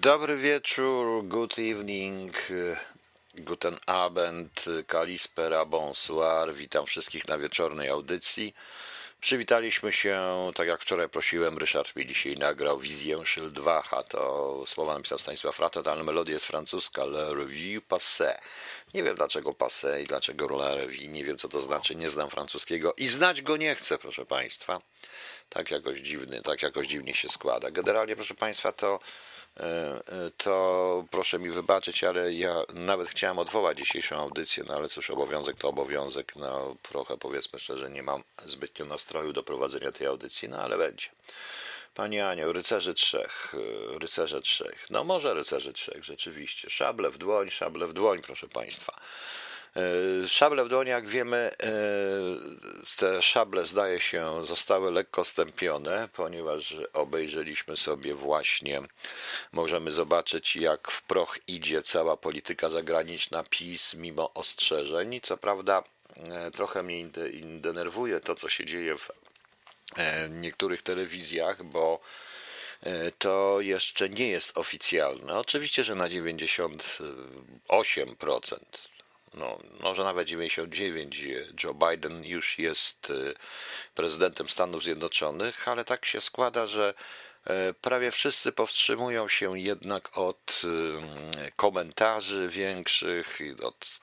Dobry 0.00 0.36
wieczór, 0.36 1.24
good 1.24 1.58
evening, 1.58 2.36
guten 3.34 3.78
Abend, 3.86 4.64
kalispera, 4.86 5.64
bonsoir. 5.64 6.54
Witam 6.54 6.86
wszystkich 6.86 7.28
na 7.28 7.38
wieczornej 7.38 7.88
audycji. 7.88 8.54
Przywitaliśmy 9.20 9.92
się, 9.92 10.50
tak 10.54 10.68
jak 10.68 10.80
wczoraj 10.80 11.08
prosiłem, 11.08 11.58
Ryszard 11.58 11.96
mi 11.96 12.06
dzisiaj 12.06 12.36
nagrał 12.36 12.78
Wizję 12.78 13.26
Szyld 13.26 13.52
2, 13.52 13.84
a 13.90 14.02
to 14.02 14.62
słowa 14.66 14.94
napisał 14.94 15.18
Stanisław 15.18 15.58
Ratot, 15.58 15.88
ale 15.88 16.04
melodia 16.04 16.34
jest 16.34 16.46
francuska, 16.46 17.04
Le 17.04 17.34
Revue 17.34 17.80
Passé. 17.88 18.38
Nie 18.94 19.02
wiem 19.02 19.14
dlaczego 19.14 19.50
passé 19.50 20.02
i 20.02 20.06
dlaczego 20.06 20.48
Le 20.58 20.76
Revue, 20.76 21.08
nie 21.08 21.24
wiem 21.24 21.38
co 21.38 21.48
to 21.48 21.62
znaczy, 21.62 21.94
nie 21.94 22.08
znam 22.08 22.30
francuskiego 22.30 22.94
i 22.96 23.08
znać 23.08 23.42
go 23.42 23.56
nie 23.56 23.74
chcę, 23.74 23.98
proszę 23.98 24.26
Państwa. 24.26 24.80
Tak 25.48 25.70
jakoś 25.70 25.98
dziwny, 25.98 26.42
tak 26.42 26.62
jakoś 26.62 26.86
dziwnie 26.86 27.14
się 27.14 27.28
składa. 27.28 27.70
Generalnie, 27.70 28.16
proszę 28.16 28.34
Państwa, 28.34 28.72
to 28.72 29.00
to 30.36 31.04
proszę 31.10 31.38
mi 31.38 31.50
wybaczyć, 31.50 32.04
ale 32.04 32.32
ja 32.32 32.62
nawet 32.74 33.08
chciałem 33.08 33.38
odwołać 33.38 33.78
dzisiejszą 33.78 34.16
audycję, 34.16 34.64
no 34.68 34.74
ale 34.74 34.88
cóż, 34.88 35.10
obowiązek 35.10 35.56
to 35.56 35.68
obowiązek. 35.68 36.36
No 36.36 36.76
trochę 36.82 37.18
powiedzmy 37.18 37.58
szczerze, 37.58 37.90
nie 37.90 38.02
mam 38.02 38.22
zbytnio 38.44 38.86
nastroju 38.86 39.32
do 39.32 39.42
prowadzenia 39.42 39.92
tej 39.92 40.06
audycji, 40.06 40.48
no 40.48 40.58
ale 40.58 40.78
będzie. 40.78 41.08
Pani 41.94 42.20
Aniu, 42.20 42.52
rycerzy 42.52 42.94
trzech, 42.94 43.54
e, 43.94 43.98
rycerze 43.98 44.40
trzech. 44.40 44.90
No 44.90 45.04
może 45.04 45.34
rycerzy 45.34 45.72
trzech, 45.72 46.04
rzeczywiście. 46.04 46.70
Szable 46.70 47.10
w 47.10 47.18
dłoń, 47.18 47.50
szable 47.50 47.86
w 47.86 47.92
dłoń, 47.92 48.22
proszę 48.22 48.48
Państwa. 48.48 48.96
E, 49.76 50.28
szable 50.28 50.64
w 50.64 50.68
dłoni, 50.68 50.90
jak 50.90 51.08
wiemy, 51.08 51.36
e, 51.36 51.56
te 52.96 53.22
szable 53.22 53.66
zdaje 53.66 54.00
się 54.00 54.46
zostały 54.46 54.92
lekko 54.92 55.24
stępione, 55.24 56.08
ponieważ 56.12 56.76
obejrzeliśmy 56.92 57.76
sobie 57.76 58.14
właśnie, 58.14 58.82
możemy 59.52 59.92
zobaczyć 59.92 60.56
jak 60.56 60.90
w 60.90 61.02
proch 61.02 61.38
idzie 61.46 61.82
cała 61.82 62.16
polityka 62.16 62.68
zagraniczna 62.68 63.44
PiS 63.50 63.94
mimo 63.94 64.34
ostrzeżeń. 64.34 65.20
Co 65.22 65.36
prawda 65.36 65.82
e, 66.16 66.50
trochę 66.50 66.82
mnie 66.82 67.06
denerwuje 67.42 68.20
to, 68.20 68.34
co 68.34 68.48
się 68.48 68.66
dzieje 68.66 68.98
w 68.98 69.10
niektórych 70.30 70.82
telewizjach, 70.82 71.64
bo 71.64 72.00
to 73.18 73.60
jeszcze 73.60 74.08
nie 74.08 74.28
jest 74.28 74.58
oficjalne. 74.58 75.38
Oczywiście, 75.38 75.84
że 75.84 75.94
na 75.94 76.08
98%, 76.08 78.58
no, 79.34 79.58
może 79.80 80.04
nawet 80.04 80.28
99, 80.28 81.24
Joe 81.64 81.74
Biden 81.74 82.24
już 82.24 82.58
jest 82.58 83.10
y, 83.10 83.34
prezydentem 83.94 84.48
Stanów 84.48 84.82
Zjednoczonych, 84.82 85.68
ale 85.68 85.84
tak 85.84 86.06
się 86.06 86.20
składa, 86.20 86.66
że 86.66 86.94
e, 87.44 87.74
prawie 87.74 88.10
wszyscy 88.10 88.52
powstrzymują 88.52 89.28
się 89.28 89.58
jednak 89.58 90.18
od 90.18 90.62
komentarzy 91.56 92.48
większych. 92.48 93.38
Od, 93.62 94.00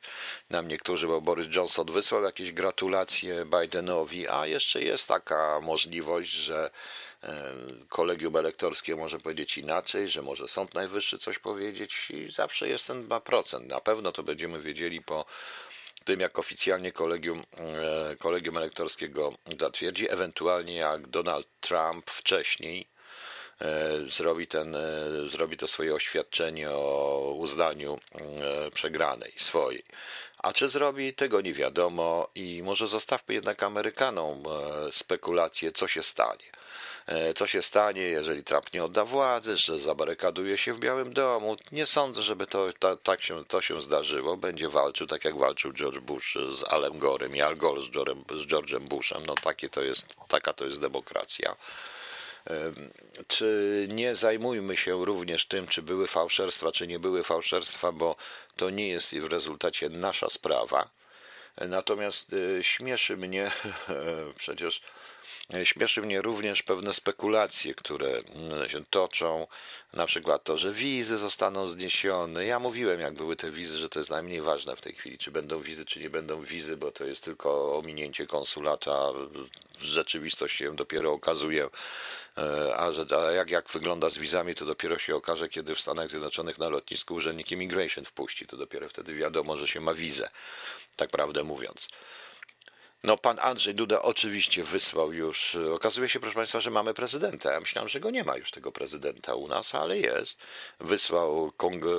nam 0.50 0.67
niektórzy, 0.67 1.08
bo 1.08 1.22
Boris 1.22 1.55
Johnson 1.55 1.92
wysłał 1.92 2.23
jakieś 2.23 2.52
gratulacje 2.52 3.45
Bidenowi, 3.45 4.28
a 4.28 4.45
jeszcze 4.45 4.81
jest 4.81 5.08
taka 5.08 5.59
możliwość, 5.61 6.30
że 6.30 6.70
E, 6.70 6.72
kolegium 7.89 8.35
elektorskie 8.35 8.95
może 8.95 9.19
powiedzieć 9.19 9.57
inaczej, 9.57 10.09
że 10.09 10.21
może 10.21 10.47
Sąd 10.47 10.73
Najwyższy 10.73 11.17
coś 11.17 11.39
powiedzieć 11.39 12.09
i 12.09 12.31
zawsze 12.31 12.69
jest 12.69 12.87
ten 12.87 13.07
2%. 13.07 13.67
Na 13.67 13.79
pewno 13.81 14.11
to 14.11 14.23
będziemy 14.23 14.61
wiedzieli 14.61 15.01
po 15.01 15.25
tym, 16.05 16.19
jak 16.19 16.39
oficjalnie 16.39 16.91
kolegium, 16.91 17.43
e, 17.57 18.15
kolegium 18.19 18.57
elektorskiego 18.57 19.33
zatwierdzi, 19.59 20.11
ewentualnie 20.11 20.75
jak 20.75 21.07
Donald 21.07 21.47
Trump 21.61 22.11
wcześniej 22.11 22.87
e, 23.61 23.91
zrobi, 24.09 24.47
ten, 24.47 24.77
zrobi 25.29 25.57
to 25.57 25.67
swoje 25.67 25.93
oświadczenie 25.95 26.71
o 26.71 27.33
uznaniu 27.37 27.99
przegranej 28.73 29.33
swojej. 29.37 29.83
A 30.37 30.53
czy 30.53 30.69
zrobi, 30.69 31.13
tego 31.13 31.41
nie 31.41 31.53
wiadomo 31.53 32.29
i 32.35 32.63
może 32.63 32.87
zostawmy 32.87 33.33
jednak 33.35 33.63
Amerykanom 33.63 34.43
spekulacje, 34.92 35.71
co 35.71 35.87
się 35.87 36.03
stanie. 36.03 36.45
E, 37.07 37.33
co 37.33 37.47
się 37.47 37.61
stanie, 37.61 38.01
jeżeli 38.01 38.43
Trump 38.43 38.73
nie 38.73 38.83
odda 38.83 39.05
władzy, 39.05 39.57
że 39.57 39.79
zabarykaduje 39.79 40.57
się 40.57 40.73
w 40.73 40.79
Białym 40.79 41.13
Domu. 41.13 41.57
Nie 41.71 41.85
sądzę, 41.85 42.21
żeby 42.21 42.47
to, 42.47 42.73
to, 42.79 42.97
tak 42.97 43.21
się, 43.21 43.45
to 43.45 43.61
się 43.61 43.81
zdarzyło. 43.81 44.37
Będzie 44.37 44.69
walczył 44.69 45.07
tak 45.07 45.25
jak 45.25 45.37
walczył 45.37 45.73
George 45.73 45.99
Bush 45.99 46.37
z 46.51 46.63
Alem 46.63 46.99
Gorem 46.99 47.35
i 47.35 47.41
Al 47.41 47.57
Gore 47.57 47.81
z, 47.81 47.89
George'em, 47.89 48.39
z 48.39 48.47
George'em 48.47 48.87
Bushem. 48.87 49.23
No 49.25 49.35
takie 49.35 49.69
to 49.69 49.81
jest, 49.81 50.15
taka 50.27 50.53
to 50.53 50.65
jest 50.65 50.81
demokracja. 50.81 51.55
Czy 53.27 53.87
nie 53.89 54.15
zajmujmy 54.15 54.77
się 54.77 55.05
również 55.05 55.45
tym, 55.45 55.67
czy 55.67 55.81
były 55.81 56.07
fałszerstwa, 56.07 56.71
czy 56.71 56.87
nie 56.87 56.99
były 56.99 57.23
fałszerstwa, 57.23 57.91
bo 57.91 58.15
to 58.55 58.69
nie 58.69 58.87
jest 58.87 59.15
w 59.15 59.27
rezultacie 59.27 59.89
nasza 59.89 60.29
sprawa. 60.29 60.89
Natomiast 61.57 62.31
e, 62.33 62.63
śmieszy 62.63 63.17
mnie 63.17 63.51
przecież 64.39 64.81
Śmieszy 65.63 66.02
mnie 66.02 66.21
również 66.21 66.63
pewne 66.63 66.93
spekulacje, 66.93 67.73
które 67.73 68.08
mm, 68.08 68.69
się 68.69 68.85
toczą, 68.85 69.47
na 69.93 70.05
przykład 70.05 70.43
to, 70.43 70.58
że 70.58 70.71
wizy 70.71 71.17
zostaną 71.17 71.67
zniesione. 71.67 72.45
Ja 72.45 72.59
mówiłem, 72.59 72.99
jak 72.99 73.13
były 73.13 73.35
te 73.35 73.52
wizy, 73.52 73.77
że 73.77 73.89
to 73.89 73.99
jest 73.99 74.11
najmniej 74.11 74.41
ważne 74.41 74.75
w 74.75 74.81
tej 74.81 74.93
chwili, 74.93 75.17
czy 75.17 75.31
będą 75.31 75.59
wizy, 75.59 75.86
czy 75.86 75.99
nie 75.99 76.09
będą 76.09 76.41
wizy, 76.41 76.77
bo 76.77 76.91
to 76.91 77.05
jest 77.05 77.23
tylko 77.23 77.77
ominięcie 77.77 78.27
konsulata. 78.27 79.11
W 79.80 79.83
rzeczywistości 79.83 80.57
się 80.57 80.75
dopiero 80.75 81.11
okazuje, 81.11 81.69
e, 82.37 82.77
a, 82.77 82.91
że, 82.91 83.05
a 83.17 83.31
jak, 83.31 83.52
jak 83.52 83.69
wygląda 83.69 84.09
z 84.09 84.17
wizami, 84.17 84.55
to 84.55 84.65
dopiero 84.65 84.97
się 84.97 85.15
okaże, 85.15 85.49
kiedy 85.49 85.75
w 85.75 85.80
Stanach 85.81 86.09
Zjednoczonych 86.09 86.57
na 86.57 86.69
lotnisku 86.69 87.13
urzędnik 87.13 87.52
immigration 87.52 88.05
wpuści. 88.05 88.47
To 88.47 88.57
dopiero 88.57 88.89
wtedy 88.89 89.13
wiadomo, 89.13 89.57
że 89.57 89.67
się 89.67 89.80
ma 89.80 89.93
wizę, 89.93 90.30
tak 90.95 91.09
prawdę 91.09 91.43
mówiąc. 91.43 91.89
No, 93.03 93.17
pan 93.17 93.39
Andrzej 93.39 93.75
Duda 93.75 94.02
oczywiście 94.02 94.63
wysłał 94.63 95.13
już. 95.13 95.58
Okazuje 95.73 96.09
się, 96.09 96.19
proszę 96.19 96.35
Państwa, 96.35 96.59
że 96.59 96.71
mamy 96.71 96.93
prezydenta. 96.93 97.52
Ja 97.52 97.59
myślałem, 97.59 97.89
że 97.89 97.99
go 97.99 98.09
nie 98.09 98.23
ma 98.23 98.37
już 98.37 98.52
tego 98.52 98.71
prezydenta 98.71 99.35
u 99.35 99.47
nas, 99.47 99.75
ale 99.75 99.97
jest. 99.97 100.39
Wysłał, 100.80 101.52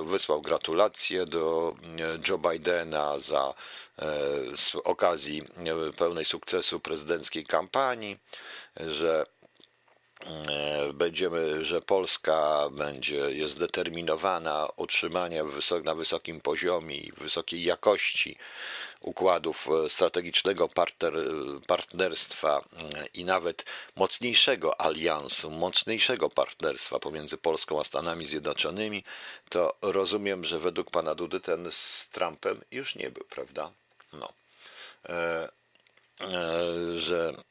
wysłał 0.05 0.43
gratulacje 0.43 1.25
do 1.25 1.75
e, 1.99 2.19
Joe 2.29 2.39
Bidena 2.39 3.19
za 3.19 3.55
e, 3.99 4.07
z 4.57 4.75
okazji 4.85 5.43
e, 5.57 5.93
pełnej 5.93 6.25
sukcesu 6.25 6.81
prezydenckiej 6.81 7.45
kampanii, 7.47 8.19
że 8.77 9.27
będziemy, 10.95 11.65
że 11.65 11.83
Polska 11.83 12.69
będzie, 12.71 13.17
jest 13.17 13.55
zdeterminowana 13.55 14.69
utrzymania 14.77 15.45
na 15.85 15.95
wysokim 15.95 16.41
poziomie 16.41 16.97
i 16.97 17.13
wysokiej 17.13 17.65
jakości 17.65 18.37
układów 19.01 19.69
e, 19.69 19.89
strategicznego 19.89 20.69
partner, 20.69 21.15
partnerstwa 21.67 22.59
e, 22.59 23.07
i 23.15 23.25
nawet 23.25 23.65
mocniejszego 23.97 24.81
aliansu, 24.81 25.51
mocniejszego 25.51 26.29
partnerstwa 26.29 26.99
pomiędzy 26.99 27.37
Polską 27.37 27.81
a 27.81 27.85
Stanami 27.85 28.27
Zjednoczonymi, 28.27 29.05
to 29.49 29.77
rozumiem, 29.83 30.45
że 30.45 30.59
według 30.59 30.91
pana 30.91 31.15
Dudy 31.15 31.41
ten 31.41 31.73
z 31.73 32.09
Trumpem 32.09 32.61
już 32.71 32.95
nie 32.95 33.11
był, 33.11 33.25
prawda? 33.25 33.73
No. 34.13 34.33
E, 35.09 35.49
e, 36.21 37.01
że 37.01 37.35
E, 37.39 37.48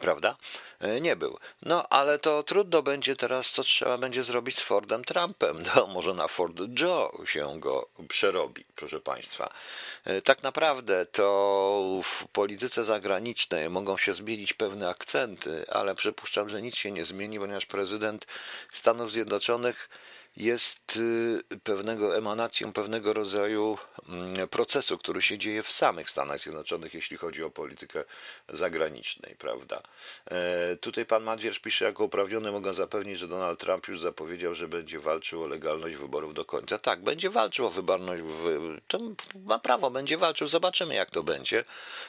prawda? 0.00 0.36
E, 0.80 1.00
nie 1.00 1.16
był. 1.16 1.38
No, 1.62 1.88
ale 1.88 2.18
to 2.18 2.42
trudno 2.42 2.82
będzie 2.82 3.16
teraz, 3.16 3.50
co 3.50 3.64
trzeba 3.64 3.98
będzie 3.98 4.22
zrobić 4.22 4.58
z 4.58 4.60
Fordem 4.60 5.04
Trumpem. 5.04 5.64
No, 5.76 5.86
może 5.86 6.14
na 6.14 6.28
Ford 6.28 6.60
Joe 6.80 7.12
się 7.26 7.60
go 7.60 7.88
przerobi, 8.08 8.64
proszę 8.76 9.00
Państwa. 9.00 9.52
E, 10.04 10.22
tak 10.22 10.42
naprawdę 10.42 11.06
to 11.06 12.00
w 12.04 12.28
polityce 12.28 12.84
zagranicznej 12.84 13.70
mogą 13.70 13.96
się 13.96 14.14
zmienić 14.14 14.52
pewne 14.52 14.88
akcenty, 14.88 15.64
ale 15.70 15.94
przypuszczam, 15.94 16.48
że 16.48 16.62
nic 16.62 16.76
się 16.76 16.90
nie 16.90 17.04
zmieni, 17.04 17.38
ponieważ 17.38 17.66
prezydent 17.66 18.26
Stanów 18.72 19.10
Zjednoczonych 19.10 19.88
jest 20.36 20.96
y, 20.96 21.58
pewnego 21.62 22.16
emanacją 22.16 22.72
pewnego 22.72 23.12
rodzaju 23.12 23.78
mm, 24.08 24.48
procesu, 24.48 24.98
który 24.98 25.22
się 25.22 25.38
dzieje 25.38 25.62
w 25.62 25.72
samych 25.72 26.10
Stanach 26.10 26.40
Zjednoczonych, 26.40 26.94
jeśli 26.94 27.16
chodzi 27.16 27.44
o 27.44 27.50
politykę 27.50 28.04
zagraniczną, 28.48 29.28
prawda? 29.38 29.82
E, 30.30 30.76
tutaj 30.76 31.06
pan 31.06 31.22
Madwierz 31.22 31.58
pisze, 31.58 31.84
jako 31.84 32.04
uprawniony 32.04 32.52
mogę 32.52 32.74
zapewnić, 32.74 33.18
że 33.18 33.28
Donald 33.28 33.60
Trump 33.60 33.88
już 33.88 34.00
zapowiedział, 34.00 34.54
że 34.54 34.68
będzie 34.68 34.98
walczył 35.00 35.42
o 35.42 35.46
legalność 35.46 35.96
wyborów 35.96 36.34
do 36.34 36.44
końca. 36.44 36.78
Tak, 36.78 37.02
będzie 37.02 37.30
walczył 37.30 37.66
o 37.66 37.70
wyborność, 37.70 38.22
to 38.88 38.98
ma 39.46 39.58
prawo, 39.58 39.90
będzie 39.90 40.18
walczył, 40.18 40.46
zobaczymy 40.46 40.94
jak 40.94 41.10
to 41.10 41.22
będzie. 41.22 41.64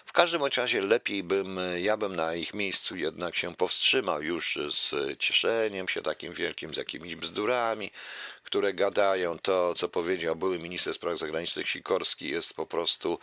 W 0.06 0.12
każdym 0.12 0.42
razie 0.58 0.82
lepiej 0.82 1.24
bym, 1.24 1.60
ja 1.78 1.98
bym 1.98 2.16
na 2.16 2.36
ich 2.36 2.54
miejscu 2.54 2.96
jednak 2.96 3.36
się 3.36 3.56
powstrzymał 3.56 4.22
już 4.22 4.58
z 4.72 5.20
cieszeniem 5.20 5.88
się 5.88 6.02
takim 6.02 6.34
wielkim, 6.34 6.74
z 6.74 6.78
jakimiś 6.78 7.16
bzdurami, 7.16 7.92
które 8.44 8.74
gadają. 8.74 9.40
To, 9.40 9.74
co 9.74 9.90
powiedział 9.90 10.36
były 10.36 10.60
minister 10.60 10.94
spraw 10.94 11.18
zagranicznych 11.18 11.70
Sikorski, 11.70 12.30
jest 12.30 12.54
po 12.54 12.66
prostu 12.66 13.20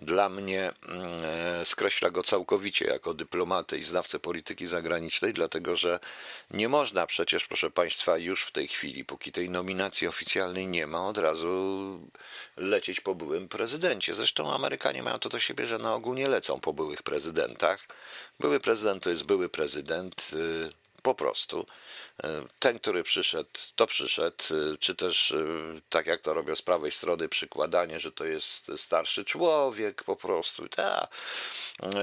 dla 0.00 0.28
mnie, 0.28 0.72
mm, 0.88 1.64
skreśla 1.64 2.10
go 2.10 2.22
całkowicie 2.22 2.84
jako 2.84 3.14
dyplomatę 3.14 3.78
i 3.78 3.84
znawcę 3.84 4.18
polityki 4.18 4.66
zagranicznej, 4.66 5.32
dlatego 5.32 5.76
że 5.76 5.98
nie 6.50 6.68
można 6.68 7.06
przecież, 7.06 7.46
proszę 7.46 7.70
Państwa, 7.70 8.18
już 8.18 8.44
w 8.44 8.52
tej 8.52 8.68
chwili, 8.68 9.04
póki 9.04 9.32
tej 9.32 9.50
nominacji 9.50 10.08
oficjalnej 10.08 10.66
nie 10.66 10.86
ma, 10.86 11.06
od 11.06 11.18
razu 11.18 12.00
lecieć 12.56 13.00
po 13.00 13.14
byłym 13.14 13.48
prezydencie. 13.48 14.14
Zresztą 14.14 14.52
Amerykanie 14.54 15.02
mają 15.02 15.18
to 15.18 15.28
do 15.28 15.38
siebie, 15.38 15.66
że 15.66 15.78
na 15.78 15.94
ogół 15.94 16.14
nie 16.14 16.28
lecą 16.28 16.60
po 16.60 16.72
byłych 16.72 17.02
prezydentach. 17.02 17.86
Były 18.40 18.60
prezydent 18.60 19.02
to 19.02 19.10
jest 19.10 19.24
były 19.24 19.48
prezydent. 19.48 20.30
Po 21.04 21.14
prostu. 21.14 21.66
E, 22.22 22.44
ten, 22.58 22.78
który 22.78 23.02
przyszedł, 23.02 23.50
to 23.76 23.86
przyszedł, 23.86 24.44
e, 24.50 24.76
czy 24.78 24.94
też 24.94 25.32
e, 25.32 25.44
tak 25.90 26.06
jak 26.06 26.20
to 26.20 26.34
robią 26.34 26.56
z 26.56 26.62
prawej 26.62 26.90
strony, 26.90 27.28
przykładanie, 27.28 28.00
że 28.00 28.12
to 28.12 28.24
jest 28.24 28.70
starszy 28.76 29.24
człowiek 29.24 30.04
po 30.04 30.16
prostu. 30.16 30.68
Ta, 30.68 31.08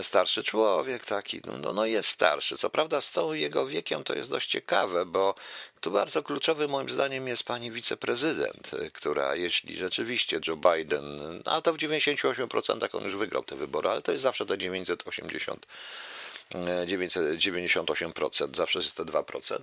starszy 0.02 0.44
człowiek 0.44 1.06
taki, 1.06 1.42
no, 1.46 1.58
no, 1.58 1.74
no 1.74 1.86
jest 1.86 2.10
starszy. 2.10 2.58
Co 2.58 2.70
prawda 2.70 3.02
z 3.02 3.12
tą 3.12 3.34
jego 3.34 3.68
wiekiem 3.68 4.04
to 4.04 4.14
jest 4.14 4.30
dość 4.30 4.50
ciekawe, 4.50 5.06
bo 5.06 5.36
tu 5.80 5.92
bardzo 5.92 6.24
kluczowy 6.24 6.68
moim 6.68 6.90
zdaniem 6.90 7.28
jest 7.28 7.44
pani 7.44 7.72
wiceprezydent, 7.72 8.72
która 8.94 9.36
jeśli 9.36 9.78
rzeczywiście 9.78 10.40
Joe 10.48 10.58
Biden, 10.58 11.06
a 11.46 11.62
to 11.62 11.74
w 11.74 11.78
98% 11.78 12.98
on 12.98 13.04
już 13.04 13.16
wygrał 13.16 13.44
te 13.44 13.56
wybory, 13.56 13.90
ale 13.90 14.02
to 14.02 14.12
jest 14.12 14.24
zawsze 14.24 14.46
te 14.46 14.58
980 14.58 15.66
998%, 16.54 18.56
zawsze 18.56 18.80
jest 18.80 18.98
to 18.98 19.06
2%, 19.06 19.60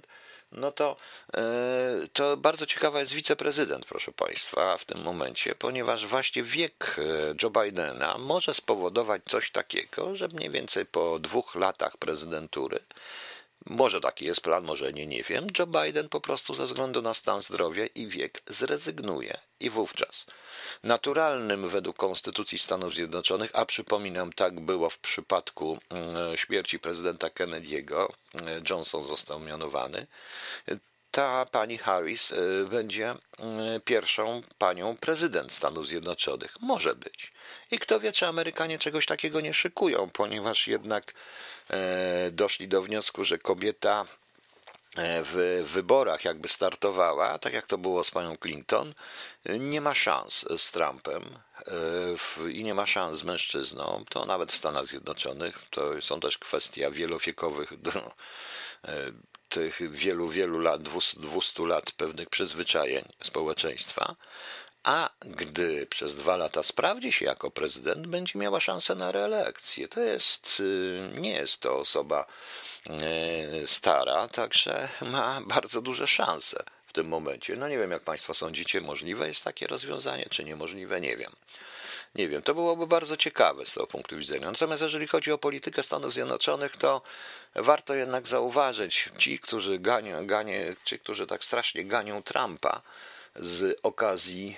no 0.53 0.73
to, 0.73 0.97
e, 1.35 1.41
to 2.13 2.37
bardzo 2.37 2.67
ciekawa 2.67 3.01
jest 3.01 3.13
wiceprezydent, 3.13 3.87
proszę 3.87 4.13
Państwa, 4.13 4.77
w 4.77 4.85
tym 4.85 5.03
momencie, 5.03 5.55
ponieważ 5.55 6.07
właśnie 6.07 6.43
wiek 6.43 6.97
e, 6.99 7.03
Joe 7.43 7.51
Bidena 7.51 8.19
może 8.19 8.55
spowodować 8.55 9.23
coś 9.25 9.51
takiego, 9.51 10.17
że 10.17 10.29
mniej 10.29 10.51
więcej 10.51 10.87
po 10.87 11.19
dwóch 11.19 11.55
latach 11.55 11.97
prezydentury 11.97 12.81
może 13.67 14.01
taki 14.01 14.25
jest 14.25 14.41
plan, 14.41 14.65
może 14.65 14.93
nie, 14.93 15.07
nie 15.07 15.23
wiem. 15.23 15.47
Joe 15.59 15.67
Biden 15.67 16.09
po 16.09 16.21
prostu 16.21 16.55
ze 16.55 16.67
względu 16.67 17.03
na 17.03 17.15
stan 17.15 17.43
zdrowia 17.43 17.87
i 17.87 18.07
wiek 18.07 18.43
zrezygnuje. 18.47 19.39
I 19.61 19.71
wówczas 19.71 20.27
naturalnym 20.83 21.69
według 21.69 21.97
Konstytucji 21.97 22.59
Stanów 22.59 22.95
Zjednoczonych, 22.95 23.51
a 23.55 23.67
przypominam, 23.67 24.33
tak 24.33 24.61
było 24.61 24.91
w 24.91 24.99
przypadku 24.99 25.79
mm, 25.91 26.37
śmierci 26.37 26.79
prezydenta 26.79 27.29
Kennedy'ego, 27.29 28.09
mm, 28.35 28.65
Johnson 28.71 29.05
został 29.05 29.41
mianowany, 29.41 30.07
ta 31.11 31.45
pani 31.53 31.79
Harris 31.79 32.31
y, 32.31 32.67
będzie 32.71 33.13
y, 33.13 33.81
pierwszą 33.81 34.43
panią 34.59 34.97
prezydent 34.97 35.53
Stanów 35.53 35.87
Zjednoczonych. 35.87 36.55
Może 36.61 36.95
być. 36.95 37.33
I 37.71 37.79
kto 37.79 38.01
wie, 38.01 38.13
czy 38.13 38.27
Amerykanie 38.27 38.79
czegoś 38.79 39.07
takiego 39.07 39.41
nie 39.41 39.55
szykują, 39.55 40.11
ponieważ 40.11 40.67
jednak 40.67 41.15
doszli 42.33 42.69
do 42.69 42.83
wniosku, 42.83 43.25
że 43.25 43.39
kobieta 43.39 44.07
e, 44.97 45.23
w 45.25 45.65
wyborach 45.73 46.25
jakby 46.25 46.49
startowała, 46.49 47.39
tak 47.39 47.53
jak 47.53 47.67
to 47.67 47.79
było 47.79 48.05
z 48.05 48.11
panią 48.11 48.37
Clinton, 48.37 48.95
nie 49.61 49.81
ma 49.81 49.95
szans 49.95 50.45
z 50.57 50.71
Trumpem 50.71 51.25
e, 52.47 52.51
i 52.51 52.65
nie 52.65 52.75
ma 52.75 52.87
szans 52.87 53.19
z 53.19 53.25
mężczyzną. 53.25 54.05
To 54.09 54.25
nawet 54.25 54.53
w 54.53 54.57
Stanach 54.57 54.87
Zjednoczonych 54.87 55.59
to 55.71 56.03
są 56.03 56.21
też 56.21 56.39
kwestia 56.39 56.91
wielowiekowych 56.91 57.73
tych 59.49 59.93
wielu, 59.93 60.29
wielu 60.29 60.59
lat, 60.59 60.83
200 61.17 61.67
lat 61.67 61.93
pewnych 61.93 62.29
przyzwyczajeń 62.29 63.05
społeczeństwa, 63.23 64.17
a 64.83 65.11
gdy 65.21 65.87
przez 65.87 66.17
dwa 66.17 66.37
lata 66.37 66.63
sprawdzi 66.63 67.13
się 67.13 67.25
jako 67.25 67.51
prezydent, 67.51 68.07
będzie 68.07 68.39
miała 68.39 68.61
szansę 68.61 68.95
na 68.95 69.13
reelekcję. 69.13 69.89
To 69.89 70.01
jest, 70.01 70.61
y, 70.61 71.11
nie 71.15 71.33
jest 71.33 71.61
to 71.61 71.77
osoba 71.77 72.27
y, 73.63 73.67
stara, 73.67 74.29
także 74.29 74.89
ma 75.01 75.41
bardzo 75.41 75.83
duże 75.83 76.07
szanse 76.07 76.65
w 76.87 76.93
tym 76.93 77.09
momencie. 77.09 77.57
No 77.57 77.69
nie 77.69 77.79
wiem, 77.79 77.91
jak 77.91 78.03
Państwo 78.03 78.35
sądzicie, 78.35 78.81
możliwe 78.81 79.29
jest 79.29 79.45
takie 79.45 79.67
rozwiązanie, 79.67 80.27
czy 80.31 80.45
niemożliwe, 80.45 81.01
nie 81.01 81.17
wiem. 81.17 81.33
Nie 82.15 82.29
wiem, 82.29 82.43
to 82.43 82.55
byłoby 82.55 82.87
bardzo 82.87 83.17
ciekawe 83.17 83.67
z 83.67 83.75
tego 83.75 83.87
punktu 83.87 84.17
widzenia. 84.17 84.51
Natomiast 84.51 84.83
jeżeli 84.83 85.07
chodzi 85.07 85.33
o 85.33 85.39
politykę 85.39 85.83
Stanów 85.83 86.13
Zjednoczonych, 86.13 86.77
to 86.77 87.03
warto 87.55 87.95
jednak 87.95 88.27
zauważyć, 88.27 89.09
ci, 89.19 89.39
którzy 89.39 89.79
ganią, 89.79 90.27
ganie, 90.27 90.77
ci, 90.85 90.99
którzy 90.99 91.27
tak 91.27 91.45
strasznie 91.45 91.85
ganią 91.85 92.23
Trumpa 92.23 92.83
z 93.37 93.79
okazji 93.83 94.57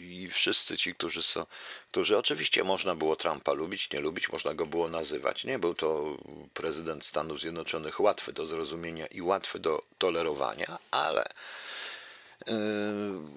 i 0.00 0.28
wszyscy 0.32 0.78
ci, 0.78 0.94
którzy 0.94 1.22
są, 1.22 1.46
którzy 1.90 2.18
oczywiście 2.18 2.64
można 2.64 2.94
było 2.94 3.16
Trumpa 3.16 3.52
lubić, 3.52 3.92
nie 3.92 4.00
lubić, 4.00 4.32
można 4.32 4.54
go 4.54 4.66
było 4.66 4.88
nazywać. 4.88 5.44
Nie 5.44 5.58
był 5.58 5.74
to 5.74 6.16
prezydent 6.54 7.06
Stanów 7.06 7.40
Zjednoczonych 7.40 8.00
łatwy 8.00 8.32
do 8.32 8.46
zrozumienia 8.46 9.06
i 9.06 9.22
łatwy 9.22 9.58
do 9.58 9.82
tolerowania, 9.98 10.78
ale 10.90 11.24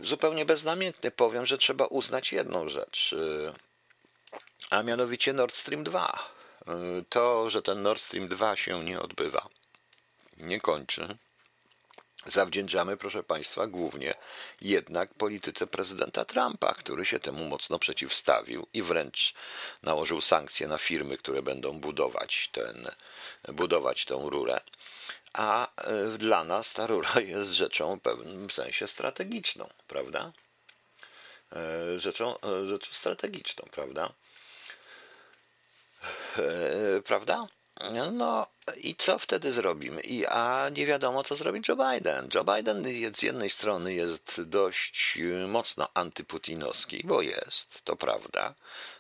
zupełnie 0.02 0.46
beznamiętnie 0.46 1.12
powiem, 1.12 1.46
że 1.46 1.58
trzeba 1.58 1.86
uznać 1.86 2.32
jedną 2.32 2.70
rzecz, 2.70 3.12
yy, 3.12 3.54
a 4.70 4.84
mianowicie 4.84 5.34
Nord 5.34 5.56
Stream 5.56 5.84
2. 5.84 6.30
Yy, 6.68 6.74
to, 7.10 7.50
że 7.50 7.62
ten 7.62 7.82
Nord 7.82 8.02
Stream 8.02 8.28
2 8.28 8.56
się 8.56 8.84
nie 8.84 9.00
odbywa, 9.00 9.50
nie 10.38 10.60
kończy, 10.60 11.18
zawdzięczamy, 12.26 12.98
proszę 12.98 13.24
Państwa, 13.24 13.68
głównie 13.68 14.14
jednak 14.62 15.14
polityce 15.14 15.68
prezydenta 15.68 16.26
Trumpa, 16.26 16.74
który 16.74 17.06
się 17.06 17.20
temu 17.20 17.46
mocno 17.46 17.80
przeciwstawił 17.80 18.68
i 18.74 18.82
wręcz 18.82 19.34
nałożył 19.84 20.22
sankcje 20.22 20.68
na 20.68 20.78
firmy, 20.78 21.18
które 21.18 21.42
będą 21.42 21.80
budować, 21.80 22.50
ten, 22.54 22.88
budować 23.48 24.06
tą 24.06 24.30
rurę 24.30 24.62
a 25.34 25.68
e, 25.78 26.18
dla 26.18 26.44
nas 26.44 26.74
ta 26.74 26.88
rura 26.88 27.20
jest 27.34 27.50
rzeczą 27.50 27.96
w 27.96 28.02
pewnym 28.02 28.50
sensie 28.50 28.88
strategiczną, 28.88 29.70
prawda? 29.88 30.32
E, 31.52 32.00
rzeczą, 32.00 32.40
e, 32.40 32.68
rzeczą 32.68 32.94
strategiczną, 32.94 33.66
prawda? 33.72 34.14
Prawda? 37.06 37.48
No 38.14 38.48
i 38.78 38.96
co 38.96 39.20
wtedy 39.20 39.52
zrobimy? 39.52 40.02
I, 40.02 40.26
a 40.26 40.70
nie 40.70 40.86
wiadomo, 40.86 41.24
co 41.24 41.36
zrobi 41.36 41.62
Joe 41.68 41.76
Biden. 41.76 42.30
Joe 42.34 42.56
Biden 42.56 42.88
jest, 42.88 43.18
z 43.18 43.22
jednej 43.22 43.50
strony 43.50 43.94
jest 43.94 44.42
dość 44.42 45.20
mocno 45.48 45.88
antyputinowski, 45.94 47.02
bo 47.04 47.22
jest, 47.22 47.82
to 47.84 47.96
prawda. 47.96 48.54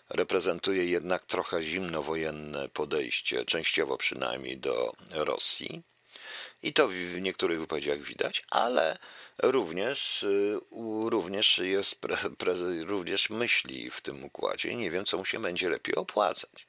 Reprezentuje 0.09 0.85
jednak 0.85 1.25
trochę 1.25 1.63
zimnowojenne 1.63 2.69
podejście, 2.69 3.45
częściowo 3.45 3.97
przynajmniej, 3.97 4.57
do 4.57 4.93
Rosji 5.11 5.83
i 6.63 6.73
to 6.73 6.87
w 6.87 7.21
niektórych 7.21 7.59
wypowiedziach 7.59 7.99
widać, 7.99 8.43
ale 8.49 8.97
również, 9.43 10.23
y, 10.23 10.59
również 11.09 11.57
jest 11.57 11.95
pre, 11.95 12.17
pre, 12.37 12.53
również 12.85 13.29
myśli 13.29 13.91
w 13.91 14.01
tym 14.01 14.23
układzie. 14.23 14.75
Nie 14.75 14.91
wiem, 14.91 15.05
co 15.05 15.17
mu 15.17 15.25
się 15.25 15.39
będzie 15.39 15.69
lepiej 15.69 15.95
opłacać. 15.95 16.67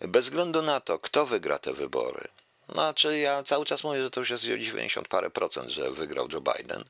Bez 0.00 0.24
względu 0.24 0.62
na 0.62 0.80
to, 0.80 0.98
kto 0.98 1.26
wygra 1.26 1.58
te 1.58 1.72
wybory. 1.72 2.28
Znaczy, 2.68 3.18
ja 3.18 3.42
cały 3.42 3.64
czas 3.64 3.84
mówię, 3.84 4.02
że 4.02 4.10
to 4.10 4.20
już 4.20 4.30
jest 4.30 4.44
90 4.44 5.08
parę 5.08 5.30
procent, 5.30 5.68
że 5.68 5.90
wygrał 5.90 6.28
Joe 6.32 6.40
Biden. 6.40 6.84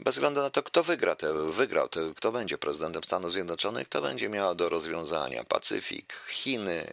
Bez 0.00 0.14
względu 0.14 0.40
na 0.40 0.50
to, 0.50 0.62
kto 0.62 0.82
wygra 0.82 1.16
te, 1.16 1.32
wygrał 1.32 1.88
te, 1.88 2.12
kto 2.16 2.32
będzie 2.32 2.58
prezydentem 2.58 3.04
Stanów 3.04 3.32
Zjednoczonych, 3.32 3.88
kto 3.88 4.02
będzie 4.02 4.28
miał 4.28 4.54
do 4.54 4.68
rozwiązania 4.68 5.44
Pacyfik, 5.44 6.14
Chiny, 6.28 6.92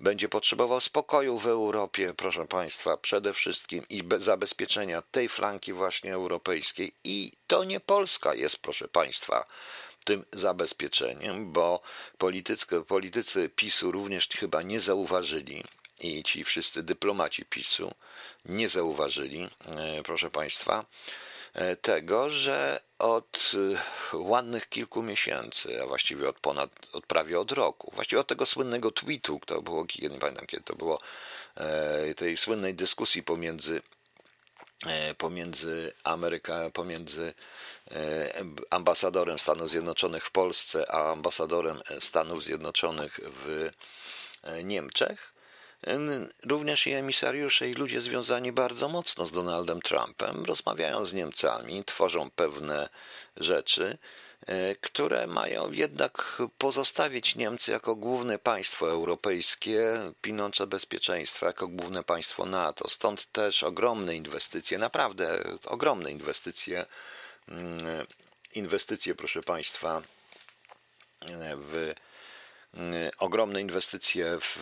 będzie 0.00 0.28
potrzebował 0.28 0.80
spokoju 0.80 1.38
w 1.38 1.46
Europie, 1.46 2.14
proszę 2.16 2.46
Państwa, 2.46 2.96
przede 2.96 3.32
wszystkim 3.32 3.84
i 3.88 4.02
zabezpieczenia 4.16 5.02
tej 5.02 5.28
flanki 5.28 5.72
właśnie 5.72 6.14
europejskiej. 6.14 6.92
I 7.04 7.32
to 7.46 7.64
nie 7.64 7.80
Polska 7.80 8.34
jest, 8.34 8.56
proszę 8.56 8.88
Państwa, 8.88 9.46
tym 10.04 10.24
zabezpieczeniem, 10.32 11.52
bo 11.52 11.80
politycy, 12.18 12.82
politycy 12.82 13.48
PiSu 13.48 13.92
również 13.92 14.28
chyba 14.28 14.62
nie 14.62 14.80
zauważyli 14.80 15.64
i 16.04 16.22
ci 16.22 16.44
wszyscy 16.44 16.82
dyplomaci 16.82 17.44
PiSu 17.44 17.94
nie 18.44 18.68
zauważyli, 18.68 19.48
e, 19.66 20.02
proszę 20.02 20.30
Państwa, 20.30 20.84
E, 21.54 21.76
tego, 21.76 22.30
że 22.30 22.80
od 22.98 23.52
e, 24.12 24.16
ładnych 24.16 24.68
kilku 24.68 25.02
miesięcy, 25.02 25.82
a 25.82 25.86
właściwie 25.86 26.28
od 26.28 26.40
ponad, 26.40 26.70
od 26.92 27.06
prawie 27.06 27.40
od 27.40 27.52
roku, 27.52 27.90
właściwie 27.94 28.20
od 28.20 28.26
tego 28.26 28.46
słynnego 28.46 28.90
tweetu, 28.90 29.40
to 29.46 29.62
było, 29.62 29.86
nie 30.02 30.18
pamiętam 30.18 30.46
kiedy 30.46 30.64
to 30.64 30.76
było, 30.76 31.00
tej 32.16 32.36
słynnej 32.36 32.74
dyskusji 32.74 33.22
pomiędzy 33.22 33.82
pomiędzy 35.18 35.92
Ameryka, 36.04 36.70
pomiędzy 36.70 37.34
ambasadorem 38.70 39.38
Stanów 39.38 39.70
Zjednoczonych 39.70 40.24
w 40.24 40.30
Polsce, 40.30 40.90
a 40.90 41.12
ambasadorem 41.12 41.80
Stanów 42.00 42.44
Zjednoczonych 42.44 43.20
w 43.22 43.70
Niemczech, 44.64 45.32
Również 46.44 46.86
i 46.86 46.92
emisariusze 46.92 47.68
i 47.70 47.74
ludzie 47.74 48.00
związani 48.00 48.52
bardzo 48.52 48.88
mocno 48.88 49.26
z 49.26 49.32
Donaldem 49.32 49.82
Trumpem 49.82 50.44
rozmawiają 50.44 51.06
z 51.06 51.14
Niemcami, 51.14 51.84
tworzą 51.84 52.30
pewne 52.30 52.88
rzeczy, 53.36 53.98
e, 54.46 54.74
które 54.74 55.26
mają 55.26 55.72
jednak 55.72 56.42
pozostawić 56.58 57.36
Niemcy 57.36 57.70
jako 57.72 57.96
główne 57.96 58.38
państwo 58.38 58.90
europejskie, 58.90 59.98
pilnące 60.22 60.66
bezpieczeństwa, 60.66 61.46
jako 61.46 61.68
główne 61.68 62.02
państwo 62.02 62.46
NATO. 62.46 62.88
Stąd 62.88 63.32
też 63.32 63.62
ogromne 63.62 64.16
inwestycje, 64.16 64.78
naprawdę 64.78 65.44
ogromne 65.66 66.12
inwestycje, 66.12 66.86
mm, 67.48 68.06
inwestycje, 68.54 69.14
proszę 69.14 69.42
Państwa, 69.42 70.02
w 71.56 71.74
Y, 71.74 72.13
ogromne 73.18 73.60
inwestycje 73.60 74.38
w 74.40 74.58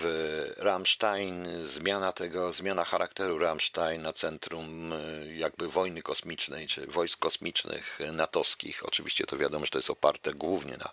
Rammstein, 0.56 1.48
zmiana 1.66 2.12
tego, 2.12 2.52
zmiana 2.52 2.84
charakteru 2.84 3.38
Rammstein 3.38 4.02
na 4.02 4.12
centrum 4.12 4.92
y, 4.92 5.34
jakby 5.34 5.68
wojny 5.68 6.02
kosmicznej, 6.02 6.66
czy 6.66 6.86
wojsk 6.86 7.18
kosmicznych 7.18 7.98
natowskich. 8.12 8.86
Oczywiście 8.86 9.24
to 9.26 9.38
wiadomo, 9.38 9.66
że 9.66 9.70
to 9.70 9.78
jest 9.78 9.90
oparte 9.90 10.34
głównie 10.34 10.76
na 10.76 10.90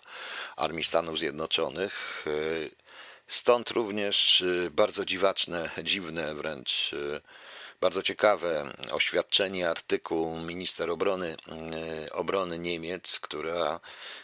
Armii 0.56 0.84
Stanów 0.84 1.18
Zjednoczonych. 1.18 2.24
Y, 2.26 2.70
stąd 3.26 3.70
również 3.70 4.44
bardzo 4.70 5.04
dziwaczne, 5.04 5.70
dziwne 5.82 6.34
wręcz 6.34 6.94
bardzo 7.80 8.02
ciekawe 8.02 8.72
oświadczenie, 8.90 9.70
artykuł 9.70 10.38
minister 10.38 10.90
obrony, 10.90 11.36
e, 12.06 12.12
obrony 12.12 12.58
Niemiec, 12.58 13.20
która 13.20 13.80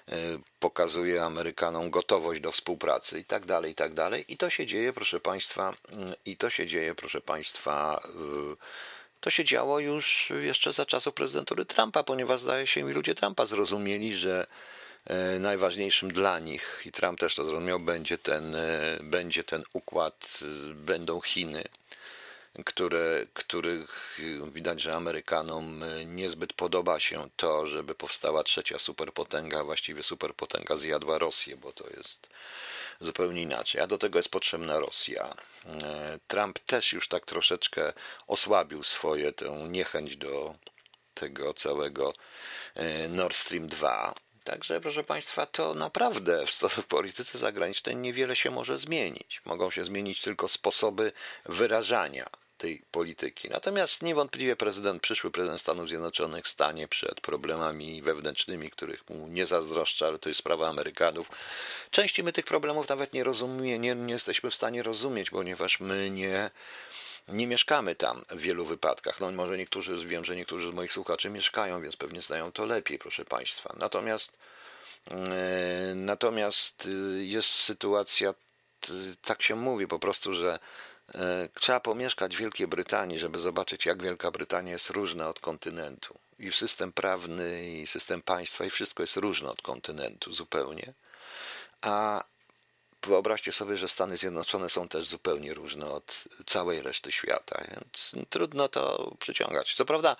e, 0.08 0.14
pokazuje 0.60 1.24
Amerykanom 1.24 1.90
gotowość 1.90 2.40
do 2.40 2.52
współpracy 2.52 3.20
i 3.20 3.24
tak 3.24 3.46
dalej, 3.46 3.72
i 3.72 3.74
tak 3.74 3.94
dalej. 3.94 4.24
I 4.28 4.36
to 4.36 4.50
się 4.50 4.66
dzieje, 4.66 4.92
proszę 4.92 5.20
Państwa, 5.20 5.74
i 6.24 6.36
to 6.36 6.50
się 6.50 6.66
dzieje, 6.66 6.94
proszę 6.94 7.20
Państwa, 7.20 8.02
to 9.20 9.30
się 9.30 9.44
działo 9.44 9.80
już 9.80 10.32
jeszcze 10.40 10.72
za 10.72 10.86
czasów 10.86 11.14
prezydentury 11.14 11.64
Trumpa, 11.64 12.02
ponieważ 12.02 12.40
zdaje 12.40 12.66
się 12.66 12.82
mi 12.82 12.92
ludzie 12.92 13.14
Trumpa 13.14 13.46
zrozumieli, 13.46 14.14
że 14.14 14.46
najważniejszym 15.40 16.12
dla 16.12 16.38
nich, 16.38 16.82
i 16.86 16.92
Trump 16.92 17.20
też 17.20 17.34
to 17.34 17.44
zrozumiał, 17.44 17.80
będzie 17.80 18.18
ten, 18.18 18.56
będzie 19.00 19.44
ten 19.44 19.62
układ, 19.72 20.40
będą 20.74 21.20
Chiny 21.20 21.64
które, 22.64 23.26
których 23.34 24.18
widać, 24.52 24.82
że 24.82 24.94
Amerykanom 24.94 25.84
niezbyt 26.06 26.52
podoba 26.52 27.00
się 27.00 27.28
to, 27.36 27.66
żeby 27.66 27.94
powstała 27.94 28.44
trzecia 28.44 28.78
superpotęga, 28.78 29.64
właściwie 29.64 30.02
superpotęga 30.02 30.76
zjadła 30.76 31.18
Rosję, 31.18 31.56
bo 31.56 31.72
to 31.72 31.84
jest 31.96 32.28
zupełnie 33.00 33.42
inaczej. 33.42 33.80
A 33.80 33.86
do 33.86 33.98
tego 33.98 34.18
jest 34.18 34.28
potrzebna 34.28 34.78
Rosja. 34.78 35.34
Trump 36.28 36.58
też 36.58 36.92
już 36.92 37.08
tak 37.08 37.24
troszeczkę 37.26 37.92
osłabił 38.26 38.82
swoje 38.82 39.32
tę 39.32 39.66
niechęć 39.68 40.16
do 40.16 40.54
tego 41.14 41.54
całego 41.54 42.12
e, 42.74 43.08
Nord 43.08 43.36
Stream 43.36 43.66
2. 43.66 44.14
Także, 44.44 44.80
proszę 44.80 45.04
Państwa, 45.04 45.46
to 45.46 45.74
naprawdę 45.74 46.46
w 46.46 46.84
polityce 46.84 47.38
zagranicznej 47.38 47.96
niewiele 47.96 48.36
się 48.36 48.50
może 48.50 48.78
zmienić. 48.78 49.40
Mogą 49.44 49.70
się 49.70 49.84
zmienić 49.84 50.20
tylko 50.20 50.48
sposoby 50.48 51.12
wyrażania 51.44 52.30
tej 52.58 52.82
polityki. 52.90 53.48
Natomiast 53.50 54.02
niewątpliwie 54.02 54.56
prezydent, 54.56 55.02
przyszły 55.02 55.30
prezydent 55.30 55.60
Stanów 55.60 55.88
Zjednoczonych 55.88 56.48
stanie 56.48 56.88
przed 56.88 57.20
problemami 57.20 58.02
wewnętrznymi, 58.02 58.70
których 58.70 59.10
mu 59.10 59.28
nie 59.28 59.46
zazdroszcza, 59.46 60.06
ale 60.06 60.18
to 60.18 60.28
jest 60.28 60.38
sprawa 60.38 60.68
Amerykanów. 60.68 61.30
Części 61.90 62.22
my 62.22 62.32
tych 62.32 62.44
problemów 62.44 62.88
nawet 62.88 63.12
nie 63.12 63.24
rozumiemy, 63.24 63.78
nie, 63.78 63.94
nie 63.94 64.12
jesteśmy 64.12 64.50
w 64.50 64.54
stanie 64.54 64.82
rozumieć, 64.82 65.30
ponieważ 65.30 65.80
my 65.80 66.10
nie, 66.10 66.50
nie 67.28 67.46
mieszkamy 67.46 67.94
tam 67.94 68.24
w 68.30 68.40
wielu 68.40 68.64
wypadkach. 68.64 69.20
No 69.20 69.32
może 69.32 69.58
niektórzy, 69.58 70.06
wiem, 70.06 70.24
że 70.24 70.36
niektórzy 70.36 70.70
z 70.70 70.74
moich 70.74 70.92
słuchaczy 70.92 71.30
mieszkają, 71.30 71.82
więc 71.82 71.96
pewnie 71.96 72.22
znają 72.22 72.52
to 72.52 72.64
lepiej, 72.64 72.98
proszę 72.98 73.24
Państwa. 73.24 73.74
Natomiast 73.78 74.38
yy, 75.10 75.16
natomiast 75.94 76.86
y, 76.86 77.24
jest 77.24 77.48
sytuacja, 77.48 78.34
tak 79.22 79.42
się 79.42 79.56
mówi 79.56 79.86
po 79.86 79.98
prostu, 79.98 80.34
że 80.34 80.58
E, 80.58 80.95
trzeba 81.54 81.80
pomieszkać 81.80 82.36
w 82.36 82.38
Wielkiej 82.38 82.66
Brytanii, 82.66 83.18
żeby 83.18 83.38
zobaczyć, 83.38 83.86
jak 83.86 84.02
Wielka 84.02 84.30
Brytania 84.30 84.72
jest 84.72 84.90
różna 84.90 85.28
od 85.28 85.40
kontynentu. 85.40 86.18
I 86.38 86.52
system 86.52 86.92
prawny, 86.92 87.70
i 87.70 87.86
system 87.86 88.22
państwa, 88.22 88.64
i 88.64 88.70
wszystko 88.70 89.02
jest 89.02 89.16
różne 89.16 89.50
od 89.50 89.62
kontynentu 89.62 90.32
zupełnie. 90.32 90.92
A 91.82 92.24
wyobraźcie 93.02 93.52
sobie, 93.52 93.76
że 93.76 93.88
Stany 93.88 94.16
Zjednoczone 94.16 94.70
są 94.70 94.88
też 94.88 95.06
zupełnie 95.06 95.54
różne 95.54 95.90
od 95.90 96.24
całej 96.46 96.82
reszty 96.82 97.12
świata, 97.12 97.64
więc 97.70 98.14
trudno 98.30 98.68
to 98.68 99.14
przyciągać. 99.18 99.74
Co 99.74 99.84
prawda, 99.84 100.16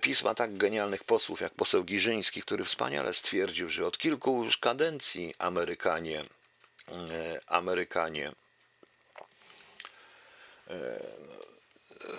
PiS 0.00 0.22
ma 0.22 0.34
tak 0.34 0.56
genialnych 0.56 1.04
posłów 1.04 1.40
jak 1.40 1.54
poseł 1.54 1.84
Giżyński, 1.84 2.42
który 2.42 2.64
wspaniale 2.64 3.14
stwierdził, 3.14 3.70
że 3.70 3.86
od 3.86 3.98
kilku 3.98 4.44
już 4.44 4.58
kadencji 4.58 5.34
Amerykanie, 5.38 6.24
e, 6.88 7.40
Amerykanie 7.46 8.32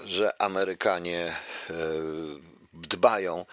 że 0.05 0.41
Amerykanie 0.41 1.35
e, 1.69 1.73
dbają 2.81 3.45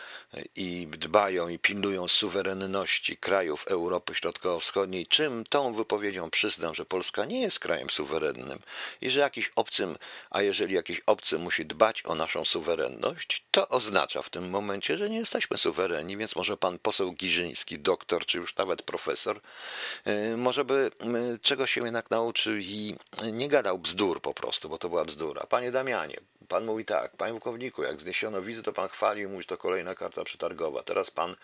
i 0.57 0.87
dbają 0.87 1.49
i 1.49 1.59
pilnują 1.59 2.09
suwerenności 2.09 3.17
krajów 3.17 3.67
Europy 3.67 4.15
Środkowo-Wschodniej, 4.15 5.07
czym 5.07 5.45
tą 5.45 5.75
wypowiedzią 5.75 6.31
przyznam, 6.31 6.75
że 6.75 6.85
Polska 6.85 7.25
nie 7.25 7.43
jest 7.43 7.59
krajem 7.59 7.91
suwerennym 7.91 8.59
i 9.01 9.11
że 9.11 9.21
jakiś 9.21 9.53
obcym, 9.57 9.97
a 10.31 10.43
jeżeli 10.43 10.75
jakiś 10.75 11.01
obcy 11.07 11.39
musi 11.39 11.67
dbać 11.67 12.03
o 12.07 12.15
naszą 12.15 12.45
suwerenność, 12.45 13.45
to 13.51 13.69
oznacza 13.69 14.23
w 14.23 14.31
tym 14.31 14.51
momencie, 14.51 14.97
że 14.97 15.11
nie 15.11 15.17
jesteśmy 15.17 15.59
suwerenni, 15.59 16.17
więc 16.17 16.37
może 16.37 16.57
pan 16.57 16.79
poseł 16.79 17.13
Giżyński, 17.13 17.79
doktor, 17.79 18.27
czy 18.27 18.39
już 18.39 18.57
nawet 18.57 18.83
profesor, 18.83 19.41
y, 20.07 20.37
może 20.37 20.65
by 20.65 20.91
czegoś 21.43 21.71
się 21.71 21.85
jednak 21.85 22.11
nauczył 22.11 22.57
i 22.57 22.97
nie 23.33 23.49
gadał 23.49 23.79
bzdur 23.79 24.23
po 24.23 24.35
prostu, 24.35 24.69
bo 24.69 24.79
to 24.79 24.89
była 24.89 25.05
bzdura. 25.05 25.47
Panie 25.47 25.73
Damianie, 25.73 26.21
pan 26.49 26.65
mówi 26.65 26.85
tak, 26.85 27.17
panie 27.17 27.33
pułkowniku, 27.33 27.83
jak 27.83 28.01
zniesiono 28.01 28.43
wizy, 28.43 28.63
to 28.63 28.73
pan 28.73 28.89
chwalił, 28.89 29.31
mówi, 29.31 29.45
to 29.45 29.57
kolejna 29.57 29.95
karta 29.95 30.25
przetargowa. 30.25 30.83
Teraz 30.83 31.11
pan 31.11 31.37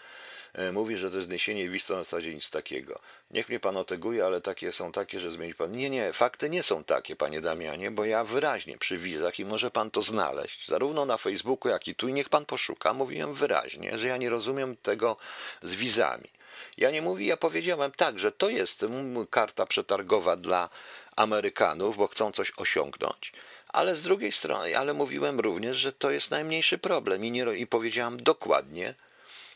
e, 0.52 0.72
mówi, 0.72 0.96
że 0.96 1.10
to 1.10 1.22
zniesienie 1.22 1.68
wiz 1.68 1.86
to 1.86 1.96
na 1.96 2.04
zasadzie 2.04 2.34
nic 2.34 2.50
takiego. 2.50 3.00
Niech 3.30 3.48
mnie 3.48 3.60
pan 3.60 3.76
oteguje, 3.76 4.24
ale 4.24 4.40
takie 4.40 4.72
są 4.72 4.92
takie, 4.92 5.20
że 5.20 5.30
zmieni 5.30 5.54
pan. 5.54 5.72
Nie, 5.72 5.90
nie, 5.90 6.12
fakty 6.12 6.50
nie 6.50 6.62
są 6.62 6.84
takie, 6.84 7.16
panie 7.16 7.40
Damianie, 7.40 7.90
bo 7.90 8.04
ja 8.04 8.24
wyraźnie 8.24 8.78
przy 8.78 8.98
wizach 8.98 9.38
i 9.38 9.44
może 9.44 9.70
pan 9.70 9.90
to 9.90 10.02
znaleźć, 10.02 10.68
zarówno 10.68 11.06
na 11.06 11.16
Facebooku, 11.16 11.72
jak 11.72 11.88
i 11.88 11.94
tu, 11.94 12.08
i 12.08 12.12
niech 12.12 12.28
pan 12.28 12.46
poszuka, 12.46 12.92
mówiłem 12.92 13.34
wyraźnie, 13.34 13.98
że 13.98 14.06
ja 14.06 14.16
nie 14.16 14.30
rozumiem 14.30 14.76
tego 14.76 15.16
z 15.62 15.74
wizami. 15.74 16.28
Ja 16.76 16.90
nie 16.90 17.02
mówię, 17.02 17.26
ja 17.26 17.36
powiedziałem 17.36 17.92
tak, 17.92 18.18
że 18.18 18.32
to 18.32 18.48
jest 18.48 18.84
karta 19.30 19.66
przetargowa 19.66 20.36
dla 20.36 20.68
Amerykanów, 21.16 21.96
bo 21.96 22.06
chcą 22.06 22.32
coś 22.32 22.52
osiągnąć 22.56 23.32
ale 23.72 23.96
z 23.96 24.02
drugiej 24.02 24.32
strony, 24.32 24.78
ale 24.78 24.94
mówiłem 24.94 25.40
również, 25.40 25.76
że 25.76 25.92
to 25.92 26.10
jest 26.10 26.30
najmniejszy 26.30 26.78
problem 26.78 27.24
i, 27.24 27.30
nie, 27.30 27.44
i 27.56 27.66
powiedziałam 27.66 28.16
dokładnie, 28.16 28.94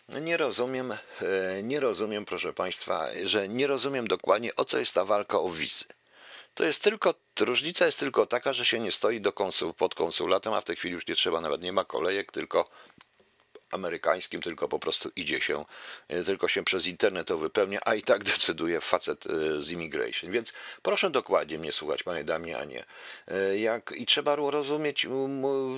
nie 0.08 0.36
rozumiem, 0.36 0.92
e, 0.92 0.98
nie 1.62 1.80
rozumiem, 1.80 2.24
proszę 2.24 2.52
Państwa, 2.52 3.06
że 3.24 3.48
nie 3.48 3.66
rozumiem 3.66 4.08
dokładnie, 4.08 4.56
o 4.56 4.64
co 4.64 4.78
jest 4.78 4.94
ta 4.94 5.04
walka 5.04 5.40
o 5.40 5.48
wizy. 5.48 5.84
To 6.54 6.64
jest 6.64 6.82
tylko, 6.82 7.14
różnica 7.40 7.86
jest 7.86 7.98
tylko 7.98 8.26
taka, 8.26 8.52
że 8.52 8.64
się 8.64 8.80
nie 8.80 8.92
stoi 8.92 9.20
do 9.20 9.32
konsul, 9.32 9.74
pod 9.74 9.94
konsulatem, 9.94 10.52
a 10.52 10.60
w 10.60 10.64
tej 10.64 10.76
chwili 10.76 10.94
już 10.94 11.06
nie 11.06 11.14
trzeba, 11.14 11.40
nawet 11.40 11.62
nie 11.62 11.72
ma 11.72 11.84
kolejek, 11.84 12.32
tylko 12.32 12.70
amerykańskim, 13.74 14.42
tylko 14.42 14.68
po 14.68 14.78
prostu 14.78 15.10
idzie 15.16 15.40
się, 15.40 15.64
e, 16.08 16.24
tylko 16.24 16.48
się 16.48 16.64
przez 16.64 16.86
internet 16.86 17.28
to 17.28 17.38
wypełnia, 17.38 17.80
a 17.84 17.94
i 17.94 18.02
tak 18.02 18.24
decyduje 18.34 18.80
facet 18.80 19.26
e, 19.26 19.62
z 19.62 19.70
immigration. 19.70 20.30
Więc 20.30 20.52
proszę 20.82 21.10
dokładnie 21.10 21.58
mnie 21.58 21.72
słuchać, 21.72 22.02
panie 22.02 22.24
Damianie. 22.24 22.84
E, 23.28 23.58
jak, 23.58 23.92
I 23.92 24.06
trzeba 24.06 24.36
rozumieć, 24.36 25.06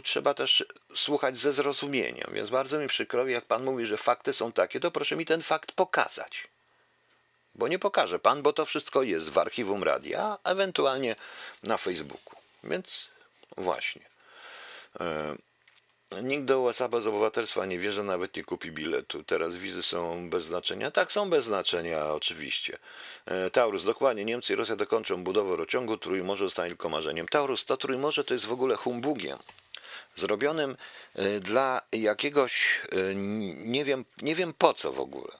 trzeba 0.02 0.34
też 0.34 0.64
słuchać 0.94 1.38
ze 1.38 1.52
zrozumieniem. 1.52 2.30
Więc 2.32 2.50
bardzo 2.50 2.78
mi 2.78 2.88
przykro, 2.88 3.28
jak 3.28 3.44
pan 3.44 3.64
mówi, 3.64 3.86
że 3.86 3.96
fakty 3.96 4.32
są 4.32 4.52
takie, 4.52 4.80
to 4.80 4.90
proszę 4.90 5.16
mi 5.16 5.26
ten 5.26 5.42
fakt 5.42 5.72
pokazać. 5.72 6.48
Bo 7.54 7.68
nie 7.68 7.78
pokaże 7.78 8.18
pan, 8.18 8.42
bo 8.42 8.52
to 8.52 8.64
wszystko 8.64 9.02
jest 9.02 9.30
w 9.30 9.38
archiwum 9.38 9.82
radia, 9.82 10.38
ewentualnie 10.44 11.16
na 11.62 11.76
Facebooku. 11.76 12.36
Więc 12.64 13.08
właśnie. 13.56 14.02
Nikt 16.22 16.44
do 16.44 16.60
USA 16.60 16.88
bez 16.88 17.06
obywatelstwa 17.06 17.66
nie 17.66 17.78
wierzy, 17.78 18.02
nawet 18.02 18.36
nie 18.36 18.44
kupi 18.44 18.72
biletu. 18.72 19.24
Teraz 19.24 19.56
wizy 19.56 19.82
są 19.82 20.30
bez 20.30 20.44
znaczenia. 20.44 20.90
Tak, 20.90 21.12
są 21.12 21.30
bez 21.30 21.44
znaczenia, 21.44 22.12
oczywiście. 22.12 22.78
E, 23.26 23.50
Taurus, 23.50 23.84
dokładnie. 23.84 24.24
Niemcy 24.24 24.52
i 24.52 24.56
Rosja 24.56 24.76
dokończą 24.76 25.24
budowę 25.24 25.56
rociągu, 25.56 25.96
Trójmorze 25.96 26.44
zostanie 26.44 26.68
tylko 26.68 26.88
marzeniem. 26.88 27.28
Taurus, 27.28 27.64
to 27.64 27.76
Trójmorze 27.76 28.24
to 28.24 28.34
jest 28.34 28.46
w 28.46 28.52
ogóle 28.52 28.76
humbugiem. 28.76 29.38
Zrobionym 30.14 30.76
e, 31.14 31.40
dla 31.40 31.82
jakiegoś, 31.92 32.80
e, 32.92 33.14
nie 33.54 33.84
wiem, 33.84 34.04
nie 34.22 34.34
wiem 34.34 34.54
po 34.58 34.74
co 34.74 34.92
w 34.92 35.00
ogóle. 35.00 35.32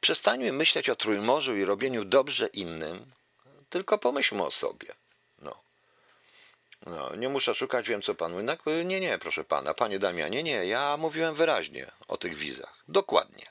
Przestańmy 0.00 0.52
myśleć 0.52 0.90
o 0.90 0.96
Trójmorzu 0.96 1.56
i 1.56 1.64
robieniu 1.64 2.04
dobrze 2.04 2.46
innym, 2.46 3.06
tylko 3.70 3.98
pomyślmy 3.98 4.42
o 4.42 4.50
sobie. 4.50 5.03
No. 6.86 7.16
Nie 7.16 7.28
muszę 7.28 7.54
szukać, 7.54 7.88
wiem 7.88 8.02
co 8.02 8.14
pan 8.14 8.32
mówi. 8.32 8.44
No, 8.44 8.56
nie, 8.84 9.00
nie, 9.00 9.18
proszę 9.18 9.44
pana, 9.44 9.74
panie 9.74 9.98
Damianie, 9.98 10.42
nie, 10.42 10.66
ja 10.66 10.96
mówiłem 10.96 11.34
wyraźnie 11.34 11.90
o 12.08 12.16
tych 12.16 12.34
wizach. 12.34 12.84
Dokładnie. 12.88 13.46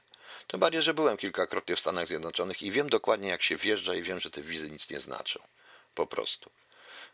Tym 0.47 0.59
bardziej, 0.59 0.81
że 0.81 0.93
byłem 0.93 1.17
kilkakrotnie 1.17 1.75
w 1.75 1.79
Stanach 1.79 2.07
Zjednoczonych 2.07 2.61
i 2.61 2.71
wiem 2.71 2.89
dokładnie, 2.89 3.29
jak 3.29 3.41
się 3.41 3.55
wjeżdża 3.55 3.95
i 3.95 4.01
wiem, 4.01 4.19
że 4.19 4.31
te 4.31 4.41
wizy 4.41 4.71
nic 4.71 4.89
nie 4.89 4.99
znaczą. 4.99 5.39
Po 5.95 6.07
prostu. 6.07 6.51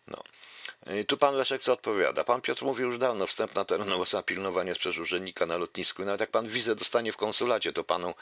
No. 0.07 0.23
I 0.88 1.05
tu 1.05 1.17
pan 1.17 1.36
Leszek 1.36 1.62
co 1.62 1.74
odpowiada? 1.74 2.24
Pan 2.24 2.41
Piotr 2.41 2.63
mówił 2.63 2.88
już 2.88 2.98
dawno, 2.98 3.27
wstęp 3.27 3.55
na 3.55 3.65
teren 3.65 3.93
USA, 3.93 4.24
pilnowanie 4.24 4.75
sprzeż 4.75 4.98
urzędnika 4.98 5.45
na 5.45 5.57
lotnisku. 5.57 6.05
Nawet 6.05 6.19
jak 6.19 6.31
pan 6.31 6.48
wizę 6.48 6.75
dostanie 6.75 7.12
w 7.12 7.17
konsulacie, 7.17 7.74
to 7.74 7.83
panu 7.83 8.13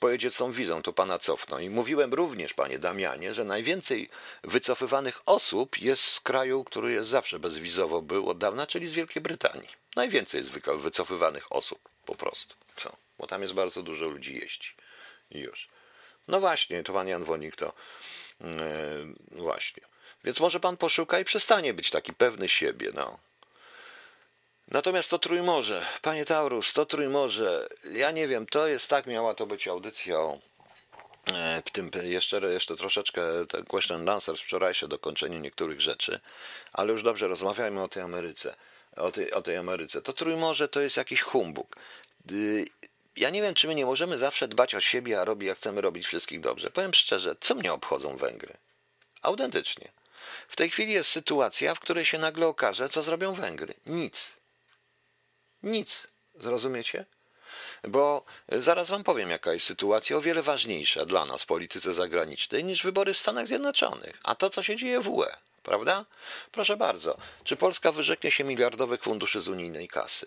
pojedzie 0.00 0.30
z 0.30 0.36
tą 0.36 0.52
wizą, 0.52 0.82
to 0.82 0.92
pana 0.92 1.18
cofną. 1.18 1.58
I 1.58 1.70
mówiłem 1.70 2.14
również, 2.14 2.54
panie 2.54 2.78
Damianie, 2.78 3.34
że 3.34 3.44
najwięcej 3.44 4.08
wycofywanych 4.42 5.20
osób 5.26 5.78
jest 5.78 6.02
z 6.04 6.20
kraju, 6.20 6.64
który 6.64 6.92
jest 6.92 7.08
zawsze 7.08 7.38
bezwizowo 7.38 8.02
był 8.02 8.30
od 8.30 8.38
dawna, 8.38 8.66
czyli 8.66 8.88
z 8.88 8.92
Wielkiej 8.92 9.22
Brytanii. 9.22 9.68
Najwięcej 9.96 10.38
jest 10.38 10.50
wycofywanych 10.76 11.52
osób, 11.52 11.78
po 12.06 12.14
prostu. 12.14 12.54
Co? 12.76 12.96
Bo 13.18 13.26
tam 13.26 13.42
jest 13.42 13.54
bardzo 13.54 13.82
dużo 13.82 14.08
ludzi 14.08 14.34
jeździ. 14.34 14.74
I 15.30 15.38
już. 15.38 15.68
No 16.28 16.40
właśnie, 16.40 16.82
to 16.82 16.92
pan 16.92 17.08
Jan 17.08 17.24
Wonik 17.24 17.56
to 17.56 17.72
yy, 18.40 18.48
właśnie. 19.30 19.93
Więc 20.24 20.40
może 20.40 20.60
pan 20.60 20.76
poszuka 20.76 21.20
i 21.20 21.24
przestanie 21.24 21.74
być 21.74 21.90
taki 21.90 22.12
pewny 22.12 22.48
siebie, 22.48 22.90
no. 22.94 23.18
Natomiast 24.68 25.10
to 25.10 25.18
Trójmorze, 25.18 25.86
panie 26.02 26.24
Taurus, 26.24 26.72
to 26.72 26.86
Trójmorze, 26.86 27.68
ja 27.92 28.10
nie 28.10 28.28
wiem, 28.28 28.46
to 28.46 28.68
jest 28.68 28.90
tak, 28.90 29.06
miała 29.06 29.34
to 29.34 29.46
być 29.46 29.68
audycja 29.68 30.18
o 30.18 30.38
e, 31.34 31.62
w 31.66 31.70
tym 31.70 31.90
jeszcze, 32.02 32.40
jeszcze 32.40 32.76
troszeczkę 32.76 33.22
ten 33.48 33.64
question 33.64 34.08
answer 34.08 34.36
wczorajsze 34.36 34.88
dokończenie 34.88 35.40
niektórych 35.40 35.80
rzeczy, 35.80 36.20
ale 36.72 36.92
już 36.92 37.02
dobrze, 37.02 37.28
rozmawiajmy 37.28 37.82
o 37.82 37.88
tej 37.88 38.02
Ameryce. 38.02 38.56
O 38.96 39.12
tej, 39.12 39.32
o 39.32 39.42
tej 39.42 39.56
Ameryce. 39.56 40.02
To 40.02 40.12
Trójmorze 40.12 40.68
to 40.68 40.80
jest 40.80 40.96
jakiś 40.96 41.20
humbug. 41.22 41.76
Ja 43.16 43.30
nie 43.30 43.42
wiem, 43.42 43.54
czy 43.54 43.68
my 43.68 43.74
nie 43.74 43.86
możemy 43.86 44.18
zawsze 44.18 44.48
dbać 44.48 44.74
o 44.74 44.80
siebie, 44.80 45.20
a 45.20 45.24
robić, 45.24 45.46
jak 45.46 45.58
chcemy 45.58 45.80
robić 45.80 46.06
wszystkich 46.06 46.40
dobrze. 46.40 46.70
Powiem 46.70 46.94
szczerze, 46.94 47.36
co 47.40 47.54
mnie 47.54 47.72
obchodzą 47.72 48.16
Węgry? 48.16 48.54
Autentycznie. 49.22 49.88
W 50.48 50.56
tej 50.56 50.70
chwili 50.70 50.92
jest 50.92 51.10
sytuacja, 51.10 51.74
w 51.74 51.80
której 51.80 52.04
się 52.04 52.18
nagle 52.18 52.46
okaże, 52.46 52.88
co 52.88 53.02
zrobią 53.02 53.34
Węgry. 53.34 53.74
Nic. 53.86 54.36
Nic. 55.62 56.06
Zrozumiecie? 56.34 57.04
Bo 57.88 58.24
zaraz 58.48 58.90
wam 58.90 59.04
powiem, 59.04 59.30
jaka 59.30 59.52
jest 59.52 59.66
sytuacja 59.66 60.16
o 60.16 60.20
wiele 60.20 60.42
ważniejsza 60.42 61.04
dla 61.04 61.26
nas 61.26 61.42
w 61.42 61.46
polityce 61.46 61.94
zagranicznej 61.94 62.64
niż 62.64 62.82
wybory 62.82 63.14
w 63.14 63.18
Stanach 63.18 63.46
Zjednoczonych, 63.46 64.20
a 64.22 64.34
to, 64.34 64.50
co 64.50 64.62
się 64.62 64.76
dzieje 64.76 65.00
w 65.00 65.08
UE. 65.08 65.36
Prawda? 65.62 66.04
Proszę 66.52 66.76
bardzo. 66.76 67.16
Czy 67.44 67.56
Polska 67.56 67.92
wyrzeknie 67.92 68.30
się 68.30 68.44
miliardowych 68.44 69.02
funduszy 69.02 69.40
z 69.40 69.48
unijnej 69.48 69.88
kasy? 69.88 70.26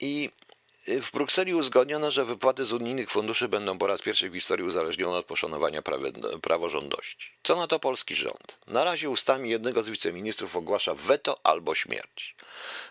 I 0.00 0.30
w 0.86 1.12
Brukseli 1.12 1.54
uzgodniono, 1.54 2.10
że 2.10 2.24
wypłaty 2.24 2.64
z 2.64 2.72
unijnych 2.72 3.10
funduszy 3.10 3.48
będą 3.48 3.78
po 3.78 3.86
raz 3.86 4.02
pierwszy 4.02 4.30
w 4.30 4.34
historii 4.34 4.66
uzależnione 4.66 5.16
od 5.16 5.26
poszanowania 5.26 5.82
praworządności. 6.42 7.30
Co 7.42 7.56
na 7.56 7.66
to 7.66 7.80
polski 7.80 8.14
rząd? 8.14 8.58
Na 8.66 8.84
razie 8.84 9.10
ustami 9.10 9.50
jednego 9.50 9.82
z 9.82 9.88
wiceministrów 9.88 10.56
ogłasza 10.56 10.94
weto 10.94 11.40
albo 11.42 11.74
śmierć. 11.74 12.36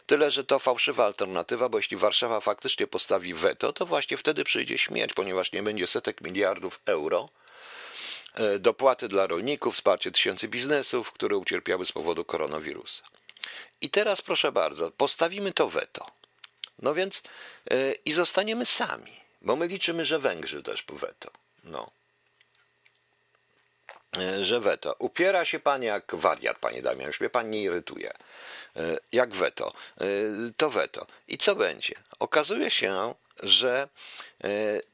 Tyle, 0.05 0.31
że 0.31 0.43
to 0.43 0.59
fałszywa 0.59 1.05
alternatywa, 1.05 1.69
bo 1.69 1.77
jeśli 1.77 1.97
Warszawa 1.97 2.39
faktycznie 2.39 2.88
postawi 2.88 3.33
weto, 3.33 3.73
to 3.73 3.85
właśnie 3.85 4.17
wtedy 4.17 4.43
przyjdzie 4.43 4.77
śmierć, 4.77 5.13
ponieważ 5.13 5.51
nie 5.51 5.63
będzie 5.63 5.88
setek 5.88 6.21
miliardów 6.21 6.79
euro 6.85 7.29
e, 8.33 8.59
dopłaty 8.59 9.07
dla 9.07 9.27
rolników, 9.27 9.73
wsparcie 9.73 10.12
tysięcy 10.12 10.47
biznesów, 10.47 11.12
które 11.12 11.38
ucierpiały 11.38 11.85
z 11.85 11.91
powodu 11.91 12.25
koronawirusa. 12.25 13.03
I 13.81 13.89
teraz 13.89 14.21
proszę 14.21 14.51
bardzo, 14.51 14.91
postawimy 14.91 15.51
to 15.51 15.69
weto. 15.69 16.22
No 16.83 16.93
więc 16.93 17.23
yy, 17.71 17.95
i 18.05 18.13
zostaniemy 18.13 18.65
sami, 18.65 19.19
bo 19.41 19.55
my 19.55 19.67
liczymy, 19.67 20.05
że 20.05 20.19
Węgrzy 20.19 20.63
też 20.63 20.85
weto. 20.89 21.31
No. 21.63 21.91
Yy, 24.17 24.45
że 24.45 24.59
weto. 24.59 24.95
Upiera 24.99 25.45
się 25.45 25.59
pan 25.59 25.83
jak 25.83 26.15
wariat, 26.15 26.59
panie 26.59 26.81
Damian, 26.81 27.07
już 27.07 27.19
mnie 27.19 27.29
pan 27.29 27.49
nie 27.49 27.63
irytuje. 27.63 28.13
Yy, 28.75 28.97
jak 29.11 29.35
weto. 29.35 29.73
To 30.57 30.69
weto. 30.69 31.07
I 31.27 31.37
co 31.37 31.55
będzie? 31.55 31.95
Okazuje 32.19 32.71
się, 32.71 33.15
że 33.43 33.87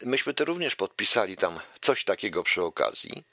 myśmy 0.06 0.34
to 0.34 0.46
również 0.46 0.76
podpisali 0.76 1.38
tam 1.38 1.60
coś 1.82 2.04
takiego 2.04 2.44
przy 2.44 2.64
okazji, 2.64 3.24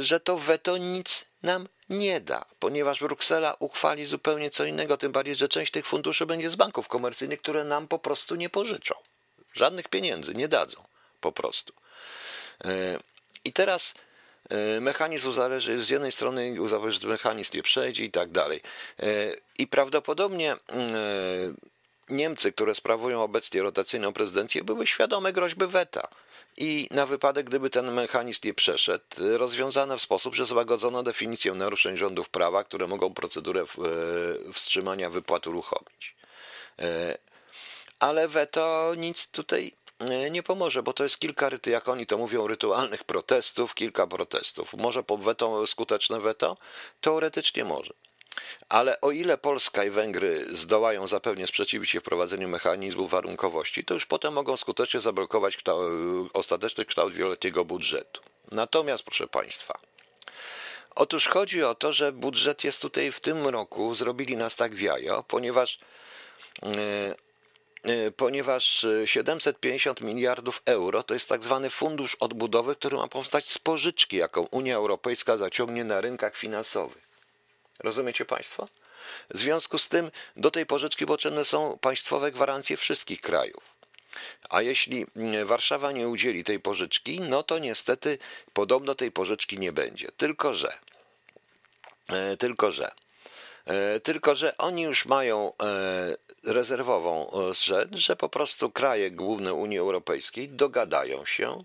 że 0.00 0.20
to 0.20 0.38
weto 0.38 0.76
nic 0.76 1.24
nam 1.42 1.68
nie 1.90 2.20
da, 2.20 2.44
ponieważ 2.58 3.00
Bruksela 3.00 3.56
uchwali 3.58 4.06
zupełnie 4.06 4.50
co 4.50 4.64
innego, 4.64 4.96
tym 4.96 5.12
bardziej, 5.12 5.34
że 5.34 5.48
część 5.48 5.72
tych 5.72 5.86
funduszy 5.86 6.26
będzie 6.26 6.50
z 6.50 6.56
banków 6.56 6.88
komercyjnych, 6.88 7.42
które 7.42 7.64
nam 7.64 7.88
po 7.88 7.98
prostu 7.98 8.34
nie 8.34 8.50
pożyczą. 8.50 8.94
Żadnych 9.54 9.88
pieniędzy 9.88 10.34
nie 10.34 10.48
dadzą, 10.48 10.82
po 11.20 11.32
prostu. 11.32 11.72
E, 12.64 12.98
I 13.44 13.52
teraz 13.52 13.94
e, 14.48 14.80
mechanizm 14.80 15.32
zależy, 15.32 15.84
z 15.84 15.90
jednej 15.90 16.12
strony 16.12 16.62
uzależy, 16.62 17.00
że 17.00 17.08
mechanizm 17.08 17.50
nie 17.54 17.62
przejdzie 17.62 18.04
i 18.04 18.10
tak 18.10 18.30
dalej. 18.30 18.60
E, 19.00 19.06
I 19.58 19.66
prawdopodobnie 19.66 20.56
Niemcy, 22.08 22.52
które 22.52 22.74
sprawują 22.74 23.22
obecnie 23.22 23.62
rotacyjną 23.62 24.12
prezydencję, 24.12 24.64
były 24.64 24.86
świadome 24.86 25.32
groźby 25.32 25.66
weta 25.66 26.08
i 26.56 26.88
na 26.90 27.06
wypadek, 27.06 27.46
gdyby 27.46 27.70
ten 27.70 27.92
mechanizm 27.92 28.40
nie 28.44 28.54
przeszedł, 28.54 29.04
rozwiązano 29.18 29.96
w 29.96 30.02
sposób, 30.02 30.34
że 30.34 30.46
złagodzono 30.46 31.02
definicję 31.02 31.54
naruszeń 31.54 31.96
rządów 31.96 32.28
prawa, 32.28 32.64
które 32.64 32.86
mogą 32.86 33.14
procedurę 33.14 33.60
e, 33.60 34.52
wstrzymania 34.52 35.10
wypłat 35.10 35.46
uruchomić. 35.46 36.16
E, 36.78 37.18
ale 37.98 38.28
weto 38.28 38.92
nic 38.96 39.30
tutaj 39.30 39.72
e, 39.98 40.30
nie 40.30 40.42
pomoże, 40.42 40.82
bo 40.82 40.92
to 40.92 41.02
jest 41.02 41.18
kilka, 41.18 41.50
jak 41.66 41.88
oni 41.88 42.06
to 42.06 42.18
mówią, 42.18 42.46
rytualnych 42.46 43.04
protestów, 43.04 43.74
kilka 43.74 44.06
protestów. 44.06 44.74
Może 44.74 45.02
po 45.02 45.16
weto, 45.16 45.66
skuteczne 45.66 46.20
weto? 46.20 46.56
Teoretycznie 47.00 47.64
może. 47.64 47.94
Ale 48.68 49.00
o 49.00 49.10
ile 49.10 49.38
Polska 49.38 49.84
i 49.84 49.90
Węgry 49.90 50.56
zdołają 50.56 51.06
zapewnie 51.06 51.46
sprzeciwić 51.46 51.90
się 51.90 52.00
wprowadzeniu 52.00 52.48
mechanizmu 52.48 53.06
warunkowości, 53.06 53.84
to 53.84 53.94
już 53.94 54.06
potem 54.06 54.34
mogą 54.34 54.56
skutecznie 54.56 55.00
zablokować 55.00 55.56
kształt, 55.56 55.82
ostateczny 56.32 56.84
kształt 56.84 57.14
wieloletniego 57.14 57.64
budżetu. 57.64 58.20
Natomiast, 58.52 59.02
proszę 59.02 59.26
Państwa, 59.26 59.78
otóż 60.94 61.28
chodzi 61.28 61.62
o 61.62 61.74
to, 61.74 61.92
że 61.92 62.12
budżet 62.12 62.64
jest 62.64 62.82
tutaj 62.82 63.12
w 63.12 63.20
tym 63.20 63.46
roku, 63.46 63.94
zrobili 63.94 64.36
nas 64.36 64.56
tak 64.56 64.74
w 64.74 64.80
jajo, 64.80 65.22
ponieważ 65.28 65.78
yy, 66.62 67.14
ponieważ 68.16 68.86
750 69.04 70.00
miliardów 70.00 70.62
euro 70.64 71.02
to 71.02 71.14
jest 71.14 71.28
tak 71.28 71.44
zwany 71.44 71.70
fundusz 71.70 72.14
odbudowy, 72.14 72.76
który 72.76 72.96
ma 72.96 73.08
powstać 73.08 73.48
z 73.50 73.58
pożyczki, 73.58 74.16
jaką 74.16 74.42
Unia 74.50 74.76
Europejska 74.76 75.36
zaciągnie 75.36 75.84
na 75.84 76.00
rynkach 76.00 76.36
finansowych. 76.36 77.04
Rozumiecie 77.78 78.24
Państwo? 78.24 78.68
W 79.30 79.38
związku 79.38 79.78
z 79.78 79.88
tym 79.88 80.10
do 80.36 80.50
tej 80.50 80.66
pożyczki 80.66 81.06
potrzebne 81.06 81.44
są 81.44 81.78
państwowe 81.78 82.32
gwarancje 82.32 82.76
wszystkich 82.76 83.20
krajów. 83.20 83.74
A 84.50 84.62
jeśli 84.62 85.06
mm, 85.16 85.46
Warszawa 85.46 85.92
nie 85.92 86.08
udzieli 86.08 86.44
tej 86.44 86.60
pożyczki, 86.60 87.20
no 87.20 87.42
to 87.42 87.58
niestety 87.58 88.18
podobno 88.52 88.94
tej 88.94 89.12
pożyczki 89.12 89.58
nie 89.58 89.72
będzie. 89.72 90.08
Tylko 90.16 90.54
że, 90.54 90.78
e, 92.08 92.36
tylko 92.36 92.70
że, 92.70 92.90
e, 93.66 94.00
tylko 94.00 94.34
że 94.34 94.56
oni 94.56 94.82
już 94.82 95.06
mają 95.06 95.52
e, 95.62 96.52
rezerwową 96.52 97.30
rzecz, 97.52 97.96
że 97.96 98.16
po 98.16 98.28
prostu 98.28 98.70
kraje 98.70 99.10
główne 99.10 99.54
Unii 99.54 99.78
Europejskiej 99.78 100.48
dogadają 100.48 101.24
się, 101.24 101.64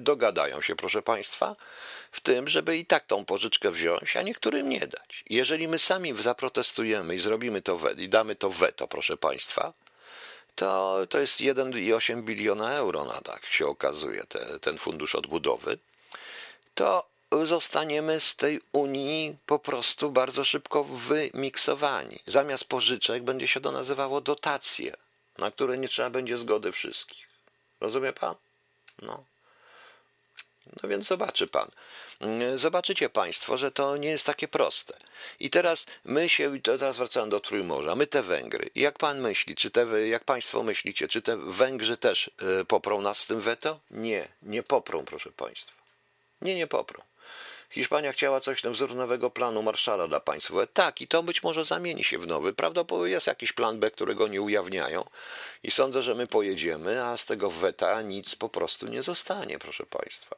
dogadają 0.00 0.60
się, 0.60 0.76
proszę 0.76 1.02
Państwa, 1.02 1.56
w 2.12 2.20
tym, 2.20 2.48
żeby 2.48 2.76
i 2.76 2.86
tak 2.86 3.06
tą 3.06 3.24
pożyczkę 3.24 3.70
wziąć, 3.70 4.16
a 4.16 4.22
niektórym 4.22 4.68
nie 4.68 4.86
dać. 4.86 5.24
Jeżeli 5.30 5.68
my 5.68 5.78
sami 5.78 6.22
zaprotestujemy 6.22 7.14
i 7.14 7.20
zrobimy 7.20 7.62
to 7.62 7.80
i 7.96 8.08
damy 8.08 8.36
to 8.36 8.50
weto, 8.50 8.88
proszę 8.88 9.16
Państwa, 9.16 9.72
to, 10.54 10.98
to 11.08 11.18
jest 11.18 11.40
1,8 11.40 12.22
biliona 12.22 12.72
euro 12.72 13.04
na 13.04 13.20
tak 13.20 13.46
się 13.46 13.66
okazuje, 13.66 14.24
te, 14.24 14.60
ten 14.60 14.78
fundusz 14.78 15.14
odbudowy, 15.14 15.78
to 16.74 17.06
zostaniemy 17.42 18.20
z 18.20 18.36
tej 18.36 18.60
Unii 18.72 19.36
po 19.46 19.58
prostu 19.58 20.10
bardzo 20.10 20.44
szybko 20.44 20.84
wymiksowani. 20.84 22.18
Zamiast 22.26 22.64
pożyczek 22.64 23.22
będzie 23.22 23.48
się 23.48 23.60
to 23.60 23.72
nazywało 23.72 24.20
dotacje, 24.20 24.96
na 25.38 25.50
które 25.50 25.78
nie 25.78 25.88
trzeba 25.88 26.10
będzie 26.10 26.36
zgody 26.36 26.72
wszystkich. 26.72 27.28
Rozumie 27.80 28.12
pan? 28.12 28.34
No. 29.02 29.24
No 30.82 30.88
więc 30.88 31.06
zobaczy 31.06 31.46
pan. 31.46 31.70
Mm, 32.20 32.58
zobaczycie 32.58 33.08
państwo, 33.08 33.56
że 33.56 33.70
to 33.70 33.96
nie 33.96 34.08
jest 34.08 34.26
takie 34.26 34.48
proste. 34.48 34.96
I 35.40 35.50
teraz 35.50 35.86
my 36.04 36.28
się, 36.28 36.60
teraz 36.62 36.96
wracamy 36.96 37.30
do 37.30 37.40
Trójmorza, 37.40 37.94
my 37.94 38.06
te 38.06 38.22
Węgry. 38.22 38.70
Jak 38.74 38.98
pan 38.98 39.20
myśli, 39.20 39.56
czy 39.56 39.70
te, 39.70 40.08
jak 40.08 40.24
państwo 40.24 40.62
myślicie, 40.62 41.08
czy 41.08 41.22
te 41.22 41.36
Węgrzy 41.36 41.96
też 41.96 42.30
e, 42.60 42.64
poprą 42.64 43.00
nas 43.00 43.18
z 43.18 43.26
tym 43.26 43.40
weto? 43.40 43.80
Nie, 43.90 44.28
nie 44.42 44.62
poprą, 44.62 45.04
proszę 45.04 45.32
państwa. 45.32 45.72
Nie, 46.42 46.54
nie 46.54 46.66
poprą. 46.66 47.02
Hiszpania 47.70 48.12
chciała 48.12 48.40
coś 48.40 48.62
na 48.62 48.70
wzór 48.70 48.94
nowego 48.94 49.30
planu 49.30 49.62
Marszala 49.62 50.08
dla 50.08 50.20
państw. 50.20 50.52
Tak, 50.72 51.00
i 51.00 51.08
to 51.08 51.22
być 51.22 51.42
może 51.42 51.64
zamieni 51.64 52.04
się 52.04 52.18
w 52.18 52.26
nowy. 52.26 52.52
Prawdopodobnie 52.52 53.12
jest 53.12 53.26
jakiś 53.26 53.52
plan 53.52 53.80
B, 53.80 53.90
którego 53.90 54.28
nie 54.28 54.42
ujawniają 54.42 55.04
i 55.62 55.70
sądzę, 55.70 56.02
że 56.02 56.14
my 56.14 56.26
pojedziemy, 56.26 57.04
a 57.04 57.16
z 57.16 57.24
tego 57.24 57.50
weta 57.50 58.02
nic 58.02 58.34
po 58.34 58.48
prostu 58.48 58.86
nie 58.86 59.02
zostanie, 59.02 59.58
proszę 59.58 59.86
państwa. 59.86 60.36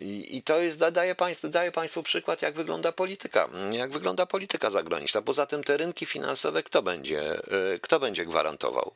I, 0.00 0.36
I, 0.36 0.42
to 0.42 0.60
jest, 0.60 0.78
daje 0.78 1.14
państwu, 1.14 1.48
daje 1.48 1.72
państwu 1.72 2.02
przykład, 2.02 2.42
jak 2.42 2.54
wygląda 2.54 2.92
polityka, 2.92 3.48
jak 3.70 3.92
wygląda 3.92 4.26
polityka 4.26 4.70
zagraniczna. 4.70 5.22
Poza 5.22 5.46
tym 5.46 5.64
te 5.64 5.76
rynki 5.76 6.06
finansowe 6.06 6.62
kto 6.62 6.82
będzie, 6.82 7.20
e, 7.22 7.78
kto 7.82 8.00
będzie 8.00 8.26
gwarantował? 8.26 8.94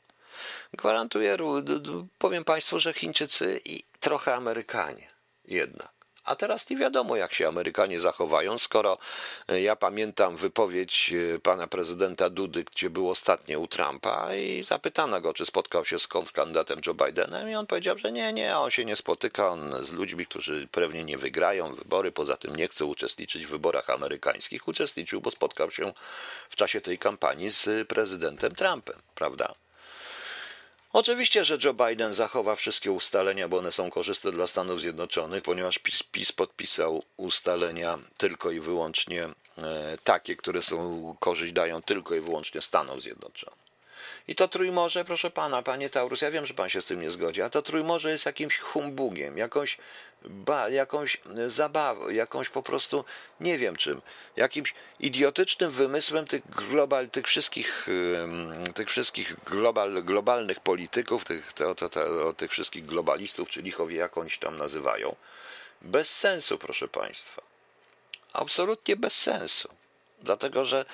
Gwarantuję, 0.72 1.36
powiem 2.18 2.44
państwu, 2.44 2.80
że 2.80 2.92
Chińczycy 2.92 3.60
i 3.64 3.82
trochę 4.00 4.34
Amerykanie 4.34 5.08
jednak. 5.44 5.97
A 6.28 6.36
teraz 6.36 6.70
nie 6.70 6.76
wiadomo, 6.76 7.16
jak 7.16 7.32
się 7.32 7.48
Amerykanie 7.48 8.00
zachowają, 8.00 8.58
skoro 8.58 8.98
e, 9.48 9.60
ja 9.60 9.76
pamiętam 9.76 10.36
wypowiedź 10.36 11.12
e, 11.34 11.38
pana 11.38 11.66
prezydenta 11.66 12.30
Dudy, 12.30 12.64
gdzie 12.64 12.90
był 12.90 13.10
ostatnio 13.10 13.60
u 13.60 13.66
Trumpa 13.66 14.34
i 14.34 14.64
zapytano 14.64 15.20
go, 15.20 15.34
czy 15.34 15.46
spotkał 15.46 15.84
się 15.84 15.98
z 15.98 16.08
kandydatem 16.32 16.80
Joe 16.86 16.94
Bidenem 16.94 17.50
i 17.50 17.54
on 17.54 17.66
powiedział, 17.66 17.98
że 17.98 18.12
nie, 18.12 18.32
nie, 18.32 18.58
on 18.58 18.70
się 18.70 18.84
nie 18.84 18.96
spotyka 18.96 19.48
on 19.50 19.84
z 19.84 19.92
ludźmi, 19.92 20.26
którzy 20.26 20.68
pewnie 20.72 21.04
nie 21.04 21.18
wygrają 21.18 21.74
wybory, 21.74 22.12
poza 22.12 22.36
tym 22.36 22.56
nie 22.56 22.68
chce 22.68 22.84
uczestniczyć 22.84 23.46
w 23.46 23.50
wyborach 23.50 23.90
amerykańskich. 23.90 24.68
Uczestniczył, 24.68 25.20
bo 25.20 25.30
spotkał 25.30 25.70
się 25.70 25.92
w 26.48 26.56
czasie 26.56 26.80
tej 26.80 26.98
kampanii 26.98 27.50
z 27.50 27.88
prezydentem 27.88 28.54
Trumpem, 28.54 28.96
prawda? 29.14 29.54
Oczywiście, 30.92 31.44
że 31.44 31.58
Joe 31.64 31.74
Biden 31.74 32.14
zachowa 32.14 32.54
wszystkie 32.54 32.92
ustalenia, 32.92 33.48
bo 33.48 33.58
one 33.58 33.72
są 33.72 33.90
korzystne 33.90 34.32
dla 34.32 34.46
Stanów 34.46 34.80
Zjednoczonych, 34.80 35.42
ponieważ 35.42 35.78
PiS, 35.78 36.02
PiS 36.02 36.32
podpisał 36.32 37.02
ustalenia 37.16 37.98
tylko 38.16 38.50
i 38.50 38.60
wyłącznie 38.60 39.24
e, 39.24 39.98
takie, 40.04 40.36
które 40.36 40.62
są 40.62 41.16
korzyść 41.20 41.52
dają 41.52 41.82
tylko 41.82 42.14
i 42.14 42.20
wyłącznie 42.20 42.60
Stanom 42.60 43.00
Zjednoczonym. 43.00 43.58
I 44.28 44.34
to 44.34 44.48
Trójmorze, 44.48 45.04
proszę 45.04 45.30
pana, 45.30 45.62
panie 45.62 45.90
Taurus, 45.90 46.22
ja 46.22 46.30
wiem, 46.30 46.46
że 46.46 46.54
pan 46.54 46.68
się 46.68 46.82
z 46.82 46.86
tym 46.86 47.00
nie 47.00 47.10
zgodzi, 47.10 47.42
a 47.42 47.50
to 47.50 47.62
Trójmorze 47.62 48.10
jest 48.10 48.26
jakimś 48.26 48.58
humbugiem, 48.58 49.38
jakąś, 49.38 49.78
ba, 50.24 50.68
jakąś 50.68 51.20
zabawą, 51.46 52.08
jakąś 52.08 52.48
po 52.48 52.62
prostu, 52.62 53.04
nie 53.40 53.58
wiem 53.58 53.76
czym, 53.76 54.02
jakimś 54.36 54.74
idiotycznym 55.00 55.70
wymysłem 55.70 56.26
tych, 56.26 56.50
global, 56.50 57.10
tych 57.10 57.26
wszystkich, 57.26 57.86
tych 58.74 58.88
wszystkich 58.88 59.36
global, 59.44 60.04
globalnych 60.04 60.60
polityków, 60.60 61.24
tych, 61.24 61.52
to, 61.52 61.74
to, 61.74 61.88
to, 61.88 62.32
tych 62.32 62.50
wszystkich 62.50 62.86
globalistów, 62.86 63.48
czy 63.48 63.62
lichowie 63.62 63.96
jak 63.96 64.18
oni 64.18 64.30
się 64.30 64.38
tam 64.38 64.58
nazywają. 64.58 65.16
Bez 65.82 66.16
sensu, 66.16 66.58
proszę 66.58 66.88
państwa. 66.88 67.42
Absolutnie 68.32 68.96
bez 68.96 69.12
sensu. 69.12 69.68
Dlatego 70.22 70.64
że, 70.64 70.84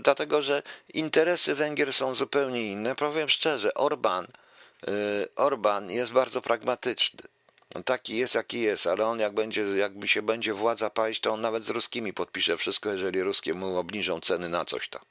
dlatego, 0.00 0.42
że 0.42 0.62
interesy 0.94 1.54
Węgier 1.54 1.92
są 1.92 2.14
zupełnie 2.14 2.72
inne. 2.72 2.94
Powiem 2.94 3.28
szczerze, 3.28 3.74
Orban, 3.74 4.26
y, 4.88 5.28
Orban 5.36 5.90
jest 5.90 6.12
bardzo 6.12 6.40
pragmatyczny. 6.40 7.22
Taki 7.84 8.16
jest, 8.16 8.34
jaki 8.34 8.60
jest, 8.60 8.86
ale 8.86 9.06
on 9.06 9.18
jak 9.18 9.34
będzie, 9.34 9.62
jakby 9.62 10.08
się 10.08 10.22
będzie 10.22 10.54
władza 10.54 10.90
paść, 10.90 11.20
to 11.20 11.32
on 11.32 11.40
nawet 11.40 11.64
z 11.64 11.70
ruskimi 11.70 12.12
podpisze 12.12 12.56
wszystko, 12.56 12.90
jeżeli 12.90 13.22
ruskie 13.22 13.54
mu 13.54 13.78
obniżą 13.78 14.20
ceny 14.20 14.48
na 14.48 14.64
coś 14.64 14.88
tam. 14.88 15.02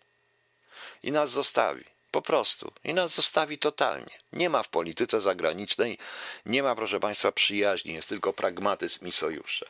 I 1.03 1.11
nas 1.11 1.29
zostawi. 1.29 1.83
Po 2.11 2.21
prostu. 2.21 2.71
I 2.83 2.93
nas 2.93 3.15
zostawi 3.15 3.57
totalnie. 3.57 4.17
Nie 4.33 4.49
ma 4.49 4.63
w 4.63 4.69
polityce 4.69 5.21
zagranicznej, 5.21 5.97
nie 6.45 6.63
ma, 6.63 6.75
proszę 6.75 6.99
Państwa, 6.99 7.31
przyjaźni, 7.31 7.93
jest 7.93 8.09
tylko 8.09 8.33
pragmatyzm 8.33 9.07
i 9.07 9.11
sojusze. 9.11 9.65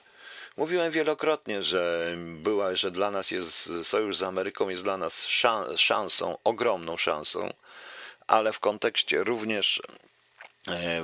Mówiłem 0.57 0.91
wielokrotnie, 0.91 1.63
że 1.63 2.13
była, 2.17 2.75
że 2.75 2.91
dla 2.91 3.11
nas 3.11 3.31
jest 3.31 3.71
sojusz 3.83 4.17
z 4.17 4.23
Ameryką 4.23 4.69
jest 4.69 4.83
dla 4.83 4.97
nas 4.97 5.27
szansą, 5.75 6.37
ogromną 6.43 6.97
szansą, 6.97 7.53
ale 8.27 8.53
w 8.53 8.59
kontekście 8.59 9.23
również 9.23 9.81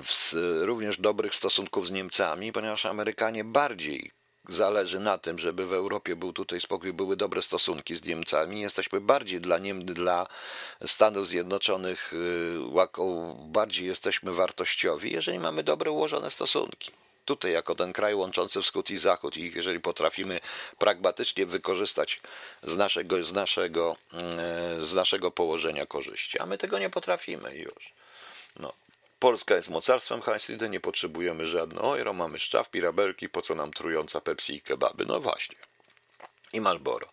w, 0.04 0.32
również 0.62 1.00
dobrych 1.00 1.36
stosunków 1.36 1.88
z 1.88 1.92
Niemcami, 1.92 2.52
ponieważ 2.52 2.86
Amerykanie 2.86 3.44
bardziej 3.44 4.12
zależy 4.50 5.00
na 5.00 5.18
tym, 5.18 5.40
żeby 5.40 5.66
w 5.66 5.74
Europie 5.74 6.16
był 6.16 6.34
tutaj 6.34 6.62
spokój, 6.62 6.94
były 6.94 7.16
dobre 7.16 7.42
stosunki 7.42 7.96
z 7.96 8.06
Niemcami. 8.06 8.62
Jesteśmy 8.62 9.02
bardziej 9.02 9.42
dla 9.42 9.58
Niem, 9.58 9.86
dla 9.86 10.28
Stanów 10.86 11.28
Zjednoczonych, 11.28 12.14
y, 12.14 12.58
bardziej 13.46 13.88
jesteśmy 13.88 14.34
wartościowi, 14.34 15.12
jeżeli 15.12 15.40
mamy 15.40 15.64
dobre 15.64 15.92
ułożone 15.92 16.32
stosunki 16.32 16.92
tutaj 17.26 17.52
jako 17.52 17.76
ten 17.76 17.94
kraj 17.94 18.16
łączący 18.16 18.62
wschód 18.62 18.90
i 18.90 18.98
zachód 18.98 19.38
i 19.38 19.52
jeżeli 19.56 19.80
potrafimy 19.80 20.40
pragmatycznie 20.78 21.46
wykorzystać 21.46 22.22
z 22.64 22.76
naszego, 22.76 23.24
z 23.24 23.34
naszego, 23.34 23.96
mm, 24.14 24.86
z 24.86 24.94
naszego 24.94 25.32
położenia 25.32 25.86
korzyści, 25.86 26.40
a 26.40 26.46
my 26.46 26.58
tego 26.58 26.80
nie 26.80 26.90
potrafimy 26.90 27.56
już. 27.56 27.94
No. 28.60 28.74
Polska 29.26 29.56
jest 29.56 29.70
mocarstwem 29.70 30.22
Heinz 30.22 30.50
nie 30.70 30.80
potrzebujemy 30.80 31.48
żadnego 31.48 31.98
euro, 31.98 32.14
mamy 32.14 32.40
szczaw, 32.40 32.70
pirabelki, 32.70 33.30
po 33.30 33.42
co 33.42 33.56
nam 33.56 33.74
trująca 33.74 34.22
Pepsi 34.22 34.56
i 34.56 34.62
kebaby? 34.62 35.06
No 35.06 35.20
właśnie. 35.20 35.56
I 36.54 36.62
Malboro. 36.62 37.10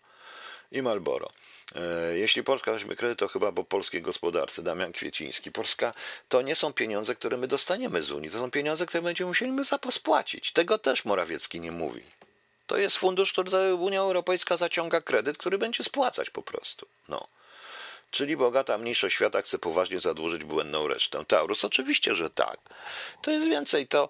I 0.71 0.81
Malboro. 0.81 1.29
E, 1.75 2.17
jeśli 2.17 2.43
Polska 2.43 2.71
weźmie 2.71 2.95
kredyt, 2.95 3.19
to 3.19 3.27
chyba 3.27 3.51
po 3.51 3.63
polskiej 3.63 4.01
gospodarce, 4.01 4.63
Damian 4.63 4.91
Kwieciński. 4.91 5.51
Polska 5.51 5.93
to 6.29 6.41
nie 6.41 6.55
są 6.55 6.73
pieniądze, 6.73 7.15
które 7.15 7.37
my 7.37 7.47
dostaniemy 7.47 8.03
z 8.03 8.11
Unii, 8.11 8.31
to 8.31 8.39
są 8.39 8.51
pieniądze, 8.51 8.85
które 8.85 9.01
będziemy 9.01 9.27
musieli 9.27 9.51
spłacić. 9.89 10.51
Tego 10.51 10.77
też 10.77 11.05
Morawiecki 11.05 11.59
nie 11.59 11.71
mówi. 11.71 12.03
To 12.67 12.77
jest 12.77 12.97
fundusz, 12.97 13.31
który 13.31 13.75
Unia 13.75 13.99
Europejska 13.99 14.57
zaciąga 14.57 15.01
kredyt, 15.01 15.37
który 15.37 15.57
będzie 15.57 15.83
spłacać 15.83 16.29
po 16.29 16.41
prostu. 16.41 16.87
No. 17.09 17.27
Czyli 18.13 18.37
bogata 18.37 18.77
mniejszość 18.77 19.15
świata 19.15 19.41
chce 19.41 19.59
poważnie 19.59 19.99
zadłużyć 19.99 20.43
błędną 20.43 20.87
resztę. 20.87 21.25
Taurus, 21.25 21.65
oczywiście, 21.65 22.15
że 22.15 22.29
tak. 22.29 22.59
To 23.21 23.31
jest 23.31 23.47
więcej. 23.47 23.87
To 23.87 24.09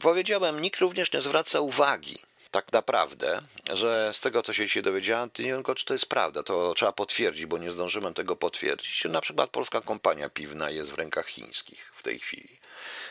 powiedziałem, 0.00 0.60
nikt 0.60 0.80
również 0.80 1.12
nie 1.12 1.20
zwraca 1.20 1.60
uwagi 1.60 2.18
tak 2.50 2.72
naprawdę, 2.72 3.42
że 3.72 4.10
z 4.14 4.20
tego, 4.20 4.42
co 4.42 4.52
się 4.52 4.66
dzisiaj 4.66 4.82
dowiedziałem, 4.82 5.30
nie 5.38 5.54
tylko, 5.54 5.74
czy 5.74 5.84
to 5.84 5.92
jest 5.92 6.06
prawda, 6.06 6.42
to 6.42 6.74
trzeba 6.74 6.92
potwierdzić, 6.92 7.46
bo 7.46 7.58
nie 7.58 7.70
zdążymy 7.70 8.14
tego 8.14 8.36
potwierdzić. 8.36 9.04
Na 9.04 9.20
przykład 9.20 9.50
polska 9.50 9.80
kompania 9.80 10.30
piwna 10.30 10.70
jest 10.70 10.90
w 10.90 10.94
rękach 10.94 11.26
chińskich 11.26 11.92
w 11.94 12.02
tej 12.02 12.18
chwili. 12.18 12.58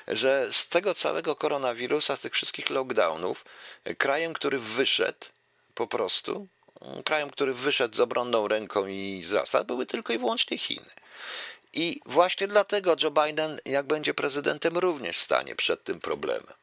Że 0.07 0.47
z 0.51 0.67
tego 0.67 0.95
całego 0.95 1.35
koronawirusa, 1.35 2.15
z 2.15 2.19
tych 2.19 2.33
wszystkich 2.33 2.69
lockdownów, 2.69 3.45
krajem, 3.97 4.33
który 4.33 4.59
wyszedł 4.59 5.25
po 5.75 5.87
prostu, 5.87 6.47
krajem, 7.05 7.29
który 7.29 7.53
wyszedł 7.53 7.95
z 7.95 7.99
obronną 7.99 8.47
ręką 8.47 8.87
i 8.87 9.21
wzrasta, 9.25 9.63
były 9.63 9.85
tylko 9.85 10.13
i 10.13 10.17
wyłącznie 10.17 10.57
Chiny. 10.57 10.89
I 11.73 12.01
właśnie 12.05 12.47
dlatego 12.47 12.95
Joe 13.03 13.11
Biden, 13.11 13.59
jak 13.65 13.85
będzie 13.85 14.13
prezydentem, 14.13 14.77
również 14.77 15.17
stanie 15.17 15.55
przed 15.55 15.83
tym 15.83 15.99
problemem. 15.99 16.53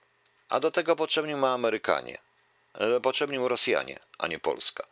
A 0.48 0.61
do 0.61 0.70
tego 0.70 0.96
potrzebni 0.96 1.35
ma 1.35 1.53
Amerykanie. 1.53 2.18
E, 2.74 3.00
potrzebni 3.00 3.38
mu 3.38 3.48
Rosjanie, 3.48 3.98
a 4.18 4.27
nie 4.27 4.38
Polska. 4.38 4.87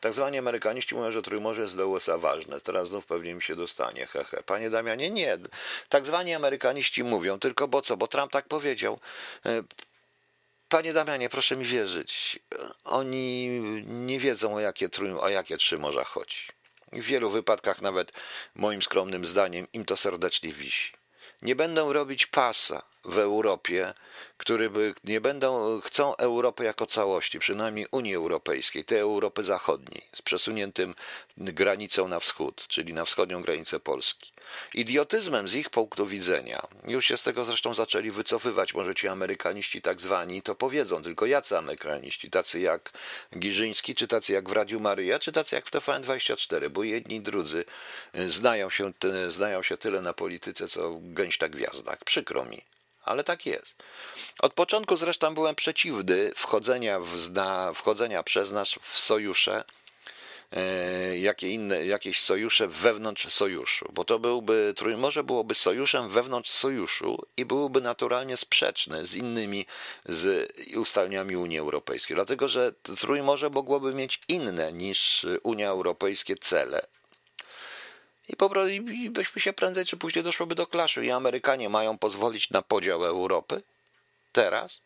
Tak 0.00 0.12
zwani 0.12 0.38
amerykaniści 0.38 0.94
mówią, 0.94 1.10
że 1.10 1.22
Trójmorze 1.22 1.62
jest 1.62 1.74
dla 1.76 1.84
USA 1.84 2.18
ważne. 2.18 2.60
Teraz 2.60 2.88
znów 2.88 3.06
pewnie 3.06 3.34
mi 3.34 3.42
się 3.42 3.56
dostanie. 3.56 4.06
Hehe. 4.06 4.42
Panie 4.46 4.70
Damianie, 4.70 5.10
nie. 5.10 5.38
Tak 5.88 6.06
zwani 6.06 6.34
amerykaniści 6.34 7.04
mówią, 7.04 7.38
tylko 7.38 7.68
bo 7.68 7.82
co? 7.82 7.96
Bo 7.96 8.06
Trump 8.06 8.32
tak 8.32 8.48
powiedział. 8.48 8.98
Panie 10.70 10.92
Damianie, 10.92 11.28
proszę 11.28 11.56
mi 11.56 11.64
wierzyć. 11.64 12.38
Oni 12.84 13.48
nie 13.86 14.18
wiedzą, 14.18 14.54
o 14.54 14.60
jakie, 14.60 14.88
o 15.20 15.28
jakie 15.28 15.56
trzy 15.56 15.78
morza 15.78 16.04
chodzi. 16.04 16.46
W 16.92 17.04
wielu 17.04 17.30
wypadkach, 17.30 17.82
nawet 17.82 18.12
moim 18.54 18.82
skromnym 18.82 19.24
zdaniem, 19.24 19.66
im 19.72 19.84
to 19.84 19.96
serdecznie 19.96 20.52
wisi. 20.52 20.92
Nie 21.42 21.56
będą 21.56 21.92
robić 21.92 22.26
pasa 22.26 22.82
w 23.04 23.18
Europie, 23.18 23.94
które 24.36 24.70
nie 25.04 25.20
będą, 25.20 25.80
chcą 25.80 26.16
Europy 26.16 26.64
jako 26.64 26.86
całości, 26.86 27.38
przynajmniej 27.38 27.86
Unii 27.90 28.14
Europejskiej, 28.14 28.84
tej 28.84 28.98
Europy 28.98 29.42
Zachodniej, 29.42 30.02
z 30.14 30.22
przesuniętym 30.22 30.94
granicą 31.36 32.08
na 32.08 32.20
wschód, 32.20 32.64
czyli 32.68 32.94
na 32.94 33.04
wschodnią 33.04 33.42
granicę 33.42 33.80
Polski. 33.80 34.32
Idiotyzmem 34.74 35.48
z 35.48 35.54
ich 35.54 35.70
punktu 35.70 36.06
widzenia, 36.06 36.66
już 36.86 37.06
się 37.06 37.16
z 37.16 37.22
tego 37.22 37.44
zresztą 37.44 37.74
zaczęli 37.74 38.10
wycofywać, 38.10 38.74
może 38.74 38.94
ci 38.94 39.08
amerykaniści 39.08 39.82
tak 39.82 40.00
zwani, 40.00 40.42
to 40.42 40.54
powiedzą, 40.54 41.02
tylko 41.02 41.26
jacy 41.26 41.58
amerykaniści, 41.58 42.30
tacy 42.30 42.60
jak 42.60 42.92
Giżyński, 43.38 43.94
czy 43.94 44.08
tacy 44.08 44.32
jak 44.32 44.48
w 44.48 44.52
Radiu 44.52 44.80
Maryja, 44.80 45.18
czy 45.18 45.32
tacy 45.32 45.54
jak 45.56 45.66
w 45.66 45.70
TVN24, 45.70 46.68
bo 46.68 46.84
jedni 46.84 47.16
i 47.16 47.20
drudzy 47.20 47.64
znają 48.26 48.70
się, 48.70 48.92
znają 49.28 49.62
się 49.62 49.76
tyle 49.76 50.00
na 50.00 50.12
polityce, 50.12 50.68
co 50.68 50.98
gęś 51.02 51.40
na 51.40 51.48
gwiazdach. 51.48 52.04
Przykro 52.04 52.44
mi 52.44 52.62
ale 53.10 53.24
tak 53.24 53.46
jest. 53.46 53.74
Od 54.38 54.54
początku 54.54 54.96
zresztą 54.96 55.34
byłem 55.34 55.54
przeciwny 55.54 56.32
wchodzenia, 56.34 57.00
w 57.00 57.18
zna, 57.18 57.72
wchodzenia 57.74 58.22
przez 58.22 58.52
nas 58.52 58.70
w 58.70 58.98
sojusze 58.98 59.64
e, 60.52 61.18
jakie 61.18 61.48
inne, 61.48 61.86
jakieś 61.86 62.20
sojusze 62.20 62.68
wewnątrz 62.68 63.28
sojuszu, 63.28 63.90
bo 63.92 64.04
to 64.04 64.18
byłby, 64.18 64.74
Trójmorze 64.76 65.24
byłoby 65.24 65.54
sojuszem 65.54 66.08
wewnątrz 66.08 66.50
sojuszu 66.50 67.26
i 67.36 67.44
byłoby 67.44 67.80
naturalnie 67.80 68.36
sprzeczne 68.36 69.06
z 69.06 69.14
innymi 69.14 69.66
z 70.04 70.52
ustaleniami 70.76 71.36
Unii 71.36 71.58
Europejskiej, 71.58 72.14
dlatego 72.14 72.48
że 72.48 72.72
Trójmorze 73.00 73.50
mogłoby 73.50 73.94
mieć 73.94 74.20
inne 74.28 74.72
niż 74.72 75.26
Unia 75.42 75.68
Europejskie 75.68 76.36
cele, 76.36 76.86
i 78.32 78.36
po 78.36 78.50
prostu 78.50 78.70
byśmy 79.10 79.40
się 79.40 79.52
prędzej 79.52 79.84
czy 79.84 79.96
później 79.96 80.24
doszłoby 80.24 80.54
do 80.54 80.66
klaszy. 80.66 81.06
I 81.06 81.10
Amerykanie 81.10 81.68
mają 81.68 81.98
pozwolić 81.98 82.50
na 82.50 82.62
podział 82.62 83.04
Europy? 83.04 83.62
Teraz? 84.32 84.80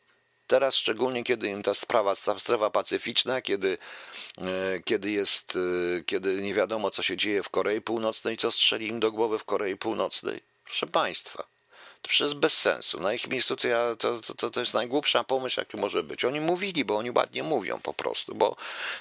Teraz 0.46 0.74
szczególnie, 0.74 1.24
kiedy 1.24 1.48
im 1.48 1.62
ta 1.62 1.74
sprawa, 1.74 2.14
ta 2.16 2.38
strefa 2.38 2.70
pacyficzna, 2.70 3.42
kiedy, 3.42 3.78
e, 4.38 4.80
kiedy 4.84 5.10
jest, 5.10 5.56
e, 5.56 6.02
kiedy 6.04 6.42
nie 6.42 6.54
wiadomo, 6.54 6.90
co 6.90 7.02
się 7.02 7.16
dzieje 7.16 7.42
w 7.42 7.50
Korei 7.50 7.80
Północnej, 7.80 8.36
co 8.36 8.50
strzeli 8.50 8.88
im 8.88 9.00
do 9.00 9.12
głowy 9.12 9.38
w 9.38 9.44
Korei 9.44 9.76
Północnej. 9.76 10.40
Proszę 10.64 10.86
Państwa, 10.86 11.44
to 12.02 12.08
przecież 12.08 12.34
bez 12.34 12.56
sensu. 12.56 13.00
Na 13.00 13.14
ich 13.14 13.28
miejscu 13.28 13.56
to, 13.56 13.68
ja, 13.68 13.96
to, 13.96 14.20
to, 14.36 14.50
to 14.50 14.60
jest 14.60 14.74
najgłupsza 14.74 15.24
pomysł, 15.24 15.60
jaki 15.60 15.76
może 15.76 16.02
być. 16.02 16.24
Oni 16.24 16.40
mówili, 16.40 16.84
bo 16.84 16.96
oni 16.96 17.10
ładnie 17.10 17.42
mówią 17.42 17.80
po 17.82 17.94
prostu, 17.94 18.34
bo 18.34 18.56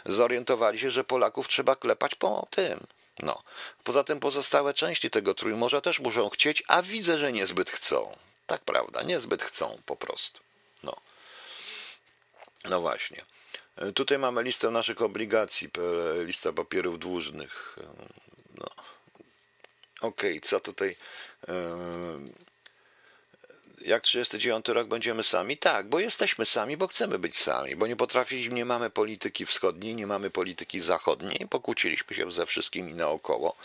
zorientowali 0.06 0.80
się, 0.80 0.92
że 0.92 1.04
Polaków 1.04 1.48
trzeba 1.48 1.76
klepać 1.76 2.16
po 2.16 2.48
tym, 2.50 2.88
no. 3.20 3.44
Poza 3.84 4.04
tym 4.04 4.20
pozostałe 4.20 4.74
części 4.74 5.10
tego 5.10 5.34
Trójmorza 5.34 5.82
też 5.82 6.00
muszą 6.00 6.30
chcieć, 6.30 6.64
a 6.68 6.82
widzę, 6.82 7.18
że 7.18 7.32
niezbyt 7.32 7.70
chcą. 7.70 8.18
Tak 8.48 8.62
prawda, 8.62 9.04
niezbyt 9.04 9.44
chcą 9.44 9.82
po 9.86 9.96
prostu. 9.96 10.42
No. 10.84 10.96
No 12.70 12.82
właśnie. 12.82 13.26
Tutaj 13.96 14.20
mamy 14.20 14.44
listę 14.44 14.70
naszych 14.70 15.02
obligacji, 15.02 15.70
lista 16.26 16.54
papierów 16.54 17.00
dłużnych. 17.00 17.76
No. 18.56 18.70
Okej, 20.02 20.38
okay, 20.38 20.50
co 20.50 20.60
tutaj 20.60 20.96
jak 23.86 24.04
39 24.04 24.68
rok 24.68 24.88
będziemy 24.88 25.24
sami? 25.24 25.58
Tak, 25.58 25.90
bo 25.90 26.00
jesteśmy 26.00 26.46
sami, 26.46 26.78
bo 26.78 26.88
chcemy 26.88 27.20
być 27.20 27.38
sami, 27.38 27.76
bo 27.76 27.88
nie 27.88 27.96
potrafiliśmy, 27.96 28.56
nie 28.56 28.66
mamy 28.66 28.90
polityki 28.90 29.46
wschodniej, 29.46 29.96
nie 29.96 30.08
mamy 30.08 30.30
polityki 30.30 30.80
zachodniej, 30.80 31.48
pokłóciliśmy 31.50 32.16
się 32.16 32.32
ze 32.32 32.46
wszystkimi 32.46 32.94
naokoło. 32.94 33.56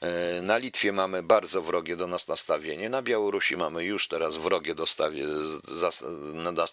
E, 0.00 0.42
na 0.42 0.56
Litwie 0.56 0.92
mamy 0.92 1.22
bardzo 1.22 1.62
wrogie 1.62 1.96
do 1.96 2.06
nas 2.06 2.28
nastawienie, 2.28 2.88
na 2.90 3.02
Białorusi 3.02 3.56
mamy 3.56 3.84
już 3.84 4.08
teraz 4.08 4.36
wrogie 4.36 4.74
dostawie, 4.74 5.24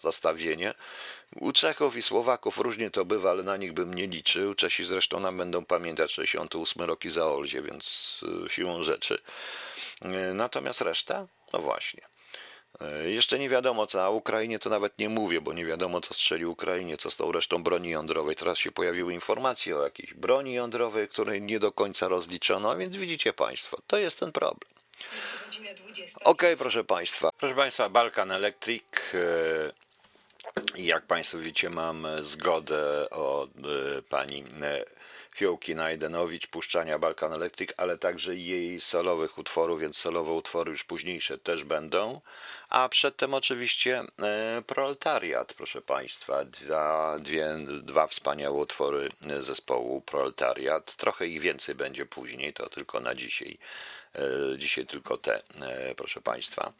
nastawienie. 0.04 0.74
U 1.40 1.52
Czechów 1.52 1.96
i 1.96 2.02
Słowaków 2.02 2.58
różnie 2.58 2.90
to 2.90 3.04
bywa, 3.04 3.30
ale 3.30 3.42
na 3.42 3.56
nich 3.56 3.72
bym 3.72 3.94
nie 3.94 4.06
liczył. 4.06 4.54
Czesi 4.54 4.84
zresztą 4.84 5.20
nam 5.20 5.36
będą 5.38 5.64
pamiętać 5.64 6.12
68 6.12 6.82
roki 6.82 7.10
za 7.10 7.26
Olzie, 7.26 7.62
więc 7.62 8.20
e, 8.46 8.50
siłą 8.50 8.82
rzeczy. 8.82 9.18
E, 10.04 10.34
natomiast 10.34 10.80
reszta? 10.80 11.26
No 11.52 11.58
właśnie. 11.58 12.13
E, 12.80 13.10
jeszcze 13.10 13.38
nie 13.38 13.48
wiadomo 13.48 13.86
co, 13.86 14.04
a 14.04 14.10
Ukrainie 14.10 14.58
to 14.58 14.70
nawet 14.70 14.98
nie 14.98 15.08
mówię, 15.08 15.40
bo 15.40 15.52
nie 15.52 15.64
wiadomo 15.64 16.00
co 16.00 16.14
strzeli 16.14 16.46
Ukrainie, 16.46 16.96
co 16.96 17.10
z 17.10 17.16
tą 17.16 17.32
resztą 17.32 17.62
broni 17.62 17.90
jądrowej. 17.90 18.36
Teraz 18.36 18.58
się 18.58 18.72
pojawiły 18.72 19.14
informacje 19.14 19.76
o 19.76 19.84
jakiejś 19.84 20.14
broni 20.14 20.54
jądrowej, 20.54 21.08
której 21.08 21.42
nie 21.42 21.58
do 21.58 21.72
końca 21.72 22.08
rozliczono, 22.08 22.76
więc 22.76 22.96
widzicie 22.96 23.32
Państwo, 23.32 23.78
to 23.86 23.98
jest 23.98 24.20
ten 24.20 24.32
problem. 24.32 24.70
Okej, 26.16 26.30
okay, 26.32 26.56
proszę 26.56 26.84
Państwa. 26.84 27.30
Proszę 27.38 27.54
Państwa, 27.54 27.88
Balkan 27.88 28.30
Electric. 28.30 28.84
E, 29.14 29.72
jak 30.76 31.06
Państwo 31.06 31.38
widzicie, 31.38 31.70
mam 31.70 32.06
zgodę 32.22 33.10
od 33.10 33.50
e, 33.50 34.02
pani 34.02 34.44
Fiołki 35.34 35.74
Najdenowicz, 35.74 36.46
puszczania 36.46 36.98
Balkan 36.98 37.32
Electric, 37.32 37.70
ale 37.76 37.98
także 37.98 38.36
jej 38.36 38.80
solowych 38.80 39.38
utworów, 39.38 39.80
więc 39.80 39.96
solowe 39.96 40.32
utwory 40.32 40.70
już 40.70 40.84
późniejsze 40.84 41.38
też 41.38 41.64
będą. 41.64 42.20
A 42.74 42.88
przedtem 42.88 43.34
oczywiście 43.34 44.02
e, 44.22 44.62
Proletariat, 44.66 45.54
proszę 45.54 45.82
Państwa, 45.82 46.44
dwa, 46.44 47.18
dwie, 47.18 47.56
dwa 47.82 48.06
wspaniałe 48.06 48.58
utwory 48.58 49.08
zespołu 49.40 50.00
Proletariat. 50.00 50.96
Trochę 50.96 51.26
ich 51.26 51.40
więcej 51.40 51.74
będzie 51.74 52.06
później, 52.06 52.52
to 52.52 52.68
tylko 52.68 53.00
na 53.00 53.14
dzisiaj. 53.14 53.58
E, 54.14 54.58
dzisiaj 54.58 54.86
tylko 54.86 55.16
te, 55.16 55.42
e, 55.62 55.94
proszę 55.94 56.20
Państwa. 56.20 56.72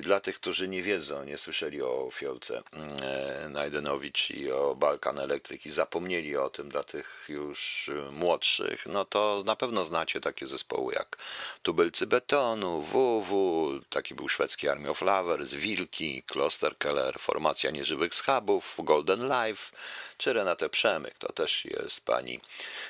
Dla 0.00 0.20
tych, 0.20 0.36
którzy 0.36 0.68
nie 0.68 0.82
wiedzą, 0.82 1.24
nie 1.24 1.38
słyszeli 1.38 1.82
o 1.82 2.08
Fiolce 2.12 2.62
mm, 2.72 3.52
Najdenowicz 3.52 4.30
i 4.30 4.52
o 4.52 4.74
Balkan 4.74 5.18
Electric 5.18 5.66
i 5.66 5.70
zapomnieli 5.70 6.36
o 6.36 6.50
tym 6.50 6.68
dla 6.68 6.82
tych 6.84 7.24
już 7.28 7.90
młodszych, 8.10 8.86
no 8.86 9.04
to 9.04 9.42
na 9.46 9.56
pewno 9.56 9.84
znacie 9.84 10.20
takie 10.20 10.46
zespoły 10.46 10.94
jak 10.94 11.16
Tubylcy 11.62 12.06
Betonu, 12.06 12.82
WW, 12.82 13.70
taki 13.90 14.14
był 14.14 14.28
szwedzki 14.28 14.68
Army 14.68 14.90
of 14.90 15.02
Lovers, 15.02 15.54
Wilki, 15.54 16.22
Klosterkeller, 16.22 17.18
Formacja 17.18 17.70
Nieżywych 17.70 18.14
Schabów, 18.14 18.76
Golden 18.78 19.28
Life, 19.28 19.76
czy 20.16 20.32
Renate 20.32 20.68
Przemyk. 20.68 21.14
To 21.18 21.32
też 21.32 21.64
jest 21.64 22.04
pani 22.04 22.40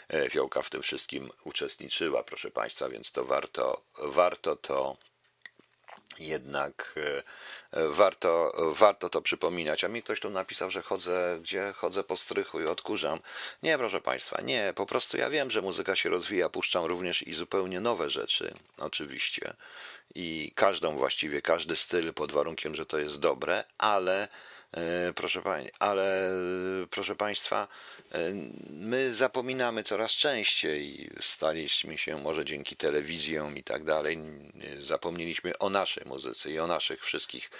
e, 0.08 0.30
Fiołka 0.30 0.62
w 0.62 0.70
tym 0.70 0.82
wszystkim 0.82 1.30
uczestniczyła, 1.44 2.22
proszę 2.22 2.50
Państwa, 2.50 2.88
więc 2.88 3.12
to 3.12 3.24
warto, 3.24 3.82
warto 3.98 4.56
to 4.56 4.96
jednak 6.20 6.94
e, 6.96 7.22
e, 7.78 7.88
warto, 7.88 8.52
warto 8.74 9.08
to 9.08 9.22
przypominać. 9.22 9.84
A 9.84 9.88
mi 9.88 10.02
ktoś 10.02 10.20
tu 10.20 10.30
napisał, 10.30 10.70
że 10.70 10.82
chodzę, 10.82 11.38
gdzie 11.42 11.72
chodzę 11.76 12.04
po 12.04 12.16
strychu 12.16 12.60
i 12.60 12.64
odkurzam. 12.64 13.20
Nie, 13.62 13.78
proszę 13.78 14.00
Państwa, 14.00 14.40
nie, 14.40 14.72
po 14.76 14.86
prostu 14.86 15.16
ja 15.16 15.30
wiem, 15.30 15.50
że 15.50 15.62
muzyka 15.62 15.96
się 15.96 16.08
rozwija, 16.08 16.48
puszczam 16.48 16.84
również 16.84 17.22
i 17.22 17.34
zupełnie 17.34 17.80
nowe 17.80 18.10
rzeczy, 18.10 18.54
oczywiście. 18.78 19.54
I 20.14 20.52
każdą 20.54 20.96
właściwie, 20.96 21.42
każdy 21.42 21.76
styl 21.76 22.14
pod 22.14 22.32
warunkiem, 22.32 22.74
że 22.74 22.86
to 22.86 22.98
jest 22.98 23.20
dobre, 23.20 23.64
ale 23.78 24.28
proszę, 25.14 25.42
pań, 25.42 25.70
ale 25.78 26.30
proszę 26.90 27.16
Państwa, 27.16 27.68
e, 28.12 28.18
my 28.70 29.14
zapominamy 29.14 29.82
coraz 29.82 30.10
częściej, 30.10 31.10
staliśmy 31.20 31.98
się 31.98 32.18
może 32.18 32.44
dzięki 32.44 32.76
telewizjom 32.76 33.56
i 33.56 33.62
tak 33.62 33.84
dalej, 33.84 34.18
zapomnieliśmy 34.80 35.58
o 35.58 35.70
naszej 35.70 36.04
muzyce 36.06 36.50
i 36.50 36.58
o 36.58 36.66
naszych 36.66 37.04
wszystkich 37.04 37.50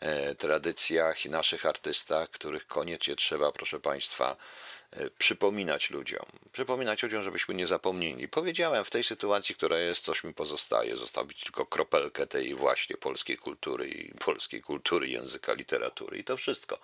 e, 0.00 0.34
tradycjach 0.34 1.26
i 1.26 1.30
naszych 1.30 1.66
artystach, 1.66 2.30
których 2.30 2.66
koniecznie 2.66 3.16
trzeba, 3.16 3.52
proszę 3.52 3.80
Państwa, 3.80 4.36
E, 4.83 4.83
przypominać 5.18 5.90
ludziom, 5.90 6.26
przypominać 6.52 7.02
ludziom, 7.02 7.22
żebyśmy 7.22 7.54
nie 7.54 7.66
zapomnieli. 7.66 8.28
Powiedziałem, 8.28 8.84
w 8.84 8.90
tej 8.90 9.04
sytuacji, 9.04 9.54
która 9.54 9.78
jest, 9.78 10.04
coś 10.04 10.24
mi 10.24 10.34
pozostaje, 10.34 10.96
zostawić 10.96 11.44
tylko 11.44 11.66
kropelkę 11.66 12.26
tej 12.26 12.54
właśnie 12.54 12.96
polskiej 12.96 13.36
kultury 13.36 13.88
i 13.88 14.14
polskiej 14.14 14.62
kultury, 14.62 15.08
języka, 15.08 15.52
literatury 15.52 16.18
i 16.18 16.24
to 16.24 16.36
wszystko. 16.36 16.78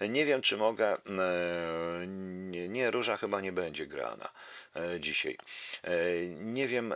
Nie 0.00 0.26
wiem, 0.26 0.42
czy 0.42 0.56
mogę, 0.56 0.96
e, 0.96 2.06
nie, 2.06 2.68
nie 2.68 2.90
Róża 2.90 3.16
chyba 3.16 3.40
nie 3.40 3.52
będzie 3.52 3.86
grana 3.86 4.28
e, 4.76 5.00
dzisiaj. 5.00 5.38
Nie 6.40 6.68
wiem, 6.68 6.94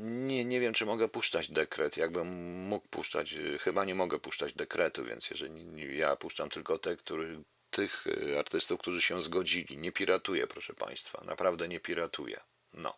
nie, 0.00 0.44
nie 0.44 0.60
wiem, 0.60 0.74
czy 0.74 0.86
mogę 0.86 1.08
puszczać 1.08 1.48
dekret, 1.48 1.96
jakbym 1.96 2.28
mógł 2.68 2.88
puszczać, 2.88 3.34
chyba 3.60 3.84
nie 3.84 3.94
mogę 3.94 4.18
puszczać 4.18 4.52
dekretu, 4.52 5.04
więc 5.04 5.30
jeżeli 5.30 5.98
ja 5.98 6.16
puszczam 6.16 6.48
tylko 6.48 6.78
te, 6.78 6.96
których 6.96 7.38
tych 7.72 8.06
y, 8.06 8.38
artystów, 8.38 8.80
którzy 8.80 9.02
się 9.02 9.22
zgodzili. 9.22 9.76
Nie 9.78 9.92
piratuje, 9.92 10.46
proszę 10.46 10.74
Państwa, 10.74 11.24
naprawdę 11.24 11.68
nie 11.68 11.80
piratuje. 11.80 12.40
No. 12.74 12.96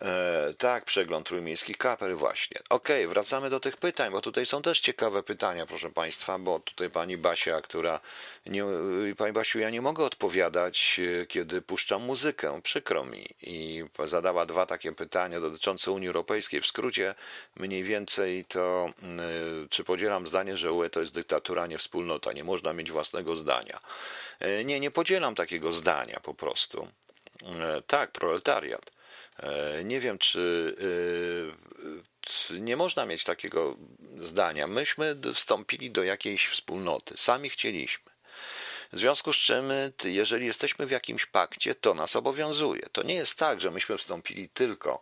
E, 0.00 0.54
tak, 0.58 0.84
przegląd 0.84 1.26
trójmiejskich 1.26 1.78
kapel, 1.78 2.14
właśnie. 2.14 2.60
Okej, 2.68 3.04
okay, 3.04 3.14
wracamy 3.14 3.50
do 3.50 3.60
tych 3.60 3.76
pytań, 3.76 4.12
bo 4.12 4.20
tutaj 4.20 4.46
są 4.46 4.62
też 4.62 4.80
ciekawe 4.80 5.22
pytania, 5.22 5.66
proszę 5.66 5.90
Państwa, 5.90 6.38
bo 6.38 6.60
tutaj 6.60 6.90
pani 6.90 7.16
Basia, 7.16 7.60
która. 7.60 8.00
Nie, 8.46 8.64
pani 9.16 9.32
Basiu, 9.32 9.58
ja 9.58 9.70
nie 9.70 9.80
mogę 9.80 10.04
odpowiadać, 10.04 11.00
e, 11.22 11.26
kiedy 11.26 11.62
puszczam 11.62 12.02
muzykę, 12.02 12.60
przykro 12.62 13.04
mi. 13.04 13.28
I 13.42 13.84
zadała 14.06 14.46
dwa 14.46 14.66
takie 14.66 14.92
pytania 14.92 15.40
dotyczące 15.40 15.90
Unii 15.90 16.08
Europejskiej. 16.08 16.60
W 16.60 16.66
skrócie, 16.66 17.14
mniej 17.56 17.82
więcej 17.82 18.44
to, 18.44 18.90
e, 19.02 19.68
czy 19.70 19.84
podzielam 19.84 20.26
zdanie, 20.26 20.56
że 20.56 20.72
UE 20.72 20.90
to 20.90 21.00
jest 21.00 21.14
dyktatura, 21.14 21.66
nie 21.66 21.78
wspólnota, 21.78 22.32
nie 22.32 22.44
można 22.44 22.72
mieć 22.72 22.90
własnego 22.90 23.36
zdania. 23.36 23.80
E, 24.40 24.64
nie, 24.64 24.80
nie 24.80 24.90
podzielam 24.90 25.34
takiego 25.34 25.72
zdania 25.72 26.20
po 26.22 26.34
prostu. 26.34 26.88
Tak, 27.86 28.10
proletariat. 28.10 28.97
E, 29.38 29.84
nie 29.84 30.00
wiem, 30.00 30.18
czy 30.18 30.74
e, 32.50 32.60
nie 32.60 32.76
można 32.76 33.06
mieć 33.06 33.24
takiego 33.24 33.76
zdania. 34.16 34.66
Myśmy 34.66 35.16
wstąpili 35.34 35.90
do 35.90 36.02
jakiejś 36.02 36.48
wspólnoty, 36.48 37.16
sami 37.16 37.50
chcieliśmy. 37.50 38.10
W 38.92 38.98
związku 38.98 39.32
z 39.32 39.36
czym, 39.36 39.72
jeżeli 40.04 40.46
jesteśmy 40.46 40.86
w 40.86 40.90
jakimś 40.90 41.26
pakcie, 41.26 41.74
to 41.74 41.94
nas 41.94 42.16
obowiązuje. 42.16 42.82
To 42.92 43.02
nie 43.02 43.14
jest 43.14 43.38
tak, 43.38 43.60
że 43.60 43.70
myśmy 43.70 43.98
wstąpili 43.98 44.48
tylko 44.48 45.00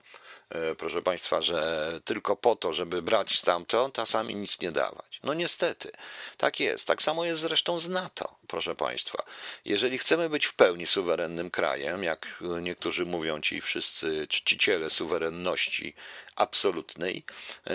proszę 0.78 1.02
Państwa, 1.02 1.40
że 1.40 2.00
tylko 2.04 2.37
po 2.37 2.56
to, 2.56 2.72
żeby 2.72 3.02
brać 3.02 3.38
stamtąd, 3.38 3.98
a 3.98 4.06
sami 4.06 4.35
nic 4.35 4.61
nie 4.61 4.72
dawać. 4.72 5.20
No 5.22 5.35
niestety, 5.35 5.90
tak 6.37 6.61
jest. 6.61 6.87
Tak 6.87 7.02
samo 7.02 7.24
jest 7.24 7.40
zresztą 7.40 7.78
z 7.78 7.88
NATO, 7.88 8.37
proszę 8.46 8.74
Państwa. 8.74 9.24
Jeżeli 9.64 9.98
chcemy 9.98 10.28
być 10.28 10.46
w 10.46 10.54
pełni 10.54 10.87
suwerennym 10.87 11.50
krajem, 11.50 12.04
jak 12.04 12.26
niektórzy 12.62 13.06
mówią 13.06 13.40
ci 13.40 13.61
wszyscy 13.61 14.26
czciciele 14.28 14.90
suwerenności 14.90 15.94
absolutnej, 16.37 17.24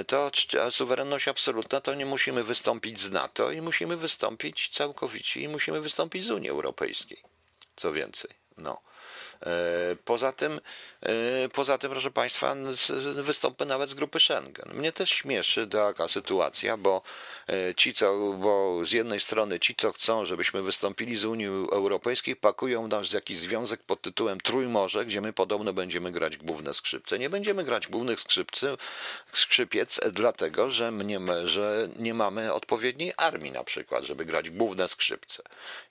to 0.08 0.32
suwerenność 0.70 1.28
absolutna 1.28 1.82
to 1.82 1.94
nie 1.96 2.06
musimy 2.06 2.44
wystąpić 2.44 3.00
z 3.00 3.12
NATO 3.12 3.52
i 3.52 3.62
musimy 3.62 3.98
wystąpić 3.98 4.70
całkowicie 4.70 5.42
i 5.42 5.48
musimy 5.48 5.82
wystąpić 5.82 6.26
z 6.26 6.32
Unii 6.32 6.50
Europejskiej. 6.50 7.24
Co 7.76 7.94
więcej, 7.94 8.32
no. 8.58 8.82
E, 9.46 9.96
poza 10.06 10.32
tym, 10.32 10.54
e, 10.54 10.62
poza 11.54 11.78
tym, 11.78 11.92
proszę 11.92 12.12
Państwa, 12.12 12.56
wystąpę 13.16 13.66
nawet 13.66 13.90
z 13.90 13.94
grupy 13.94 14.20
Schengen. 14.20 14.74
Mnie 14.74 14.92
też 14.92 15.10
śmieszy 15.10 15.68
taka 15.68 16.08
sytuacja, 16.08 16.78
bo 16.78 17.02
e, 17.50 17.76
ci, 17.76 17.94
co, 17.94 18.34
bo 18.34 18.86
z 18.86 18.92
jednej 18.92 19.20
strony 19.20 19.60
ci, 19.60 19.76
co 19.76 19.92
chcą, 19.92 20.26
żebyśmy 20.26 20.62
wystąpili 20.62 21.18
z 21.18 21.26
Unii 21.26 21.48
Europejskiej, 21.72 22.36
pakują 22.36 22.88
nas 22.88 23.10
w 23.10 23.14
jakiś 23.14 23.38
związek 23.38 23.84
pod 23.84 24.02
tytułem 24.02 24.42
Trójmorze, 24.42 25.06
gdzie 25.06 25.22
my 25.22 25.34
podobno 25.34 25.74
będziemy 25.74 26.12
grać 26.12 26.38
główne 26.38 26.74
skrzypce. 26.74 27.20
Nie 27.20 27.30
będziemy 27.30 27.64
grać 27.64 27.88
głównych 27.88 28.20
skrzypcy, 28.20 28.78
skrzypiec, 29.34 30.00
dlatego, 30.12 30.70
że 30.70 30.92
nie, 30.92 31.20
że 31.44 31.90
nie 32.00 32.14
mamy 32.14 32.54
odpowiedniej 32.54 33.14
armii 33.18 33.52
na 33.52 33.64
przykład, 33.64 34.04
żeby 34.04 34.26
grać 34.26 34.50
główne 34.50 34.88
skrzypce. 34.88 35.44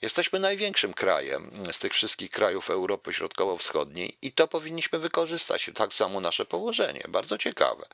Jesteśmy 0.03 0.39
największym 0.39 0.95
krajem 0.95 1.51
z 1.73 1.79
tych 1.79 1.93
wszystkich 1.93 2.31
krajów 2.31 2.71
Europy 2.71 3.13
Środkowo-Wschodniej 3.13 4.17
i 4.23 4.33
to 4.33 4.49
powinniśmy 4.49 5.00
wykorzystać. 5.01 5.71
Tak 5.75 5.95
samo 5.95 6.21
nasze 6.21 6.45
położenie. 6.45 7.05
Bardzo 7.09 7.39
ciekawe. 7.39 7.87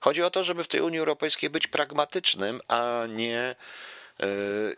Chodzi 0.00 0.22
o 0.22 0.30
to, 0.30 0.44
żeby 0.44 0.64
w 0.64 0.68
tej 0.68 0.80
Unii 0.80 0.98
Europejskiej 0.98 1.50
być 1.50 1.66
pragmatycznym, 1.66 2.60
a 2.68 3.04
nie 3.08 3.56
yy, 4.18 4.26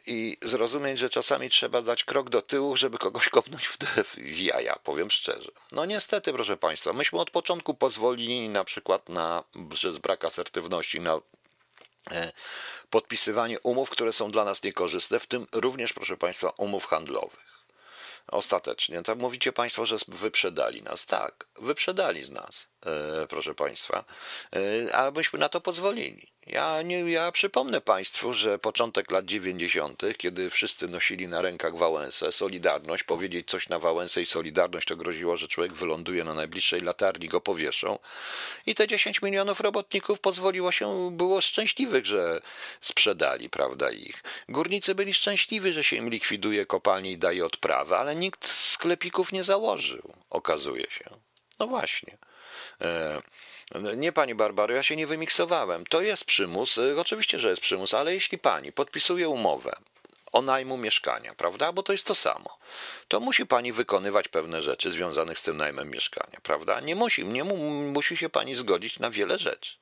i 0.06 0.36
zrozumieć, 0.42 0.98
że 0.98 1.10
czasami 1.10 1.50
trzeba 1.50 1.82
dać 1.82 2.04
krok 2.04 2.30
do 2.30 2.42
tyłu, 2.42 2.76
żeby 2.76 2.98
kogoś 2.98 3.28
kopnąć 3.28 3.66
w, 3.66 3.78
w 4.14 4.38
jaja, 4.38 4.76
powiem 4.84 5.10
szczerze. 5.10 5.50
No 5.72 5.84
niestety, 5.84 6.32
proszę 6.32 6.56
Państwa, 6.56 6.92
myśmy 6.92 7.18
od 7.18 7.30
początku 7.30 7.74
pozwolili 7.74 8.48
na 8.48 8.64
przykład 8.64 9.08
na, 9.08 9.44
przez 9.74 9.98
brak 9.98 10.24
asertywności 10.24 11.00
na 11.00 11.20
e, 12.10 12.32
podpisywanie 12.90 13.60
umów, 13.60 13.90
które 13.90 14.12
są 14.12 14.30
dla 14.30 14.44
nas 14.44 14.62
niekorzystne, 14.62 15.18
w 15.18 15.26
tym 15.26 15.46
również, 15.52 15.92
proszę 15.92 16.16
Państwa, 16.16 16.52
umów 16.56 16.86
handlowych 16.86 17.47
ostatecznie. 18.28 19.02
Tak 19.02 19.18
mówicie 19.18 19.52
Państwo, 19.52 19.86
że 19.86 19.96
wyprzedali 20.08 20.82
nas. 20.82 21.06
Tak, 21.06 21.46
wyprzedali 21.58 22.24
z 22.24 22.30
nas, 22.30 22.68
e, 22.86 23.26
proszę 23.26 23.54
Państwa, 23.54 24.04
ale 24.92 25.12
byśmy 25.12 25.38
na 25.38 25.48
to 25.48 25.60
pozwolili. 25.60 26.32
Ja, 26.48 26.82
nie, 26.82 27.10
ja 27.10 27.32
przypomnę 27.32 27.80
Państwu, 27.80 28.34
że 28.34 28.58
początek 28.58 29.10
lat 29.10 29.24
90., 29.24 30.02
kiedy 30.18 30.50
wszyscy 30.50 30.88
nosili 30.88 31.28
na 31.28 31.42
rękach 31.42 31.76
Wałęsę, 31.76 32.32
Solidarność, 32.32 33.02
powiedzieć 33.02 33.48
coś 33.48 33.68
na 33.68 33.78
Wałęsę 33.78 34.22
i 34.22 34.26
Solidarność 34.26 34.88
to 34.88 34.96
groziło, 34.96 35.36
że 35.36 35.48
człowiek 35.48 35.72
wyląduje 35.72 36.24
na 36.24 36.34
najbliższej 36.34 36.80
latarni, 36.80 37.28
go 37.28 37.40
powieszą. 37.40 37.98
I 38.66 38.74
te 38.74 38.86
10 38.86 39.22
milionów 39.22 39.60
robotników 39.60 40.20
pozwoliło 40.20 40.72
się, 40.72 41.10
było 41.12 41.40
szczęśliwych, 41.40 42.06
że 42.06 42.40
sprzedali, 42.80 43.50
prawda, 43.50 43.90
ich. 43.90 44.22
Górnicy 44.48 44.94
byli 44.94 45.14
szczęśliwi, 45.14 45.72
że 45.72 45.84
się 45.84 45.96
im 45.96 46.08
likwiduje 46.08 46.66
kopalnie 46.66 47.12
i 47.12 47.18
daje 47.18 47.46
odprawy, 47.46 47.96
ale 47.96 48.16
nikt 48.16 48.46
sklepików 48.46 49.32
nie 49.32 49.44
założył, 49.44 50.12
okazuje 50.30 50.86
się. 50.90 51.10
No 51.58 51.66
właśnie. 51.66 52.18
E, 52.80 53.22
nie 53.96 54.12
pani 54.12 54.34
Barbaro, 54.34 54.74
ja 54.74 54.82
się 54.82 54.96
nie 54.96 55.06
wymiksowałem. 55.06 55.86
To 55.86 56.00
jest 56.00 56.24
przymus, 56.24 56.78
y, 56.78 57.00
oczywiście, 57.00 57.38
że 57.38 57.50
jest 57.50 57.62
przymus, 57.62 57.94
ale 57.94 58.14
jeśli 58.14 58.38
pani 58.38 58.72
podpisuje 58.72 59.28
umowę 59.28 59.76
o 60.32 60.42
najmu 60.42 60.76
mieszkania, 60.76 61.34
prawda? 61.34 61.72
Bo 61.72 61.82
to 61.82 61.92
jest 61.92 62.06
to 62.06 62.14
samo. 62.14 62.58
To 63.08 63.20
musi 63.20 63.46
pani 63.46 63.72
wykonywać 63.72 64.28
pewne 64.28 64.62
rzeczy 64.62 64.90
związane 64.90 65.36
z 65.36 65.42
tym 65.42 65.56
najmem 65.56 65.90
mieszkania, 65.90 66.38
prawda? 66.42 66.80
Nie 66.80 66.94
musi, 66.94 67.24
nie 67.24 67.44
mu, 67.44 67.56
musi 67.82 68.16
się 68.16 68.28
pani 68.28 68.54
zgodzić 68.54 68.98
na 68.98 69.10
wiele 69.10 69.38
rzeczy. 69.38 69.76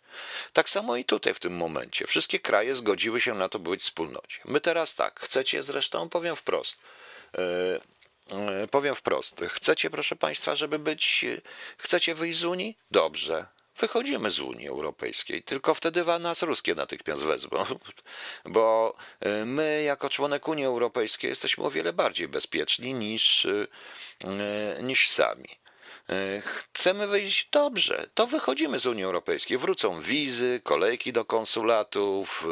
Tak 0.52 0.70
samo 0.70 0.96
i 0.96 1.04
tutaj 1.04 1.34
w 1.34 1.38
tym 1.38 1.56
momencie. 1.56 2.06
Wszystkie 2.06 2.38
kraje 2.38 2.74
zgodziły 2.74 3.20
się 3.20 3.34
na 3.34 3.48
to, 3.48 3.58
by 3.58 3.70
być 3.70 3.82
wspólnocie. 3.82 4.40
My 4.44 4.60
teraz 4.60 4.94
tak, 4.94 5.20
chcecie 5.20 5.62
zresztą, 5.62 6.08
powiem 6.08 6.36
wprost. 6.36 6.78
Yy, 8.30 8.68
powiem 8.70 8.94
wprost. 8.94 9.40
Chcecie, 9.48 9.90
proszę 9.90 10.16
Państwa, 10.16 10.56
żeby 10.56 10.78
być. 10.78 11.24
Chcecie 11.78 12.14
wyjść 12.14 12.38
z 12.38 12.44
Unii? 12.44 12.78
Dobrze 12.90 13.55
wychodzimy 13.78 14.30
z 14.30 14.40
Unii 14.40 14.68
Europejskiej, 14.68 15.42
tylko 15.42 15.74
wtedy 15.74 16.04
nas 16.20 16.42
ruskie 16.42 16.74
natychmiast 16.74 17.22
wezmą, 17.22 17.64
bo 18.44 18.96
e, 19.20 19.44
my 19.44 19.82
jako 19.82 20.08
członek 20.08 20.48
Unii 20.48 20.64
Europejskiej 20.64 21.28
jesteśmy 21.28 21.64
o 21.64 21.70
wiele 21.70 21.92
bardziej 21.92 22.28
bezpieczni 22.28 22.94
niż, 22.94 23.46
e, 23.46 24.82
niż 24.82 25.10
sami. 25.10 25.48
Chcemy 26.42 27.06
wyjść 27.06 27.48
dobrze, 27.52 28.06
to 28.14 28.26
wychodzimy 28.26 28.78
z 28.78 28.86
Unii 28.86 29.04
Europejskiej. 29.04 29.58
Wrócą 29.58 30.00
wizy, 30.00 30.60
kolejki 30.64 31.12
do 31.12 31.24
konsulatów, 31.24 32.46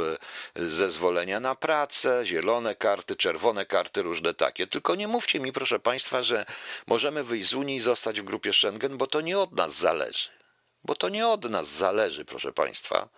zezwolenia 0.57 1.41
na 1.41 1.55
pracę, 1.55 2.23
zielone 2.25 2.75
karty, 2.75 3.17
czerwone 3.17 3.67
karty, 3.67 4.03
różne 4.03 4.35
takie. 4.35 4.67
Tylko 4.67 4.95
nie 4.95 5.09
mówcie 5.09 5.41
mi, 5.41 5.53
proszę 5.53 5.79
Państwa, 5.79 6.23
że 6.23 6.47
możemy 6.87 7.25
wyjść 7.25 7.49
z 7.49 7.55
Unii 7.55 7.77
i 7.77 7.81
zostać 7.81 8.21
w 8.21 8.25
grupie 8.25 8.53
Schengen, 8.53 8.97
bo 8.97 9.07
to 9.07 9.21
nie 9.21 9.39
od 9.39 9.53
nas 9.53 9.75
zależy 9.75 10.44
bo 10.85 10.95
to 10.95 11.09
nie 11.09 11.29
od 11.29 11.45
nas 11.45 11.69
zależy, 11.69 12.25
proszę 12.25 12.53
Państwa, 12.53 13.09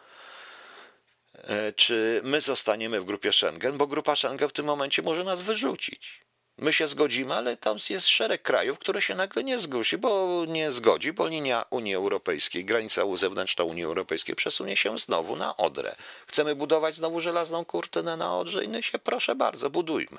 e, 1.35 1.73
czy 1.73 2.21
my 2.25 2.41
zostaniemy 2.41 3.01
w 3.01 3.05
grupie 3.05 3.33
Schengen, 3.33 3.79
bo 3.79 3.87
grupa 3.87 4.17
Schengen 4.17 4.49
w 4.49 4.53
tym 4.53 4.67
momencie 4.67 5.03
może 5.03 5.25
nas 5.25 5.43
wyrzucić. 5.43 6.27
My 6.59 6.73
się 6.73 6.89
zgodzimy, 6.89 7.35
ale 7.35 7.57
tam 7.57 7.79
jest 7.91 8.09
szereg 8.09 8.43
krajów, 8.43 8.79
które 8.79 9.03
się 9.03 9.15
nagle 9.15 9.45
nie 9.45 9.59
zgłosi, 9.59 9.99
bo 9.99 10.45
nie 10.49 10.73
zgodzi, 10.73 11.13
bo 11.13 11.29
linia 11.29 11.65
Unii 11.71 11.95
Europejskiej, 11.95 12.65
granica 12.65 13.03
zewnętrzna 13.17 13.65
Unii 13.65 13.85
Europejskiej 13.85 14.37
przesunie 14.37 14.77
się 14.77 14.99
znowu 14.99 15.37
na 15.37 15.57
Odrę. 15.57 15.97
Chcemy 16.27 16.55
budować 16.55 16.95
znowu 16.95 17.21
żelazną 17.21 17.65
kurtynę 17.65 18.17
na 18.17 18.39
Odrze 18.39 18.65
i 18.65 18.83
się 18.83 18.99
proszę 18.99 19.35
bardzo, 19.35 19.71
budujmy. 19.71 20.19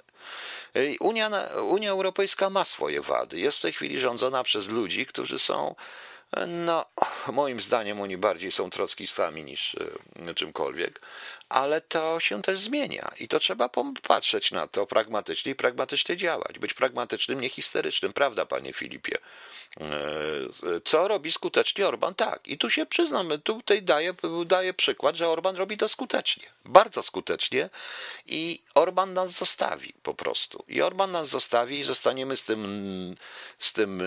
Unia, 0.99 1.29
Unia 1.63 1.91
Europejska 1.91 2.49
ma 2.49 2.63
swoje 2.63 3.01
wady. 3.01 3.39
Jest 3.39 3.57
w 3.57 3.61
tej 3.61 3.73
chwili 3.73 3.99
rządzona 3.99 4.43
przez 4.43 4.69
ludzi, 4.69 5.05
którzy 5.05 5.39
są 5.39 5.75
no, 6.47 6.85
moim 7.31 7.61
zdaniem 7.61 8.01
oni 8.01 8.17
bardziej 8.17 8.51
są 8.51 8.69
trockistami 8.69 9.43
niż 9.43 9.75
e, 10.29 10.33
czymkolwiek, 10.33 11.01
ale 11.49 11.81
to 11.81 12.19
się 12.19 12.41
też 12.41 12.59
zmienia 12.59 13.11
i 13.19 13.27
to 13.27 13.39
trzeba 13.39 13.69
popatrzeć 13.69 14.51
na 14.51 14.67
to 14.67 14.85
pragmatycznie 14.85 15.51
i 15.51 15.55
pragmatycznie 15.55 16.17
działać. 16.17 16.59
Być 16.59 16.73
pragmatycznym, 16.73 17.41
nie 17.41 17.49
histerycznym, 17.49 18.13
prawda, 18.13 18.45
panie 18.45 18.73
Filipie? 18.73 19.17
E, 19.81 19.85
co 20.83 21.07
robi 21.07 21.31
skutecznie 21.31 21.87
Orban? 21.87 22.15
Tak, 22.15 22.47
i 22.47 22.57
tu 22.57 22.69
się 22.69 22.85
przyznam, 22.85 23.29
tutaj 23.43 23.83
daję, 23.83 24.13
daję 24.45 24.73
przykład, 24.73 25.15
że 25.15 25.29
Orban 25.29 25.55
robi 25.55 25.77
to 25.77 25.89
skutecznie, 25.89 26.43
bardzo 26.65 27.03
skutecznie 27.03 27.69
i 28.25 28.61
Orban 28.75 29.13
nas 29.13 29.31
zostawi 29.31 29.93
po 30.03 30.13
prostu. 30.13 30.63
I 30.67 30.81
Orban 30.81 31.11
nas 31.11 31.29
zostawi 31.29 31.79
i 31.79 31.83
zostaniemy 31.83 32.37
z 32.37 32.43
tym, 32.43 33.15
z 33.59 33.73
tym 33.73 34.03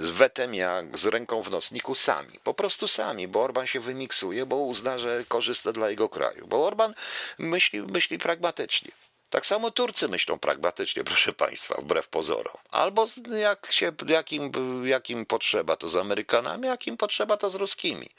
z 0.00 0.10
wetem 0.10 0.54
jak 0.54 0.98
z 0.98 1.06
ręką 1.06 1.42
w 1.42 1.50
nocniku 1.50 1.94
sami. 1.94 2.38
Po 2.44 2.54
prostu 2.54 2.88
sami, 2.88 3.28
bo 3.28 3.42
Orban 3.42 3.66
się 3.66 3.80
wymiksuje, 3.80 4.46
bo 4.46 4.56
uzna, 4.56 4.98
że 4.98 5.24
korzysta 5.28 5.72
dla 5.72 5.90
jego 5.90 6.08
kraju. 6.08 6.46
Bo 6.46 6.66
Orban 6.66 6.94
myśli, 7.38 7.82
myśli 7.82 8.18
pragmatycznie. 8.18 8.90
Tak 9.30 9.46
samo 9.46 9.70
Turcy 9.70 10.08
myślą 10.08 10.38
pragmatycznie, 10.38 11.04
proszę 11.10 11.32
Państwa, 11.32 11.74
wbrew 11.78 12.08
pozorom. 12.08 12.56
Albo 12.70 13.06
jak 13.40 13.72
się, 13.72 13.92
jakim, 14.06 14.52
jakim 14.84 15.26
potrzeba 15.26 15.76
to 15.76 15.88
z 15.88 15.96
Amerykanami, 15.96 16.66
jakim 16.66 16.96
potrzeba 16.96 17.36
to 17.36 17.50
z 17.50 17.54
Ruskimi. 17.54 18.10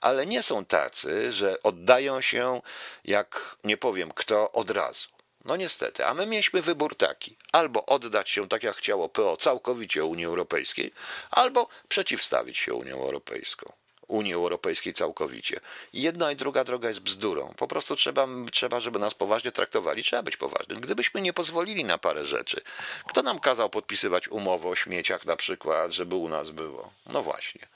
Ale 0.00 0.26
nie 0.26 0.42
są 0.42 0.64
tacy, 0.64 1.32
że 1.32 1.62
oddają 1.62 2.20
się, 2.20 2.60
jak 3.04 3.56
nie 3.64 3.76
powiem 3.76 4.10
kto, 4.14 4.52
od 4.52 4.70
razu. 4.70 5.15
No 5.46 5.56
niestety, 5.56 6.06
a 6.06 6.14
my 6.14 6.26
mieliśmy 6.26 6.62
wybór 6.62 6.96
taki: 6.96 7.36
albo 7.52 7.86
oddać 7.86 8.30
się 8.30 8.48
tak 8.48 8.62
jak 8.62 8.76
chciało 8.76 9.08
PO 9.08 9.36
całkowicie 9.36 10.04
Unii 10.04 10.24
Europejskiej, 10.24 10.92
albo 11.30 11.68
przeciwstawić 11.88 12.58
się 12.58 12.74
Unią 12.74 13.02
Europejską. 13.02 13.72
Unii 14.08 14.34
Europejskiej 14.34 14.94
całkowicie. 14.94 15.60
Jedna 15.92 16.32
i 16.32 16.36
druga 16.36 16.64
droga 16.64 16.88
jest 16.88 17.00
bzdurą. 17.00 17.54
Po 17.56 17.68
prostu 17.68 17.96
trzeba, 17.96 18.28
trzeba, 18.52 18.80
żeby 18.80 18.98
nas 18.98 19.14
poważnie 19.14 19.52
traktowali, 19.52 20.02
trzeba 20.02 20.22
być 20.22 20.36
poważnym. 20.36 20.80
Gdybyśmy 20.80 21.20
nie 21.20 21.32
pozwolili 21.32 21.84
na 21.84 21.98
parę 21.98 22.24
rzeczy, 22.24 22.60
kto 23.08 23.22
nam 23.22 23.38
kazał 23.38 23.70
podpisywać 23.70 24.28
umowę 24.28 24.68
o 24.68 24.76
śmieciach 24.76 25.24
na 25.24 25.36
przykład, 25.36 25.92
żeby 25.92 26.14
u 26.14 26.28
nas 26.28 26.50
było? 26.50 26.92
No 27.06 27.22
właśnie. 27.22 27.66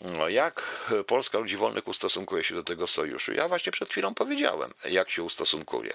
No, 0.00 0.28
jak 0.28 0.62
Polska 1.06 1.38
Ludzi 1.38 1.56
Wolnych 1.56 1.88
ustosunkuje 1.88 2.44
się 2.44 2.54
do 2.54 2.62
tego 2.62 2.86
sojuszu? 2.86 3.32
Ja 3.32 3.48
właśnie 3.48 3.72
przed 3.72 3.90
chwilą 3.90 4.14
powiedziałem, 4.14 4.74
jak 4.84 5.10
się 5.10 5.22
ustosunkuje. 5.22 5.92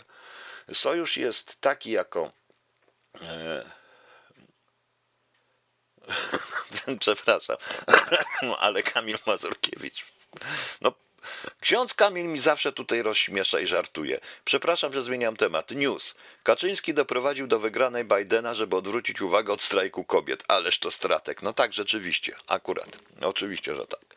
Sojusz 0.74 1.18
jest 1.18 1.62
taki 1.62 1.92
jako. 1.92 2.32
E, 3.22 3.66
Przepraszam, 7.00 7.58
ale 8.60 8.84
Kamil 8.84 9.18
Mazurkiewicz. 9.28 10.06
No, 10.82 10.94
ksiądz 11.62 11.94
Kamil 11.94 12.26
mi 12.26 12.40
zawsze 12.40 12.72
tutaj 12.72 13.02
rozśmiesza 13.02 13.60
i 13.60 13.68
żartuje. 13.68 14.20
Przepraszam, 14.46 14.94
że 14.94 15.02
zmieniam 15.02 15.36
temat. 15.36 15.72
News. 15.72 16.16
Kaczyński 16.44 16.94
doprowadził 16.94 17.48
do 17.48 17.60
wygranej 17.60 18.06
Bidena, 18.06 18.54
żeby 18.54 18.76
odwrócić 18.76 19.22
uwagę 19.22 19.54
od 19.54 19.62
strajku 19.62 20.04
kobiet. 20.04 20.44
Ależ 20.48 20.80
to 20.80 20.92
stratek. 20.92 21.42
No 21.42 21.54
tak, 21.54 21.74
rzeczywiście. 21.74 22.36
Akurat. 22.48 22.98
Oczywiście, 23.22 23.76
że 23.76 23.88
tak. 23.88 24.13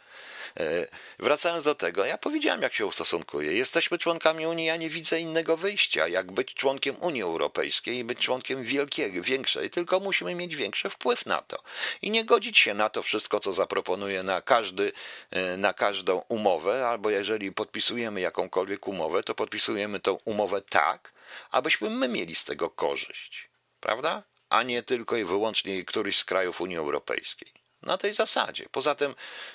E, 0.61 0.87
wracając 1.19 1.65
do 1.65 1.75
tego, 1.75 2.05
ja 2.05 2.19
powiedziałem, 2.19 2.63
jak 2.63 2.75
się 2.75 2.87
ustosunkuję. 2.87 3.53
Jesteśmy 3.53 3.99
członkami 3.99 4.47
Unii, 4.47 4.67
ja 4.67 4.77
nie 4.77 4.89
widzę 4.91 5.21
innego 5.21 5.57
wyjścia, 5.57 6.09
jak 6.09 6.33
być 6.33 6.55
członkiem 6.55 6.97
Unii 7.01 7.23
Europejskiej 7.23 7.99
i 7.99 8.05
być 8.05 8.19
członkiem 8.19 8.63
wielkiej, 8.63 9.23
większej, 9.23 9.71
tylko 9.71 10.01
musimy 10.01 10.35
mieć 10.35 10.57
większy 10.57 10.91
wpływ 10.91 11.27
na 11.27 11.43
to. 11.43 11.63
I 12.03 12.11
nie 12.11 12.25
godzić 12.25 12.59
się 12.59 12.75
na 12.75 12.89
to 12.89 13.03
wszystko, 13.03 13.41
co 13.41 13.53
zaproponuje 13.53 14.23
na, 14.23 14.41
każdy, 14.41 14.93
e, 15.31 15.57
na 15.57 15.73
każdą 15.73 16.23
umowę, 16.29 16.89
albo 16.89 17.11
jeżeli 17.11 17.53
podpisujemy 17.53 18.21
jakąkolwiek 18.21 18.89
umowę, 18.89 19.23
to 19.23 19.35
podpisujemy 19.35 20.01
tą 20.01 20.19
umowę 20.25 20.61
tak, 20.61 21.13
abyśmy 21.51 21.91
my 21.91 22.09
mieli 22.09 22.35
z 22.35 22.45
tego 22.45 22.71
korzyść. 22.71 23.49
Prawda? 23.81 24.23
A 24.49 24.63
nie 24.63 24.83
tylko 24.83 25.17
i 25.17 25.25
wyłącznie 25.25 25.85
któryś 25.85 26.17
z 26.19 26.25
krajów 26.25 26.61
Unii 26.61 26.77
Europejskiej 26.77 27.66
na 27.87 27.99
tej 27.99 28.15
zasadzie. 28.15 28.67
Poza 28.73 28.95
tym, 28.95 29.15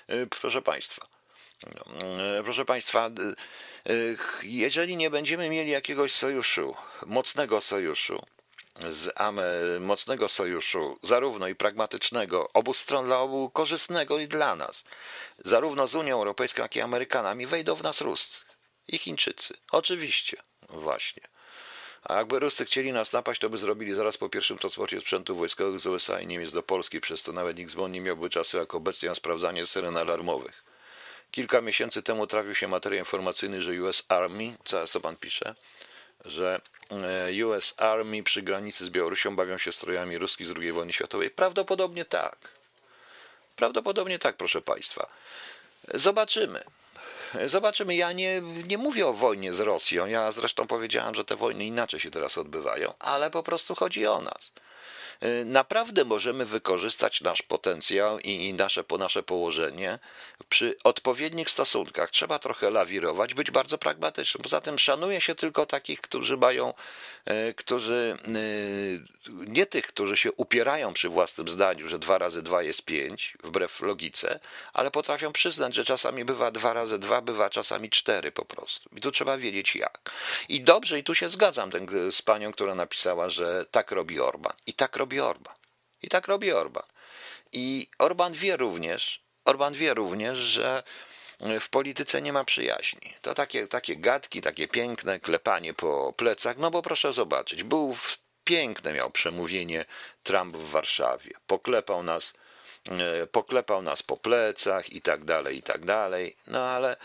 y, 0.09 0.27
proszę 0.27 0.61
Państwa, 0.61 1.07
y, 2.39 2.43
proszę 2.43 2.65
Państwa, 2.65 3.09
y, 3.89 4.17
jeżeli 4.43 4.97
nie 4.97 5.09
będziemy 5.09 5.49
mieli 5.49 5.71
jakiegoś 5.71 6.11
sojuszu, 6.11 6.75
mocnego 7.05 7.61
sojuszu, 7.61 8.25
z 8.89 9.13
mocnego 9.79 10.27
sojuszu, 10.27 10.97
zarówno 11.03 11.47
i 11.47 11.55
pragmatycznego, 11.55 12.49
obu 12.53 12.73
stron 12.73 13.05
dla 13.05 13.19
obu 13.19 13.49
korzystnego 13.49 14.19
i 14.19 14.27
dla 14.27 14.55
nas, 14.55 14.83
zarówno 15.37 15.87
z 15.87 15.95
Unią 15.95 16.15
Europejską, 16.15 16.61
jak 16.61 16.75
i 16.75 16.81
Amerykanami, 16.81 17.45
wejdą 17.45 17.75
w 17.75 17.83
nas 17.83 18.01
Ruscy 18.01 18.45
i 18.87 18.97
Chińczycy. 18.97 19.53
Oczywiście, 19.71 20.37
właśnie. 20.69 21.23
A 22.03 22.13
jakby 22.13 22.39
Ruscy 22.39 22.65
chcieli 22.65 22.93
nas 22.93 23.13
napaść, 23.13 23.41
to 23.41 23.49
by 23.49 23.57
zrobili 23.57 23.93
zaraz 23.93 24.17
po 24.17 24.29
pierwszym 24.29 24.57
transporcie 24.57 25.01
sprzętu 25.01 25.35
wojskowego 25.35 25.77
z 25.77 25.85
USA 25.85 26.19
i 26.19 26.27
Niemiec 26.27 26.53
do 26.53 26.63
Polski, 26.63 27.01
przez 27.01 27.23
to 27.23 27.33
nawet 27.33 27.57
nikt 27.57 27.71
z 27.71 27.89
nie 27.89 28.01
miałby 28.01 28.29
czasu 28.29 28.57
jak 28.57 28.75
obecnie 28.75 29.09
na 29.09 29.15
sprawdzanie 29.15 29.65
syren 29.65 29.97
alarmowych. 29.97 30.63
Kilka 31.31 31.61
miesięcy 31.61 32.03
temu 32.03 32.27
trafił 32.27 32.55
się 32.55 32.67
materiał 32.67 32.99
informacyjny, 32.99 33.61
że 33.61 33.71
US 33.83 34.03
Army, 34.07 34.55
co 34.85 35.01
pan 35.01 35.15
pisze, 35.15 35.55
że 36.25 36.61
e, 36.91 37.45
US 37.45 37.73
Army 37.77 38.23
przy 38.23 38.41
granicy 38.41 38.85
z 38.85 38.89
Białorusią 38.89 39.35
bawią 39.35 39.57
się 39.57 39.71
strojami 39.71 40.17
ruskich 40.17 40.47
z 40.47 40.53
II 40.57 40.71
wojny 40.71 40.93
światowej. 40.93 41.29
Prawdopodobnie 41.29 42.05
tak. 42.05 42.37
Prawdopodobnie 43.55 44.19
tak, 44.19 44.37
proszę 44.37 44.61
Państwa. 44.61 45.07
Zobaczymy. 45.93 46.63
Zobaczymy, 47.45 47.95
ja 47.95 48.11
nie, 48.11 48.41
nie 48.67 48.77
mówię 48.77 49.07
o 49.07 49.13
wojnie 49.13 49.53
z 49.53 49.59
Rosją. 49.59 50.05
Ja 50.05 50.31
zresztą 50.31 50.67
powiedziałem, 50.67 51.15
że 51.15 51.25
te 51.25 51.35
wojny 51.35 51.65
inaczej 51.65 51.99
się 51.99 52.11
teraz 52.11 52.37
odbywają, 52.37 52.93
ale 52.99 53.29
po 53.31 53.43
prostu 53.43 53.75
chodzi 53.75 54.07
o 54.07 54.21
nas. 54.21 54.51
Y, 55.23 55.45
naprawdę 55.45 56.05
możemy 56.05 56.45
wykorzystać 56.45 57.21
nasz 57.21 57.41
potencjał 57.41 58.19
i 58.19 58.53
nasze, 58.53 58.83
nasze 58.99 59.23
położenie 59.23 59.99
przy 60.49 60.75
odpowiednich 60.83 61.49
stosunkach. 61.49 62.11
Trzeba 62.11 62.39
trochę 62.39 62.69
lawirować, 62.69 63.33
być 63.33 63.51
bardzo 63.51 63.77
pragmatycznym. 63.77 64.43
Poza 64.43 64.61
tym 64.61 64.79
szanuje 64.79 65.21
się 65.21 65.35
tylko 65.35 65.65
takich, 65.65 66.01
którzy 66.01 66.37
mają, 66.37 66.73
y, 67.49 67.53
którzy 67.53 68.17
y, 68.27 69.21
nie 69.29 69.65
tych, 69.65 69.87
którzy 69.87 70.17
się 70.17 70.31
upierają 70.31 70.93
przy 70.93 71.09
własnym 71.09 71.47
zdaniu, 71.47 71.87
że 71.87 71.99
dwa 71.99 72.17
razy 72.17 72.41
dwa 72.41 72.63
jest 72.63 72.85
pięć, 72.85 73.37
wbrew 73.43 73.81
logice, 73.81 74.39
ale 74.73 74.91
potrafią 74.91 75.31
przyznać, 75.31 75.75
że 75.75 75.85
czasami 75.85 76.25
bywa 76.25 76.51
dwa 76.51 76.73
razy 76.73 76.99
dwa, 76.99 77.21
bywa 77.21 77.49
czasami 77.49 77.89
cztery 77.89 78.31
po 78.31 78.45
prostu. 78.45 78.89
I 78.95 79.01
tu 79.01 79.11
trzeba 79.11 79.37
wiedzieć 79.37 79.75
jak. 79.75 80.11
I 80.49 80.61
dobrze, 80.61 80.99
i 80.99 81.03
tu 81.03 81.15
się 81.15 81.29
zgadzam 81.29 81.71
ten, 81.71 81.87
z 82.11 82.21
panią, 82.21 82.51
która 82.51 82.75
napisała, 82.75 83.29
że 83.29 83.65
tak 83.71 83.91
robi 83.91 84.19
Orban. 84.19 84.53
I 84.67 84.73
tak 84.73 84.95
robi 84.95 85.10
Orban. 85.19 85.55
I 86.01 86.09
tak 86.09 86.27
robi 86.27 86.51
Orban. 86.51 86.83
I 87.51 87.87
Orban 87.97 88.33
wie 88.33 88.57
również, 88.57 89.23
Orban 89.45 89.73
wie 89.73 89.93
również, 89.93 90.37
że 90.37 90.83
w 91.59 91.69
polityce 91.69 92.21
nie 92.21 92.33
ma 92.33 92.43
przyjaźni. 92.43 93.13
To 93.21 93.33
takie, 93.33 93.67
takie 93.67 93.97
gadki, 93.97 94.41
takie 94.41 94.67
piękne 94.67 95.19
klepanie 95.19 95.73
po 95.73 96.13
plecach, 96.13 96.57
no 96.57 96.71
bo 96.71 96.81
proszę 96.81 97.13
zobaczyć, 97.13 97.63
był 97.63 97.93
w, 97.93 98.17
piękne 98.43 98.93
miał 98.93 99.11
przemówienie 99.11 99.85
Trump 100.23 100.57
w 100.57 100.69
Warszawie. 100.69 101.31
Poklepał 101.47 102.03
nas, 102.03 102.33
e, 102.89 103.27
poklepał 103.27 103.81
nas 103.81 104.03
po 104.03 104.17
plecach 104.17 104.89
i 104.89 105.01
tak 105.01 105.25
dalej, 105.25 105.57
i 105.57 105.63
tak 105.63 105.85
dalej. 105.85 106.35
No 106.47 106.59
ale 106.59 106.97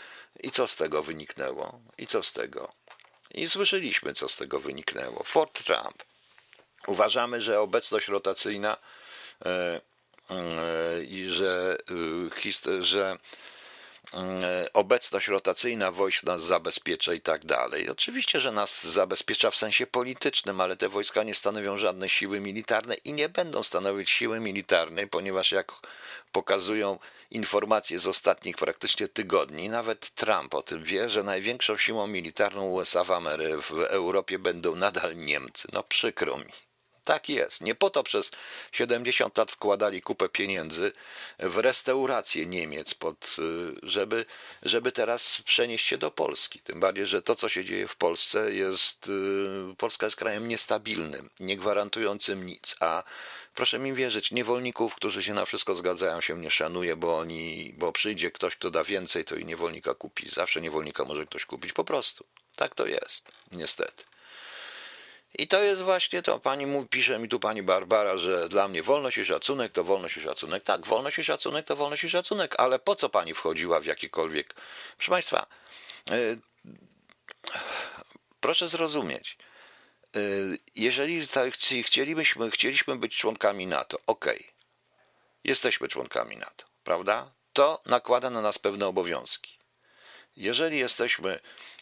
i 0.43 0.51
co 0.51 0.67
z 0.67 0.75
tego 0.75 1.03
wyniknęło? 1.03 1.79
I 1.97 2.07
co 2.07 2.23
z 2.23 2.33
tego? 2.33 2.69
I 3.31 3.47
słyszeliśmy, 3.47 4.13
co 4.13 4.29
z 4.29 4.35
tego 4.35 4.59
wyniknęło. 4.59 5.23
Fort 5.23 5.63
Trump 5.63 6.03
Uważamy, 6.87 7.41
że 7.41 7.59
obecność 7.59 8.07
rotacyjna 8.07 8.77
e, 9.45 9.81
e, 10.29 11.03
i 11.03 11.25
że, 11.25 11.77
e, 12.67 12.83
że 12.83 13.17
obecność 14.73 15.27
rotacyjna 15.27 15.91
wojsk 15.91 16.23
nas 16.23 16.43
zabezpiecza 16.43 17.13
i 17.13 17.21
tak 17.21 17.45
dalej. 17.45 17.89
Oczywiście, 17.89 18.39
że 18.39 18.51
nas 18.51 18.83
zabezpiecza 18.83 19.51
w 19.51 19.55
sensie 19.55 19.87
politycznym, 19.87 20.61
ale 20.61 20.77
te 20.77 20.89
wojska 20.89 21.23
nie 21.23 21.35
stanowią 21.35 21.77
żadnej 21.77 22.09
siły 22.09 22.39
militarne 22.39 22.95
i 22.95 23.13
nie 23.13 23.29
będą 23.29 23.63
stanowić 23.63 24.09
siły 24.09 24.39
militarnej, 24.39 25.07
ponieważ 25.07 25.51
jak 25.51 25.71
pokazują 26.31 26.99
informacje 27.31 27.99
z 27.99 28.07
ostatnich 28.07 28.55
praktycznie 28.55 29.07
tygodni, 29.07 29.69
nawet 29.69 30.09
Trump 30.09 30.53
o 30.53 30.61
tym 30.61 30.83
wie, 30.83 31.09
że 31.09 31.23
największą 31.23 31.77
siłą 31.77 32.07
militarną 32.07 32.69
USA 32.69 33.03
w, 33.03 33.11
Amery 33.11 33.61
w 33.61 33.71
Europie 33.71 34.39
będą 34.39 34.75
nadal 34.75 35.15
Niemcy. 35.15 35.67
No 35.73 35.83
przykro 35.83 36.37
mi. 36.37 36.66
Tak 37.07 37.29
jest. 37.29 37.61
Nie 37.61 37.75
po 37.75 37.89
to 37.89 38.03
przez 38.03 38.31
70 38.71 39.37
lat 39.37 39.51
wkładali 39.51 40.01
kupę 40.01 40.29
pieniędzy 40.29 40.91
w 41.39 41.57
restaurację 41.57 42.45
Niemiec, 42.45 42.93
pod, 42.93 43.35
y, 43.39 43.79
żeby, 43.83 44.25
żeby 44.63 44.91
teraz 44.91 45.41
przenieść 45.45 45.85
się 45.85 45.97
do 45.97 46.11
Polski. 46.11 46.59
Tym 46.59 46.79
bardziej, 46.79 47.07
że 47.07 47.21
to, 47.21 47.35
co 47.35 47.49
się 47.49 47.63
dzieje 47.63 47.87
w 47.87 47.95
Polsce, 47.95 48.53
jest. 48.53 49.07
Y, 49.71 49.75
Polska 49.77 50.05
jest 50.05 50.15
krajem 50.15 50.47
niestabilnym, 50.47 51.29
nie 51.39 51.57
gwarantującym 51.57 52.45
nic. 52.45 52.75
A 52.79 53.03
proszę 53.55 53.79
mi 53.79 53.93
wierzyć, 53.93 54.31
niewolników, 54.31 54.95
którzy 54.95 55.23
się 55.23 55.33
na 55.33 55.45
wszystko 55.45 55.75
zgadzają, 55.75 56.21
się 56.21 56.39
nie 56.39 56.51
szanuje, 56.51 56.95
bo 56.95 57.17
oni, 57.17 57.73
bo 57.77 57.91
przyjdzie 57.91 58.31
ktoś, 58.31 58.55
kto 58.55 58.71
da 58.71 58.83
więcej, 58.83 59.25
to 59.25 59.35
i 59.35 59.45
niewolnika 59.45 59.95
kupi. 59.95 60.29
Zawsze 60.29 60.61
niewolnika 60.61 61.05
może 61.05 61.25
ktoś 61.25 61.45
kupić 61.45 61.73
po 61.73 61.83
prostu. 61.83 62.25
Tak 62.55 62.75
to 62.75 62.85
jest, 62.85 63.31
niestety. 63.51 64.16
I 65.33 65.47
to 65.47 65.63
jest 65.63 65.81
właśnie 65.81 66.21
to. 66.21 66.39
Pani 66.39 66.65
mówi, 66.65 66.87
pisze 66.87 67.19
mi 67.19 67.29
tu 67.29 67.39
pani 67.39 67.63
Barbara, 67.63 68.17
że 68.17 68.49
dla 68.49 68.67
mnie 68.67 68.83
wolność 68.83 69.17
i 69.17 69.25
szacunek 69.25 69.71
to 69.71 69.83
wolność 69.83 70.17
i 70.17 70.21
szacunek. 70.21 70.63
Tak, 70.63 70.85
wolność 70.85 71.19
i 71.19 71.23
szacunek 71.23 71.65
to 71.65 71.75
wolność 71.75 72.03
i 72.03 72.09
szacunek, 72.09 72.55
ale 72.57 72.79
po 72.79 72.95
co 72.95 73.09
pani 73.09 73.33
wchodziła 73.33 73.79
w 73.79 73.85
jakikolwiek. 73.85 74.53
Proszę 74.97 75.11
Państwa, 75.11 75.47
yy, 76.09 76.39
proszę 78.39 78.69
zrozumieć. 78.69 79.37
Yy, 80.15 80.57
jeżeli 80.75 81.21
chcielibyśmy, 81.83 82.51
chcieliśmy 82.51 82.95
być 82.95 83.17
członkami 83.17 83.67
NATO, 83.67 83.97
ok, 84.07 84.25
jesteśmy 85.43 85.87
członkami 85.87 86.37
NATO, 86.37 86.65
prawda? 86.83 87.31
To 87.53 87.81
nakłada 87.85 88.29
na 88.29 88.41
nas 88.41 88.59
pewne 88.59 88.87
obowiązki. 88.87 89.56
Jeżeli 90.37 90.79
jesteśmy, 90.79 91.39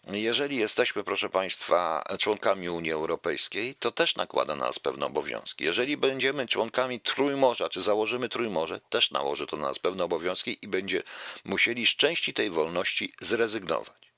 jeżeli 0.08 0.58
jesteśmy, 0.58 1.04
proszę 1.04 1.30
Państwa, 1.30 2.04
członkami 2.20 2.70
Unii 2.70 2.92
Europejskiej, 2.92 3.76
to 3.76 3.92
też 3.92 4.16
nakłada 4.16 4.56
na 4.56 4.66
nas 4.66 4.80
pewne 4.80 5.06
obowiązki. 5.06 5.64
Jeżeli 5.64 5.98
będziemy 5.98 6.48
członkami 6.48 7.00
Trójmorza, 7.00 7.70
czy 7.70 7.82
założymy 7.82 8.30
Trójmorze, 8.30 8.80
też 8.80 9.12
nałoży 9.12 9.48
to 9.48 9.58
na 9.58 9.68
nas 9.68 9.80
pewne 9.80 10.04
obowiązki 10.04 10.58
i 10.62 10.68
będzie 10.68 11.04
musieli 11.46 11.88
z 11.88 11.90
części 11.90 12.34
tej 12.34 12.50
wolności 12.50 13.14
zrezygnować. 13.22 14.12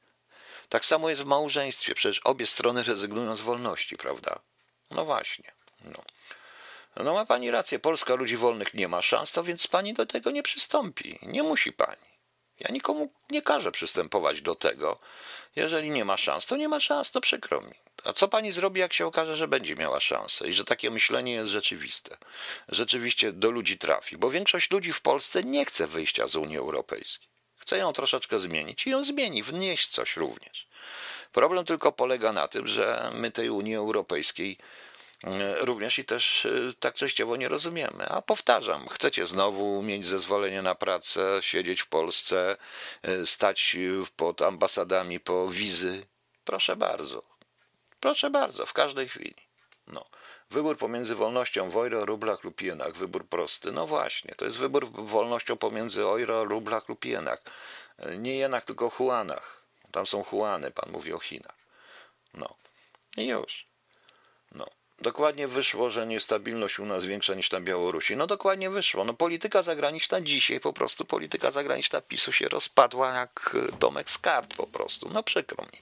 Tak 0.69 0.85
samo 0.85 1.09
jest 1.09 1.21
w 1.21 1.25
małżeństwie, 1.25 1.95
przecież 1.95 2.19
obie 2.19 2.45
strony 2.45 2.83
rezygnują 2.83 3.35
z 3.35 3.41
wolności, 3.41 3.97
prawda? 3.97 4.39
No 4.91 5.05
właśnie. 5.05 5.51
No. 5.83 6.01
no 6.95 7.13
ma 7.13 7.25
Pani 7.25 7.51
rację, 7.51 7.79
Polska 7.79 8.15
ludzi 8.15 8.37
wolnych 8.37 8.73
nie 8.73 8.87
ma 8.87 9.01
szans, 9.01 9.31
to 9.31 9.43
więc 9.43 9.67
Pani 9.67 9.93
do 9.93 10.05
tego 10.05 10.31
nie 10.31 10.43
przystąpi. 10.43 11.19
Nie 11.21 11.43
musi 11.43 11.73
Pani. 11.73 12.16
Ja 12.59 12.67
nikomu 12.71 13.11
nie 13.29 13.41
każę 13.41 13.71
przystępować 13.71 14.41
do 14.41 14.55
tego. 14.55 14.99
Jeżeli 15.55 15.89
nie 15.89 16.05
ma 16.05 16.17
szans, 16.17 16.45
to 16.45 16.57
nie 16.57 16.67
ma 16.67 16.79
szans, 16.79 17.11
to 17.11 17.21
przykro 17.21 17.61
mi. 17.61 17.73
A 18.03 18.13
co 18.13 18.27
pani 18.27 18.51
zrobi, 18.51 18.79
jak 18.79 18.93
się 18.93 19.05
okaże, 19.05 19.37
że 19.37 19.47
będzie 19.47 19.75
miała 19.75 19.99
szansę 19.99 20.47
i 20.47 20.53
że 20.53 20.65
takie 20.65 20.91
myślenie 20.91 21.33
jest 21.33 21.51
rzeczywiste? 21.51 22.17
Rzeczywiście 22.69 23.31
do 23.33 23.51
ludzi 23.51 23.77
trafi, 23.77 24.17
bo 24.17 24.29
większość 24.29 24.71
ludzi 24.71 24.93
w 24.93 25.01
Polsce 25.01 25.43
nie 25.43 25.65
chce 25.65 25.87
wyjścia 25.87 26.27
z 26.27 26.35
Unii 26.35 26.57
Europejskiej. 26.57 27.27
Chce 27.57 27.77
ją 27.77 27.93
troszeczkę 27.93 28.39
zmienić 28.39 28.87
i 28.87 28.89
ją 28.89 29.03
zmieni, 29.03 29.43
wnieść 29.43 29.87
coś 29.87 30.17
również. 30.17 30.67
Problem 31.31 31.65
tylko 31.65 31.91
polega 31.91 32.31
na 32.31 32.47
tym, 32.47 32.67
że 32.67 33.11
my 33.13 33.31
tej 33.31 33.49
Unii 33.49 33.75
Europejskiej 33.75 34.57
również 35.59 35.99
i 35.99 36.05
też 36.05 36.47
tak 36.79 36.95
częściowo 36.95 37.35
nie 37.35 37.49
rozumiemy. 37.49 38.09
A 38.09 38.21
powtarzam, 38.21 38.87
chcecie 38.87 39.25
znowu 39.25 39.81
mieć 39.81 40.05
zezwolenie 40.05 40.61
na 40.61 40.75
pracę, 40.75 41.37
siedzieć 41.41 41.81
w 41.81 41.87
Polsce, 41.87 42.57
stać 43.25 43.77
pod 44.15 44.41
ambasadami 44.41 45.19
po 45.19 45.49
wizy? 45.49 46.05
Proszę 46.45 46.75
bardzo. 46.75 47.23
Proszę 47.99 48.29
bardzo, 48.29 48.65
w 48.65 48.73
każdej 48.73 49.07
chwili. 49.07 49.35
No. 49.87 50.05
Wybór 50.51 50.77
pomiędzy 50.77 51.15
wolnością 51.15 51.69
w 51.69 51.75
euro, 51.75 52.05
rublach 52.05 52.43
lub 52.43 52.61
jenach. 52.61 52.93
Wybór 52.95 53.27
prosty. 53.27 53.71
No 53.71 53.87
właśnie, 53.87 54.35
to 54.35 54.45
jest 54.45 54.57
wybór 54.57 54.91
wolnością 54.91 55.57
pomiędzy 55.57 56.01
euro, 56.01 56.45
rublach 56.45 56.89
lub 56.89 57.05
jenach. 57.05 57.41
Nie 58.17 58.37
jenach, 58.37 58.65
tylko 58.65 58.89
huanach. 58.89 59.63
Tam 59.91 60.07
są 60.07 60.23
huany, 60.23 60.71
pan 60.71 60.91
mówi 60.91 61.13
o 61.13 61.19
Chinach. 61.19 61.55
No. 62.33 62.55
I 63.17 63.27
już. 63.27 63.67
No. 64.51 64.65
Dokładnie 65.01 65.47
wyszło, 65.47 65.89
że 65.89 66.07
niestabilność 66.07 66.79
u 66.79 66.85
nas 66.85 67.05
większa 67.05 67.33
niż 67.33 67.51
na 67.51 67.61
Białorusi. 67.61 68.15
No 68.15 68.27
dokładnie 68.27 68.69
wyszło. 68.69 69.03
No 69.03 69.13
polityka 69.13 69.63
zagraniczna 69.63 70.21
dzisiaj, 70.21 70.59
po 70.59 70.73
prostu 70.73 71.05
polityka 71.05 71.51
zagraniczna 71.51 72.01
PiSu 72.01 72.31
się 72.31 72.49
rozpadła 72.49 73.13
jak 73.13 73.55
domek 73.79 74.11
z 74.11 74.17
kart 74.17 74.53
po 74.55 74.67
prostu. 74.67 75.09
No 75.09 75.23
przykro 75.23 75.63
mi. 75.63 75.81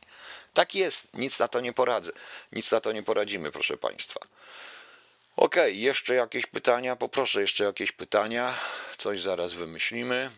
Tak 0.53 0.75
jest, 0.75 1.07
nic 1.13 1.39
na 1.39 1.47
to 1.47 1.59
nie 1.59 1.73
poradzę. 1.73 2.11
Nic 2.51 2.71
na 2.71 2.81
to 2.81 2.91
nie 2.91 3.03
poradzimy, 3.03 3.51
proszę 3.51 3.77
Państwa. 3.77 4.19
Ok, 5.37 5.55
jeszcze 5.67 6.15
jakieś 6.15 6.45
pytania? 6.45 6.95
Poproszę 6.95 7.41
jeszcze 7.41 7.63
jakieś 7.63 7.91
pytania. 7.91 8.53
Coś 8.97 9.21
zaraz 9.21 9.53
wymyślimy. 9.53 10.31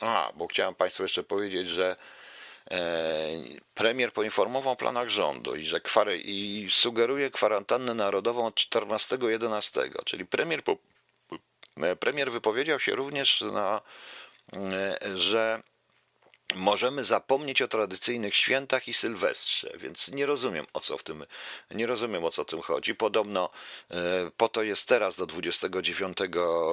A, 0.00 0.32
bo 0.34 0.46
chciałem 0.46 0.74
Państwu 0.74 1.02
jeszcze 1.02 1.22
powiedzieć, 1.22 1.68
że 1.68 1.96
premier 3.74 4.12
poinformował 4.12 4.72
o 4.72 4.76
planach 4.76 5.08
rządu 5.08 5.56
i 5.56 5.64
że 5.64 5.80
kwary, 5.80 6.18
i 6.18 6.68
sugeruje 6.70 7.30
kwarantannę 7.30 7.94
narodową 7.94 8.46
od 8.46 8.54
14.11, 8.54 10.04
czyli 10.04 10.26
premier, 10.26 10.62
e, 11.76 11.96
premier 11.96 12.32
wypowiedział 12.32 12.80
się 12.80 12.94
również 12.94 13.40
na, 13.40 13.80
e, 14.52 14.98
że 15.14 15.62
możemy 16.54 17.04
zapomnieć 17.04 17.62
o 17.62 17.68
tradycyjnych 17.68 18.34
świętach 18.34 18.88
i 18.88 18.94
sylwestrze, 18.94 19.72
więc 19.76 20.08
nie 20.08 20.26
rozumiem 20.26 20.66
o 20.72 20.80
co 20.80 20.98
w 20.98 21.02
tym, 21.02 21.26
nie 21.70 21.86
rozumiem 21.86 22.24
o 22.24 22.30
co 22.30 22.44
tym 22.44 22.62
chodzi. 22.62 22.94
Podobno 22.94 23.50
e, 23.90 23.94
po 24.36 24.48
to 24.48 24.62
jest 24.62 24.88
teraz 24.88 25.16
do 25.16 25.26
29 25.26 26.18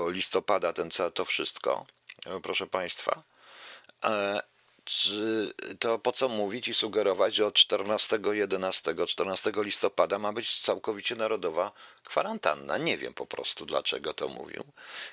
listopada 0.08 0.74
ten 0.74 0.90
to 1.14 1.26
wszystko, 1.26 1.86
e, 2.26 2.40
proszę 2.40 2.68
Państwa. 2.68 3.24
To 5.80 6.00
po 6.00 6.12
co 6.12 6.30
mówić 6.30 6.68
i 6.68 6.74
sugerować, 6.74 7.36
że 7.36 7.46
od 7.46 7.54
14, 7.54 8.20
11, 8.32 8.96
14 9.08 9.52
listopada 9.56 10.20
ma 10.20 10.34
być 10.34 10.60
całkowicie 10.60 11.16
narodowa 11.16 11.72
kwarantanna? 12.04 12.78
Nie 12.78 12.98
wiem 12.98 13.14
po 13.14 13.26
prostu, 13.26 13.66
dlaczego 13.66 14.14
to 14.14 14.28
mówił. 14.28 14.64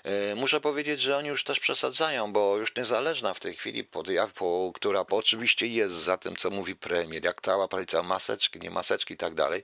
E, 0.03 0.35
muszę 0.35 0.61
powiedzieć, 0.61 1.01
że 1.01 1.17
oni 1.17 1.29
już 1.29 1.45
też 1.45 1.61
przesadzają, 1.61 2.33
bo 2.33 2.57
już 2.57 2.77
niezależna 2.77 3.35
w 3.35 3.41
tej 3.41 3.55
chwili, 3.55 3.89
która 4.75 5.05
oczywiście 5.11 5.67
jest 5.67 5.95
za 5.95 6.17
tym, 6.17 6.37
co 6.37 6.51
mówi 6.51 6.77
premier, 6.77 7.25
jak 7.25 7.41
cała 7.41 7.69
prawica, 7.69 8.03
maseczki, 8.03 8.61
nie 8.61 8.71
maseczki 8.71 9.15
i 9.15 9.17
tak 9.17 9.35
dalej, 9.35 9.63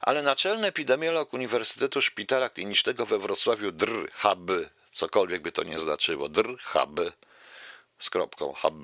ale 0.00 0.22
naczelny 0.22 0.66
epidemiolog 0.66 1.32
Uniwersytetu 1.32 2.00
Szpitala 2.00 2.48
Klinicznego 2.48 3.06
we 3.06 3.18
Wrocławiu 3.18 3.72
Dr. 3.72 4.10
Hab, 4.12 4.50
cokolwiek 4.92 5.42
by 5.42 5.52
to 5.52 5.62
nie 5.62 5.78
znaczyło, 5.78 6.28
Dr. 6.28 6.58
Hab, 6.58 7.00
z 7.98 8.10
kropką 8.10 8.52
hab, 8.52 8.74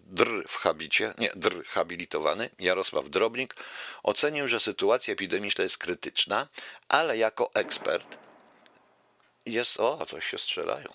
dr 0.00 0.48
w 0.48 0.56
habicie, 0.56 1.14
nie, 1.18 1.30
dr 1.34 1.64
habilitowany, 1.64 2.50
Jarosław 2.58 3.10
Drobnik, 3.10 3.56
ocenił, 4.02 4.48
że 4.48 4.60
sytuacja 4.60 5.14
epidemiczna 5.14 5.64
jest 5.64 5.78
krytyczna, 5.78 6.48
ale 6.88 7.18
jako 7.18 7.50
ekspert 7.54 8.18
jest, 9.46 9.80
o, 9.80 10.06
coś 10.06 10.26
się 10.26 10.38
strzelają. 10.38 10.88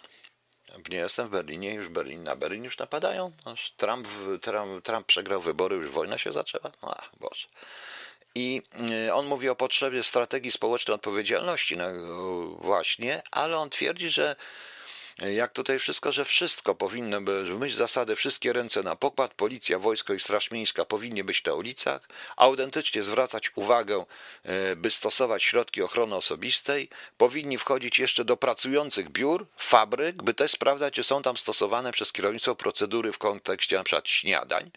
Nie 0.90 0.98
jestem 0.98 1.28
w 1.28 1.32
Berlinie, 1.32 1.74
już 1.74 1.90
Berlin, 1.90 2.24
na 2.24 2.36
Berlin 2.36 2.64
już 2.64 2.78
napadają. 2.78 3.32
Trump, 3.78 4.08
Trump, 4.42 4.84
Trump 4.84 5.08
przegrał 5.08 5.42
wybory, 5.42 5.76
już 5.76 5.92
wojna 5.92 6.18
się 6.18 6.32
zaczęła. 6.32 6.72
No, 6.84 6.96
ach, 6.98 7.10
Boże. 7.20 7.48
I 8.36 8.62
y, 9.08 9.14
on 9.14 9.26
mówi 9.26 9.50
o 9.50 9.56
potrzebie 9.56 10.04
strategii 10.04 10.52
społecznej 10.52 10.96
odpowiedzialności, 10.96 11.78
no, 11.78 11.86
właśnie, 12.48 13.22
ale 13.32 13.58
on 13.58 13.70
twierdzi, 13.70 14.10
że 14.10 14.36
jak 15.22 15.54
tutaj 15.54 15.80
wszystko, 15.80 16.12
że 16.12 16.26
wszystko 16.26 16.76
powinno 16.76 17.22
być, 17.22 17.50
w 17.50 17.60
myśl 17.60 17.76
zasady 17.76 18.16
wszystkie 18.16 18.54
ręce 18.54 18.84
na 18.84 18.96
pokład, 18.96 19.34
policja, 19.34 19.80
wojsko 19.80 20.14
i 20.14 20.20
straż 20.20 20.52
miejska 20.52 20.86
powinni 20.86 21.24
być 21.24 21.44
na 21.44 21.54
ulicach, 21.54 22.10
autentycznie 22.36 23.04
zwracać 23.04 23.52
uwagę, 23.56 24.06
e, 24.44 24.76
by 24.76 24.92
stosować 24.92 25.44
środki 25.44 25.82
ochrony 25.82 26.16
osobistej, 26.16 26.90
powinni 27.18 27.58
wchodzić 27.58 28.00
jeszcze 28.00 28.26
do 28.26 28.38
pracujących 28.38 29.10
biur, 29.10 29.46
fabryk, 29.58 30.24
by 30.24 30.34
też 30.34 30.52
sprawdzać, 30.52 30.94
czy 30.94 31.04
są 31.04 31.22
tam 31.22 31.38
stosowane 31.38 31.92
przez 31.92 32.12
kierownictwo 32.12 32.56
procedury 32.56 33.12
w 33.12 33.18
kontekście 33.18 33.76
np. 33.76 34.02
śniadań 34.06 34.72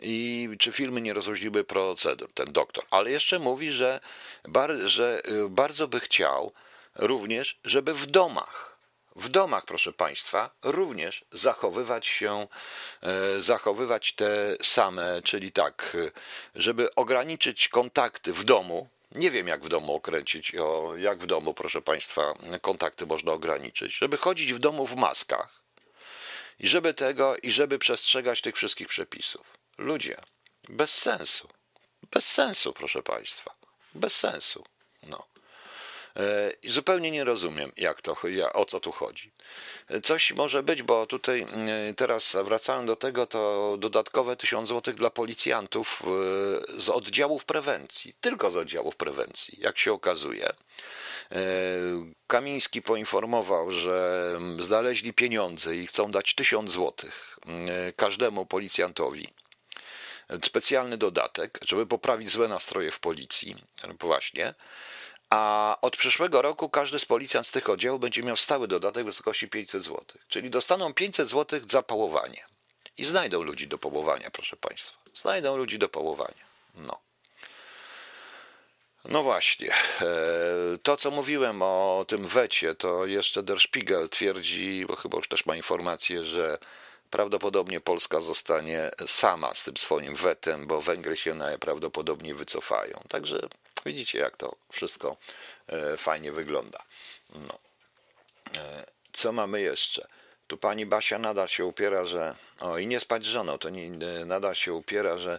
i 0.00 0.48
czy 0.58 0.72
firmy 0.72 1.00
nie 1.00 1.14
rozróżniły 1.14 1.64
procedur, 1.64 2.32
ten 2.32 2.52
doktor. 2.52 2.84
Ale 2.90 3.10
jeszcze 3.10 3.38
mówi, 3.38 3.72
że, 3.72 4.00
bar, 4.48 4.72
że 4.84 5.22
e, 5.24 5.48
bardzo 5.48 5.88
by 5.88 6.00
chciał 6.00 6.52
również, 6.96 7.58
żeby 7.64 7.94
w 7.94 8.06
domach 8.06 8.69
w 9.16 9.28
domach, 9.28 9.64
proszę 9.64 9.92
Państwa, 9.92 10.50
również 10.62 11.24
zachowywać 11.32 12.06
się, 12.06 12.46
e, 13.02 13.40
zachowywać 13.42 14.12
te 14.12 14.56
same, 14.62 15.22
czyli 15.22 15.52
tak, 15.52 15.96
żeby 16.54 16.94
ograniczyć 16.94 17.68
kontakty 17.68 18.32
w 18.32 18.44
domu. 18.44 18.88
Nie 19.12 19.30
wiem, 19.30 19.48
jak 19.48 19.64
w 19.64 19.68
domu 19.68 19.94
okręcić, 19.94 20.52
jak 20.96 21.18
w 21.18 21.26
domu, 21.26 21.54
proszę 21.54 21.82
Państwa, 21.82 22.34
kontakty 22.62 23.06
można 23.06 23.32
ograniczyć, 23.32 23.98
żeby 23.98 24.16
chodzić 24.16 24.52
w 24.52 24.58
domu 24.58 24.86
w 24.86 24.96
maskach 24.96 25.62
i 26.60 26.68
żeby 26.68 26.94
tego, 26.94 27.36
i 27.36 27.50
żeby 27.50 27.78
przestrzegać 27.78 28.40
tych 28.40 28.56
wszystkich 28.56 28.88
przepisów. 28.88 29.46
Ludzie, 29.78 30.16
bez 30.68 30.94
sensu. 30.94 31.48
Bez 32.10 32.26
sensu, 32.26 32.72
proszę 32.72 33.02
Państwa. 33.02 33.54
Bez 33.94 34.16
sensu. 34.16 34.64
No. 35.02 35.26
E, 36.16 36.52
zupełnie 36.64 37.10
nie 37.10 37.24
rozumiem, 37.24 37.72
jak 37.76 38.02
to, 38.02 38.16
o 38.52 38.64
co 38.64 38.80
tu 38.80 38.92
chodzi. 38.92 39.32
Coś 40.02 40.32
może 40.32 40.62
być, 40.62 40.82
bo 40.82 41.06
tutaj 41.06 41.40
e, 41.40 41.94
teraz 41.94 42.36
wracałem 42.44 42.86
do 42.86 42.96
tego, 42.96 43.26
to 43.26 43.76
dodatkowe 43.78 44.36
1000 44.36 44.68
zł 44.68 44.94
dla 44.94 45.10
policjantów 45.10 46.02
e, 46.02 46.80
z 46.80 46.88
oddziałów 46.88 47.44
prewencji, 47.44 48.14
tylko 48.20 48.50
z 48.50 48.56
oddziałów 48.56 48.96
prewencji, 48.96 49.58
jak 49.60 49.78
się 49.78 49.92
okazuje. 49.92 50.52
Kamiński 52.26 52.82
poinformował, 52.82 53.70
że 53.70 54.38
znaleźli 54.58 55.12
pieniądze 55.12 55.76
i 55.76 55.86
chcą 55.86 56.10
dać 56.10 56.34
1000 56.34 56.70
zł 56.70 57.10
każdemu 57.96 58.46
policjantowi 58.46 59.28
specjalny 60.44 60.98
dodatek, 60.98 61.58
żeby 61.62 61.86
poprawić 61.86 62.30
złe 62.30 62.48
nastroje 62.48 62.90
w 62.90 63.00
policji. 63.00 63.56
Właśnie. 64.00 64.54
A 65.30 65.76
od 65.80 65.96
przyszłego 65.96 66.42
roku 66.42 66.68
każdy 66.68 66.98
z 66.98 67.04
policjant 67.04 67.46
z 67.46 67.52
tych 67.52 67.70
oddziałów 67.70 68.00
będzie 68.00 68.22
miał 68.22 68.36
stały 68.36 68.68
dodatek 68.68 69.02
w 69.02 69.06
wysokości 69.06 69.48
500 69.48 69.82
zł. 69.82 70.04
Czyli 70.28 70.50
dostaną 70.50 70.94
500 70.94 71.28
zł 71.28 71.60
za 71.68 71.82
połowanie. 71.82 72.44
I 72.98 73.04
znajdą 73.04 73.42
ludzi 73.42 73.68
do 73.68 73.78
połowania, 73.78 74.30
proszę 74.30 74.56
Państwa. 74.56 74.98
Znajdą 75.14 75.56
ludzi 75.56 75.78
do 75.78 75.88
połowania. 75.88 76.44
No. 76.74 76.98
No 79.04 79.22
właśnie. 79.22 79.74
E, 80.00 80.78
to, 80.82 80.96
co 80.96 81.10
mówiłem 81.10 81.62
o 81.62 82.04
tym 82.08 82.24
wecie, 82.24 82.74
to 82.74 83.06
jeszcze 83.06 83.42
Der 83.42 83.60
Spiegel 83.60 84.08
twierdzi, 84.08 84.84
bo 84.88 84.96
chyba 84.96 85.16
już 85.16 85.28
też 85.28 85.46
ma 85.46 85.56
informację, 85.56 86.24
że 86.24 86.58
prawdopodobnie 87.10 87.80
Polska 87.80 88.20
zostanie 88.20 88.90
sama 89.06 89.54
z 89.54 89.64
tym 89.64 89.76
swoim 89.76 90.14
wetem, 90.14 90.66
bo 90.66 90.80
Węgry 90.80 91.16
się 91.16 91.34
najprawdopodobniej 91.34 92.34
wycofają. 92.34 93.00
Także 93.08 93.48
Widzicie, 93.86 94.18
jak 94.18 94.36
to 94.36 94.56
wszystko 94.72 95.16
e, 95.66 95.96
fajnie 95.96 96.32
wygląda. 96.32 96.82
No. 97.34 97.58
E, 98.56 98.86
co 99.12 99.32
mamy 99.32 99.60
jeszcze? 99.60 100.06
Tu 100.46 100.58
pani 100.58 100.86
Basia 100.86 101.18
nadal 101.18 101.48
się 101.48 101.64
upiera, 101.64 102.04
że. 102.04 102.34
O, 102.60 102.78
i 102.78 102.86
nie 102.86 103.00
spać 103.00 103.24
żoną, 103.24 103.58
to 103.58 103.68
nie, 103.68 103.90
nadal 104.26 104.54
się 104.54 104.72
upiera, 104.72 105.18
że 105.18 105.38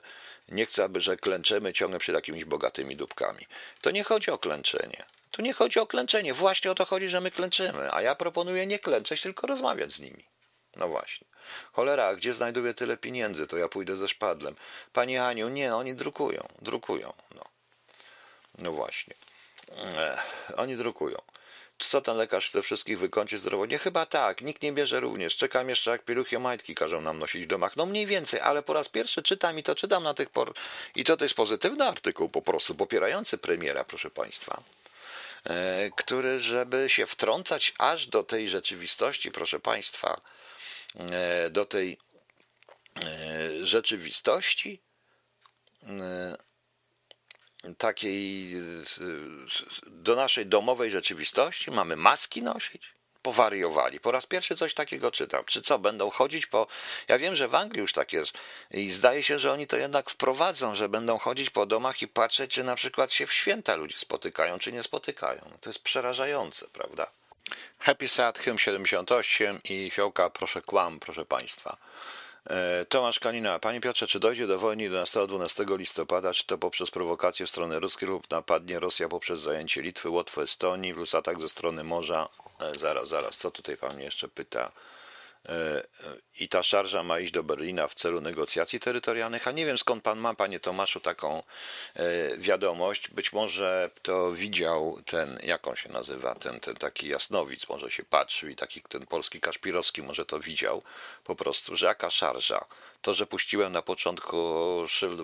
nie 0.49 0.65
chce, 0.65 0.83
aby 0.83 1.01
że 1.01 1.17
klęczemy 1.17 1.73
ciągle 1.73 1.99
przed 1.99 2.15
jakimiś 2.15 2.45
bogatymi 2.45 2.95
dupkami. 2.95 3.47
To 3.81 3.91
nie 3.91 4.03
chodzi 4.03 4.31
o 4.31 4.37
klęczenie. 4.37 5.03
Tu 5.31 5.41
nie 5.41 5.53
chodzi 5.53 5.79
o 5.79 5.87
klęczenie. 5.87 6.33
Właśnie 6.33 6.71
o 6.71 6.75
to 6.75 6.85
chodzi, 6.85 7.09
że 7.09 7.21
my 7.21 7.31
klęczymy. 7.31 7.93
A 7.93 8.01
ja 8.01 8.15
proponuję 8.15 8.65
nie 8.65 8.79
klęczeć, 8.79 9.21
tylko 9.21 9.47
rozmawiać 9.47 9.91
z 9.91 9.99
nimi. 9.99 10.25
No 10.75 10.87
właśnie. 10.87 11.27
Cholera, 11.71 12.15
gdzie 12.15 12.33
znajduję 12.33 12.73
tyle 12.73 12.97
pieniędzy? 12.97 13.47
To 13.47 13.57
ja 13.57 13.67
pójdę 13.67 13.97
ze 13.97 14.07
szpadlem. 14.07 14.55
Pani 14.93 15.17
Aniu, 15.17 15.49
nie, 15.49 15.75
oni 15.75 15.95
drukują, 15.95 16.47
drukują. 16.61 17.13
No. 17.35 17.45
No 18.57 18.71
właśnie. 18.71 19.13
Oni 20.57 20.77
drukują. 20.77 21.21
Co 21.79 22.01
ten 22.01 22.17
lekarz 22.17 22.49
chce 22.49 22.61
wszystkich 22.61 22.99
wykończyć 22.99 23.41
zdrowotnie? 23.41 23.77
Chyba 23.77 24.05
tak. 24.05 24.41
Nikt 24.41 24.61
nie 24.61 24.71
bierze 24.71 24.99
również. 24.99 25.37
Czekam 25.37 25.69
jeszcze, 25.69 25.91
jak 25.91 26.05
pieluchy 26.05 26.39
majtki 26.39 26.75
każą 26.75 27.01
nam 27.01 27.19
nosić 27.19 27.43
w 27.43 27.47
domach. 27.47 27.75
No 27.75 27.85
mniej 27.85 28.05
więcej, 28.05 28.39
ale 28.39 28.63
po 28.63 28.73
raz 28.73 28.89
pierwszy 28.89 29.23
czytam 29.23 29.59
i 29.59 29.63
to 29.63 29.75
czytam 29.75 30.03
na 30.03 30.13
tych 30.13 30.29
por... 30.29 30.53
I 30.95 31.03
to, 31.03 31.17
to 31.17 31.25
jest 31.25 31.35
pozytywny 31.35 31.85
artykuł 31.85 32.29
po 32.29 32.41
prostu, 32.41 32.75
popierający 32.75 33.37
premiera, 33.37 33.83
proszę 33.83 34.09
Państwa. 34.09 34.63
który, 35.95 36.39
żeby 36.39 36.89
się 36.89 37.05
wtrącać 37.05 37.73
aż 37.77 38.07
do 38.07 38.23
tej 38.23 38.49
rzeczywistości, 38.49 39.31
proszę 39.31 39.59
Państwa, 39.59 40.21
do 41.49 41.65
tej 41.65 41.97
rzeczywistości, 43.63 44.81
takiej 47.77 48.53
do 49.87 50.15
naszej 50.15 50.45
domowej 50.45 50.91
rzeczywistości, 50.91 51.71
mamy 51.71 51.95
maski 51.95 52.41
nosić 52.41 52.93
powariowali. 53.21 53.99
Po 53.99 54.11
raz 54.11 54.25
pierwszy 54.25 54.55
coś 54.55 54.73
takiego 54.73 55.11
czytam. 55.11 55.45
Czy 55.45 55.61
co, 55.61 55.79
będą 55.79 56.09
chodzić 56.09 56.45
po. 56.45 56.67
Ja 57.07 57.17
wiem, 57.17 57.35
że 57.35 57.47
w 57.47 57.55
Anglii 57.55 57.81
już 57.81 57.93
tak 57.93 58.13
jest 58.13 58.33
i 58.71 58.91
zdaje 58.91 59.23
się, 59.23 59.39
że 59.39 59.53
oni 59.53 59.67
to 59.67 59.77
jednak 59.77 60.09
wprowadzą, 60.09 60.75
że 60.75 60.89
będą 60.89 61.17
chodzić 61.17 61.49
po 61.49 61.65
domach 61.65 62.01
i 62.01 62.07
patrzeć, 62.07 62.51
czy 62.51 62.63
na 62.63 62.75
przykład 62.75 63.13
się 63.13 63.27
w 63.27 63.33
święta 63.33 63.75
ludzie 63.75 63.97
spotykają, 63.97 64.59
czy 64.59 64.71
nie 64.71 64.83
spotykają. 64.83 65.41
To 65.61 65.69
jest 65.69 65.79
przerażające, 65.79 66.67
prawda? 66.73 67.07
Happy 67.79 68.07
Sad, 68.07 68.39
Hymn 68.39 68.57
78 68.57 69.59
i 69.63 69.91
Fiołka, 69.91 70.29
proszę 70.29 70.61
kłam, 70.61 70.99
proszę 70.99 71.25
Państwa. 71.25 71.77
E, 72.49 72.85
Tomasz 72.85 73.19
Kalina, 73.19 73.59
Panie 73.59 73.81
Piotrze, 73.81 74.07
czy 74.07 74.19
dojdzie 74.19 74.47
do 74.47 74.59
wojny 74.59 74.89
11-12 74.89 75.77
listopada, 75.77 76.33
czy 76.33 76.45
to 76.45 76.57
poprzez 76.57 76.91
prowokację 76.91 77.45
w 77.45 77.49
stronę 77.49 77.79
ruskie 77.79 78.05
lub 78.05 78.31
napadnie 78.31 78.79
Rosja 78.79 79.09
poprzez 79.09 79.39
zajęcie 79.39 79.81
Litwy, 79.81 80.09
Łotwy, 80.09 80.41
Estonii, 80.41 80.93
plus 80.93 81.15
atak 81.15 81.41
ze 81.41 81.49
strony 81.49 81.83
morza? 81.83 82.29
E, 82.59 82.79
zaraz, 82.79 83.07
zaraz, 83.07 83.37
co 83.37 83.51
tutaj 83.51 83.77
Pan 83.77 83.99
jeszcze 83.99 84.27
pyta? 84.27 84.71
E, 85.49 85.83
I 86.39 86.49
ta 86.49 86.63
szarża 86.63 87.03
ma 87.03 87.19
iść 87.19 87.31
do 87.31 87.43
Berlina 87.43 87.87
w 87.87 87.95
celu 87.95 88.21
negocjacji 88.21 88.79
terytorialnych, 88.79 89.47
a 89.47 89.51
nie 89.51 89.65
wiem 89.65 89.77
skąd 89.77 90.03
pan 90.03 90.19
ma, 90.19 90.33
panie 90.33 90.59
Tomaszu, 90.59 90.99
taką 90.99 91.43
wiadomość. 92.37 93.09
Być 93.11 93.33
może 93.33 93.89
to 94.01 94.31
widział 94.31 95.01
ten, 95.05 95.39
jak 95.43 95.67
on 95.67 95.75
się 95.75 95.89
nazywa, 95.89 96.35
ten, 96.35 96.59
ten 96.59 96.75
taki 96.75 97.07
jasnowic, 97.07 97.69
może 97.69 97.91
się 97.91 98.03
patrzył 98.03 98.49
i 98.49 98.55
taki 98.55 98.81
ten 98.81 99.05
polski 99.05 99.41
Kaszpirowski 99.41 100.01
może 100.01 100.25
to 100.25 100.39
widział 100.39 100.83
po 101.23 101.35
prostu, 101.35 101.75
że 101.75 101.87
jaka 101.87 102.09
szarża. 102.09 102.65
To, 103.01 103.13
że 103.13 103.27
puściłem 103.27 103.71
na 103.71 103.81
początku 103.81 104.37
szyld, 104.87 105.21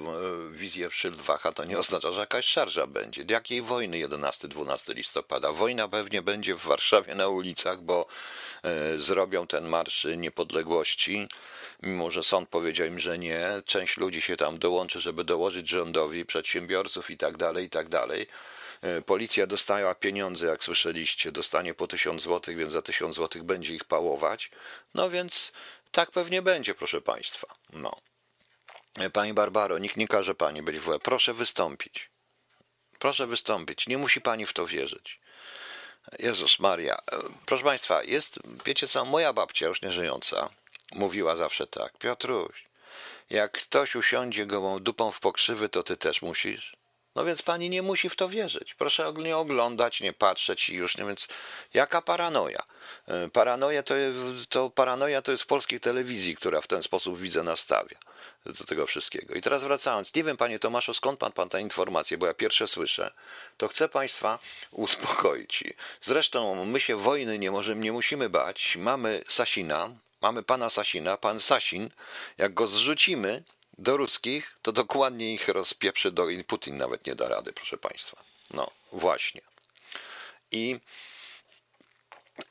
wizję 0.51 0.89
Schildwacha, 0.91 1.51
to 1.51 1.63
nie 1.63 1.79
oznacza, 1.79 2.11
że 2.11 2.19
jakaś 2.19 2.45
szarża 2.45 2.87
będzie. 2.87 3.25
Jakiej 3.29 3.61
wojny 3.61 3.97
11-12 4.07 4.95
listopada? 4.95 5.51
Wojna 5.51 5.87
pewnie 5.87 6.21
będzie 6.21 6.55
w 6.55 6.63
Warszawie 6.63 7.15
na 7.15 7.27
ulicach, 7.27 7.81
bo 7.81 8.05
e, 8.05 8.05
zrobią 8.97 9.47
ten 9.47 9.65
marsz 9.67 10.07
niepodległości, 10.17 11.27
mimo 11.83 12.11
że 12.11 12.23
sąd 12.23 12.49
powiedział 12.49 12.87
im, 12.87 12.99
że 12.99 13.17
nie. 13.19 13.61
Część 13.65 13.97
ludzi 13.97 14.21
się 14.21 14.37
tam 14.37 14.59
dołączy, 14.59 14.99
żeby 14.99 15.23
dołożyć 15.23 15.69
rządowi, 15.69 16.25
przedsiębiorców 16.25 17.09
i 17.09 17.17
tak 17.17 17.37
dalej, 17.37 17.65
i 17.65 17.69
tak 17.69 17.89
dalej. 17.89 18.27
E, 18.81 19.01
policja 19.01 19.47
dostała 19.47 19.95
pieniądze, 19.95 20.47
jak 20.47 20.63
słyszeliście, 20.63 21.31
dostanie 21.31 21.73
po 21.73 21.87
tysiąc 21.87 22.21
złotych, 22.21 22.57
więc 22.57 22.71
za 22.71 22.81
tysiąc 22.81 23.15
złotych 23.15 23.43
będzie 23.43 23.73
ich 23.75 23.83
pałować. 23.83 24.51
No 24.93 25.09
więc 25.09 25.51
tak 25.91 26.11
pewnie 26.11 26.41
będzie, 26.41 26.75
proszę 26.75 27.01
Państwa. 27.01 27.47
No. 27.73 27.95
Pani 29.13 29.33
Barbaro, 29.33 29.77
nikt 29.77 29.97
nie 29.97 30.07
każe 30.07 30.35
Pani 30.35 30.61
być 30.61 30.79
w 30.79 30.87
łeb. 30.87 31.03
Proszę 31.03 31.33
wystąpić. 31.33 32.09
Proszę 32.99 33.27
wystąpić. 33.27 33.87
Nie 33.87 33.97
musi 33.97 34.21
Pani 34.21 34.45
w 34.45 34.53
to 34.53 34.67
wierzyć. 34.67 35.19
Jezus 36.19 36.59
Maria. 36.59 36.97
Proszę 37.45 37.63
Państwa, 37.63 38.03
jest, 38.03 38.39
wiecie 38.65 38.87
co, 38.87 39.05
moja 39.05 39.33
babcia 39.33 39.67
już 39.67 39.81
nie 39.81 39.91
żyjąca 39.91 40.49
mówiła 40.95 41.35
zawsze 41.35 41.67
tak. 41.67 41.97
Piotruś, 41.97 42.63
jak 43.29 43.51
ktoś 43.51 43.95
usiądzie 43.95 44.45
gołą 44.45 44.79
dupą 44.79 45.11
w 45.11 45.19
pokrzywy, 45.19 45.69
to 45.69 45.83
ty 45.83 45.97
też 45.97 46.21
musisz. 46.21 46.75
No 47.15 47.25
więc 47.25 47.41
pani 47.41 47.69
nie 47.69 47.81
musi 47.81 48.09
w 48.09 48.15
to 48.15 48.29
wierzyć. 48.29 48.73
Proszę 48.73 49.13
nie 49.17 49.37
oglądać, 49.37 50.01
nie 50.01 50.13
patrzeć 50.13 50.69
i 50.69 50.75
już 50.75 50.97
nie, 50.97 51.05
więc 51.05 51.27
jaka 51.73 52.01
paranoja? 52.01 52.63
E, 53.07 53.29
paranoja 53.29 53.83
to, 53.83 53.93
to, 54.49 54.69
paranoja 54.69 55.21
to 55.21 55.31
jest 55.31 55.43
w 55.43 55.47
polskiej 55.47 55.79
telewizji, 55.79 56.35
która 56.35 56.61
w 56.61 56.67
ten 56.67 56.83
sposób 56.83 57.19
widzę 57.19 57.43
nastawia 57.43 57.97
do 58.53 58.65
tego 58.65 58.87
wszystkiego. 58.87 59.33
I 59.33 59.41
teraz 59.41 59.63
wracając, 59.63 60.15
nie 60.15 60.23
wiem 60.23 60.37
panie 60.37 60.59
Tomaszu, 60.59 60.93
skąd 60.93 61.19
pan, 61.19 61.31
pan 61.31 61.49
ta 61.49 61.59
informację, 61.59 62.17
bo 62.17 62.25
ja 62.25 62.33
pierwsze 62.33 62.67
słyszę, 62.67 63.11
to 63.57 63.67
chcę 63.67 63.89
państwa 63.89 64.39
uspokoić. 64.71 65.63
Zresztą 66.01 66.65
my 66.65 66.79
się 66.79 66.95
wojny 66.95 67.39
nie 67.39 67.51
możemy, 67.51 67.81
nie 67.81 67.91
musimy 67.91 68.29
bać. 68.29 68.77
Mamy 68.79 69.23
Sasina, 69.27 69.89
mamy 70.21 70.43
pana 70.43 70.69
Sasina, 70.69 71.17
pan 71.17 71.39
Sasin, 71.39 71.89
jak 72.37 72.53
go 72.53 72.67
zrzucimy, 72.67 73.43
do 73.77 73.97
ruskich, 73.97 74.55
to 74.61 74.71
dokładnie 74.71 75.33
ich 75.33 75.47
rozpieprzy 75.47 76.11
do 76.11 76.27
Putin 76.47 76.77
nawet 76.77 77.07
nie 77.07 77.15
da 77.15 77.27
rady, 77.27 77.53
proszę 77.53 77.77
Państwa. 77.77 78.23
No, 78.51 78.71
właśnie. 78.91 79.41
I 80.51 80.79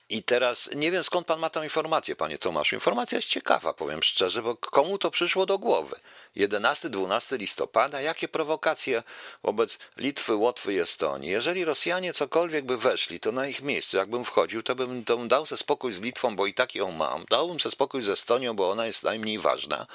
i 0.08 0.22
teraz 0.22 0.70
nie 0.74 0.90
wiem 0.90 1.04
skąd 1.04 1.26
pan 1.26 1.40
ma 1.40 1.50
tę 1.50 1.64
informację, 1.64 2.16
panie 2.16 2.38
Tomaszu. 2.38 2.74
Informacja 2.74 3.18
jest 3.18 3.28
ciekawa, 3.28 3.72
powiem 3.72 4.02
szczerze, 4.02 4.42
bo 4.42 4.56
komu 4.56 4.98
to 4.98 5.10
przyszło 5.10 5.46
do 5.46 5.58
głowy? 5.58 5.96
11-12 6.36 7.38
listopada, 7.38 8.00
jakie 8.00 8.28
prowokacje 8.28 9.02
wobec 9.42 9.78
Litwy, 9.96 10.34
Łotwy 10.34 10.72
i 10.72 10.78
Estonii? 10.78 11.30
Jeżeli 11.30 11.64
Rosjanie 11.64 12.12
cokolwiek 12.12 12.64
by 12.64 12.76
weszli, 12.76 13.20
to 13.20 13.32
na 13.32 13.46
ich 13.46 13.62
miejscu, 13.62 13.96
jakbym 13.96 14.24
wchodził, 14.24 14.62
to 14.62 14.74
bym, 14.74 15.04
to 15.04 15.16
bym 15.16 15.28
dał 15.28 15.46
sobie 15.46 15.58
spokój 15.58 15.92
z 15.92 16.00
Litwą, 16.00 16.36
bo 16.36 16.46
i 16.46 16.54
tak 16.54 16.74
ją 16.74 16.92
mam. 16.92 17.24
Dałbym 17.30 17.60
sobie 17.60 17.72
spokój 17.72 18.02
z 18.02 18.08
Estonią, 18.08 18.56
bo 18.56 18.70
ona 18.70 18.86
jest 18.86 19.02
najmniej 19.02 19.38
ważna, 19.38 19.86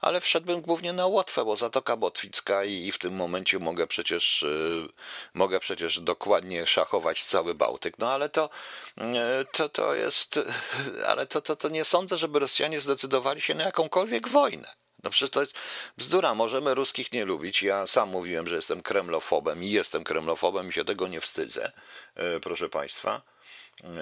ale 0.00 0.20
wszedłbym 0.20 0.60
głównie 0.60 0.92
na 0.92 1.06
Łotwę, 1.06 1.44
bo 1.44 1.56
Zatoka 1.56 1.96
Botwicka 1.96 2.64
i, 2.64 2.86
i 2.86 2.92
w 2.92 2.98
tym 2.98 3.14
momencie 3.14 3.58
mogę 3.58 3.86
przecież, 3.86 4.42
yy, 4.42 4.88
mogę 5.34 5.60
przecież 5.60 6.00
dokładnie 6.00 6.66
szachować 6.66 7.24
cały 7.24 7.54
Bałtyk. 7.54 7.98
No 7.98 8.12
ale 8.12 8.28
to, 8.28 8.50
yy, 8.96 9.04
to, 9.52 9.68
to 9.68 9.94
jest, 9.94 10.38
ale 11.10 11.26
to, 11.26 11.42
to, 11.42 11.56
to 11.56 11.68
nie 11.68 11.84
sądzę, 11.84 12.18
żeby 12.18 12.38
Rosjanie 12.38 12.80
zdecydowali 12.80 13.40
się 13.40 13.54
na 13.54 13.64
jakąkolwiek 13.64 14.28
wojnę. 14.28 14.74
No 15.02 15.10
przecież 15.10 15.30
to 15.30 15.40
jest 15.40 15.54
bzdura. 15.98 16.34
Możemy 16.34 16.74
ruskich 16.74 17.12
nie 17.12 17.24
lubić. 17.24 17.62
Ja 17.62 17.86
sam 17.86 18.08
mówiłem, 18.08 18.46
że 18.46 18.56
jestem 18.56 18.82
kremlofobem 18.82 19.64
i 19.64 19.70
jestem 19.70 20.04
kremlofobem 20.04 20.68
i 20.68 20.72
się 20.72 20.84
tego 20.84 21.08
nie 21.08 21.20
wstydzę, 21.20 21.72
e, 22.14 22.40
proszę 22.40 22.68
Państwa. 22.68 23.22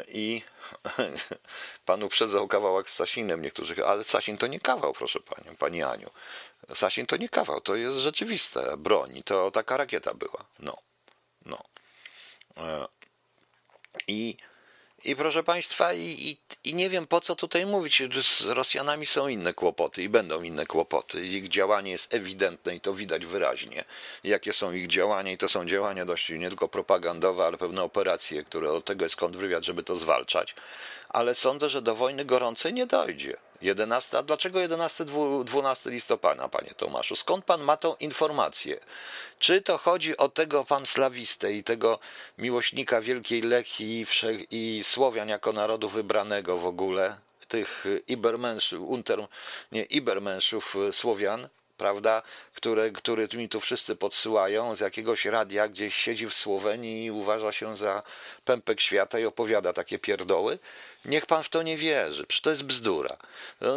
I 0.09 0.43
panu 1.87 2.07
uprzedzał 2.07 2.49
kawałek 2.49 2.91
z 2.91 2.95
Sasinem 2.95 3.43
niektórzy, 3.43 3.87
ale 3.87 4.05
Sasin 4.05 4.39
to 4.39 4.47
nie 4.47 4.61
kawał, 4.61 4.93
proszę 4.93 5.21
panią, 5.21 5.57
pani 5.57 5.83
Aniu. 5.83 6.11
Sasin 6.75 7.07
to 7.07 7.17
nie 7.17 7.29
kawał, 7.29 7.61
to 7.61 7.77
jest 7.77 7.99
rzeczywiste 7.99 8.77
broń. 8.77 9.23
To 9.25 9.51
taka 9.51 9.77
rakieta 9.77 10.15
była. 10.15 10.45
No, 10.59 10.77
no. 11.47 11.65
E, 12.57 12.89
I 14.09 14.37
i 15.05 15.17
proszę 15.17 15.43
Państwa, 15.43 15.93
i, 15.93 16.01
i, 16.01 16.37
i, 16.65 16.75
nie 16.75 16.91
wiem 16.91 17.07
po 17.07 17.21
co 17.21 17.37
tutaj 17.37 17.67
mówić. 17.67 18.03
Z 18.23 18.41
Rosjanami 18.41 19.07
są 19.07 19.29
inne 19.29 19.55
kłopoty 19.55 20.03
i 20.03 20.09
będą 20.09 20.43
inne 20.43 20.67
kłopoty. 20.67 21.27
Ich 21.27 21.49
działanie 21.49 21.91
jest 21.91 22.15
ewidentne 22.15 22.75
i 22.75 22.81
to 22.81 22.95
widać 22.95 23.27
wyraźnie. 23.27 23.85
Jakie 24.25 24.53
są 24.53 24.73
ich 24.73 24.87
działania, 24.87 25.33
i 25.33 25.39
to 25.39 25.49
są 25.49 25.67
działania 25.67 26.05
dość 26.05 26.29
nie 26.29 26.49
tylko 26.49 26.69
propagandowe, 26.69 27.45
ale 27.45 27.57
pewne 27.57 27.83
operacje, 27.83 28.45
które 28.45 28.73
od 28.73 28.85
tego 28.85 29.05
jest 29.05 29.17
kontrwywiad, 29.17 29.65
żeby 29.65 29.83
to 29.83 29.97
zwalczać. 29.97 30.55
Ale 31.09 31.35
sądzę, 31.35 31.69
że 31.69 31.83
do 31.83 31.95
wojny 31.95 32.25
gorącej 32.25 32.75
nie 32.75 32.87
dojdzie. 32.87 33.37
11, 33.63 34.19
a 34.19 34.23
dlaczego 34.23 34.59
11-12 34.59 35.91
listopada, 35.91 36.49
panie 36.49 36.75
Tomaszu? 36.77 37.17
Skąd 37.17 37.45
pan 37.45 37.63
ma 37.63 37.77
tą 37.77 37.97
informację? 37.97 38.81
Czy 39.39 39.63
to 39.63 39.79
chodzi 39.79 40.17
o 40.17 40.29
tego 40.29 40.65
panslawistę 40.65 41.53
i 41.53 41.65
tego 41.65 41.99
miłośnika 42.39 43.01
wielkiej 43.01 43.43
Lechii 43.43 44.07
i 44.51 44.81
Słowian 44.85 45.29
jako 45.29 45.53
narodu 45.53 45.89
wybranego 45.89 46.59
w 46.59 46.67
ogóle, 46.67 47.17
tych 47.49 47.85
Ibermenszów, 48.09 48.81
unter, 48.89 49.27
nie, 49.73 49.85
Ibermenszów 49.85 50.77
Słowian, 50.93 51.49
prawda, 51.81 52.23
które, 52.55 52.91
które 52.91 53.29
mi 53.35 53.49
tu 53.49 53.61
wszyscy 53.61 53.97
podsyłają 53.97 54.77
z 54.77 54.81
jakiegoś 54.81 55.25
radia, 55.25 55.69
gdzieś 55.69 55.95
siedzi 55.95 56.27
w 56.27 56.35
Słowenii 56.35 57.05
i 57.05 57.11
uważa 57.11 57.53
się 57.53 57.77
za 57.77 58.03
pępek 58.45 58.81
świata 58.81 59.19
i 59.19 59.25
opowiada 59.25 59.73
takie 59.73 59.99
pierdoły. 59.99 60.59
Niech 61.05 61.27
pan 61.27 61.43
w 61.43 61.49
to 61.49 61.63
nie 61.63 61.77
wierzy, 61.77 62.27
przecież 62.27 62.41
to 62.41 62.51
jest 62.51 62.63
bzdura. 62.63 63.17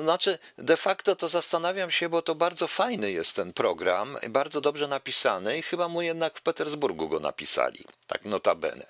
Znaczy, 0.03 0.39
de 0.57 0.77
facto 0.77 1.15
to 1.15 1.27
zastanawiam 1.27 1.91
się, 1.91 2.09
bo 2.09 2.21
to 2.21 2.35
bardzo 2.35 2.67
fajny 2.67 3.11
jest 3.11 3.35
ten 3.35 3.53
program, 3.53 4.17
bardzo 4.29 4.61
dobrze 4.61 4.87
napisany 4.87 5.57
i 5.57 5.61
chyba 5.61 5.87
mu 5.87 6.01
jednak 6.01 6.37
w 6.37 6.41
Petersburgu 6.41 7.09
go 7.09 7.19
napisali, 7.19 7.85
tak 8.07 8.25
notabene. 8.25 8.85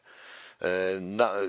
E, 0.61 1.01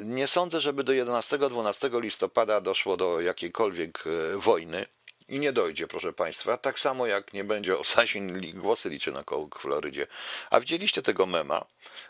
nie 0.04 0.26
sądzę, 0.26 0.60
żeby 0.60 0.84
do 0.84 0.92
11-12 0.92 2.02
listopada 2.02 2.60
doszło 2.60 2.96
do 2.96 3.20
jakiejkolwiek 3.20 4.04
e, 4.06 4.36
wojny. 4.36 4.86
I 5.28 5.38
nie 5.38 5.52
dojdzie, 5.52 5.86
proszę 5.86 6.12
Państwa. 6.12 6.56
Tak 6.56 6.78
samo 6.78 7.06
jak 7.06 7.32
nie 7.32 7.44
będzie 7.44 7.78
Osasin 7.78 8.50
głosy 8.54 8.90
liczy 8.90 9.12
na 9.12 9.24
kołk 9.24 9.58
w 9.58 9.62
Florydzie. 9.62 10.06
A 10.50 10.60
widzieliście 10.60 11.02
tego 11.02 11.26
mema, 11.26 11.64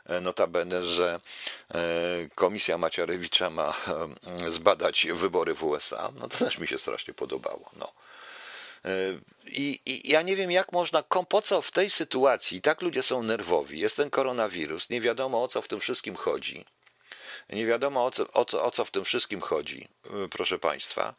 e, 0.06 0.20
notabene, 0.20 0.84
że 0.84 1.20
e, 1.74 1.78
komisja 2.34 2.78
Maciarewicza 2.78 3.50
ma 3.50 3.74
e, 4.46 4.50
zbadać 4.50 5.06
wybory 5.14 5.54
w 5.54 5.64
USA. 5.64 6.12
No 6.20 6.28
to 6.28 6.38
też 6.38 6.58
mi 6.58 6.66
się 6.66 6.78
strasznie 6.78 7.14
podobało. 7.14 7.70
No. 7.76 7.92
I, 9.46 9.80
I, 9.86 10.10
ja 10.10 10.22
nie 10.22 10.36
wiem, 10.36 10.50
jak 10.50 10.72
można, 10.72 11.02
po 11.02 11.42
co 11.42 11.62
w 11.62 11.70
tej 11.70 11.90
sytuacji, 11.90 12.60
tak 12.60 12.82
ludzie 12.82 13.02
są 13.02 13.22
nerwowi, 13.22 13.80
jest 13.80 13.96
ten 13.96 14.10
koronawirus, 14.10 14.90
nie 14.90 15.00
wiadomo 15.00 15.42
o 15.42 15.48
co 15.48 15.62
w 15.62 15.68
tym 15.68 15.80
wszystkim 15.80 16.16
chodzi. 16.16 16.64
Nie 17.48 17.66
wiadomo 17.66 18.04
o 18.04 18.10
co, 18.10 18.30
o 18.30 18.44
co, 18.44 18.64
o 18.64 18.70
co 18.70 18.84
w 18.84 18.90
tym 18.90 19.04
wszystkim 19.04 19.40
chodzi, 19.40 19.88
proszę 20.30 20.58
Państwa. 20.58 21.14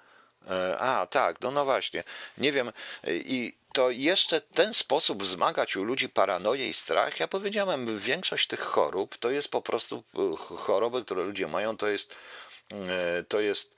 A, 0.79 1.07
tak, 1.09 1.41
no, 1.41 1.51
no 1.51 1.65
właśnie. 1.65 2.03
Nie 2.37 2.51
wiem. 2.51 2.71
I 3.07 3.53
to 3.73 3.89
jeszcze 3.89 4.41
ten 4.41 4.73
sposób 4.73 5.23
wzmagać 5.23 5.75
u 5.75 5.83
ludzi 5.83 6.09
paranoję 6.09 6.69
i 6.69 6.73
strach, 6.73 7.19
ja 7.19 7.27
powiedziałem, 7.27 7.99
większość 7.99 8.47
tych 8.47 8.59
chorób 8.59 9.17
to 9.17 9.29
jest 9.29 9.51
po 9.51 9.61
prostu 9.61 10.03
choroby, 10.57 11.03
które 11.03 11.23
ludzie 11.23 11.47
mają, 11.47 11.77
to 11.77 11.87
jest, 11.87 12.15
to 13.27 13.39
jest 13.39 13.75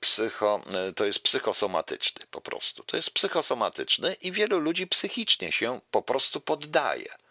psycho, 0.00 0.62
to 0.96 1.04
jest 1.04 1.18
psychosomatyczny 1.18 2.26
po 2.30 2.40
prostu. 2.40 2.82
To 2.82 2.96
jest 2.96 3.10
psychosomatyczny 3.10 4.16
i 4.22 4.32
wielu 4.32 4.58
ludzi 4.58 4.86
psychicznie 4.86 5.52
się 5.52 5.80
po 5.90 6.02
prostu 6.02 6.40
poddaje 6.40 7.23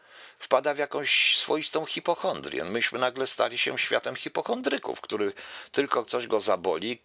wpada 0.44 0.74
w 0.74 0.78
jakąś 0.78 1.38
swoistą 1.38 1.86
hipochondrię. 1.86 2.64
Myśmy 2.64 3.00
nagle 3.00 3.28
stali 3.28 3.58
się 3.58 3.78
światem 3.78 4.16
hipochondryków, 4.16 5.02
który 5.02 5.34
tylko 5.72 6.06
coś 6.06 6.28
go 6.28 6.41
zaboli. 6.41 7.00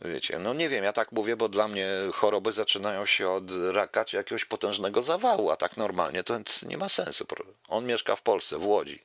Wiecie, 0.00 0.38
no 0.38 0.54
nie 0.54 0.68
wiem, 0.68 0.84
ja 0.84 0.92
tak 0.92 1.12
mówię, 1.12 1.36
bo 1.36 1.48
dla 1.48 1.68
mnie 1.68 1.88
choroby 2.12 2.52
zaczynają 2.52 3.06
się 3.06 3.30
od 3.30 3.44
raka 3.72 4.04
czy 4.04 4.16
jakiegoś 4.16 4.44
potężnego 4.44 5.02
zawału, 5.02 5.50
a 5.50 5.56
tak 5.56 5.76
normalnie 5.76 6.24
to 6.24 6.40
nie 6.62 6.78
ma 6.78 6.88
sensu. 6.88 7.26
On 7.68 7.86
mieszka 7.86 8.16
w 8.16 8.22
Polsce, 8.22 8.58
w 8.58 8.66
Łodzi. 8.66 8.98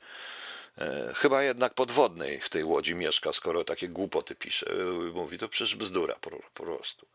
E, 0.77 1.13
chyba 1.15 1.43
jednak 1.43 1.73
podwodnej 1.73 2.41
w 2.41 2.49
tej 2.49 2.63
łodzi 2.63 2.95
mieszka, 2.95 3.33
skoro 3.33 3.63
takie 3.63 3.87
głupoty 3.87 4.35
pisze. 4.35 4.65
E, 4.71 4.83
mówi 5.13 5.37
to 5.37 5.49
przecież 5.49 5.75
bzdura 5.75 6.15
po, 6.21 6.29
po 6.29 6.63
prostu. 6.63 7.05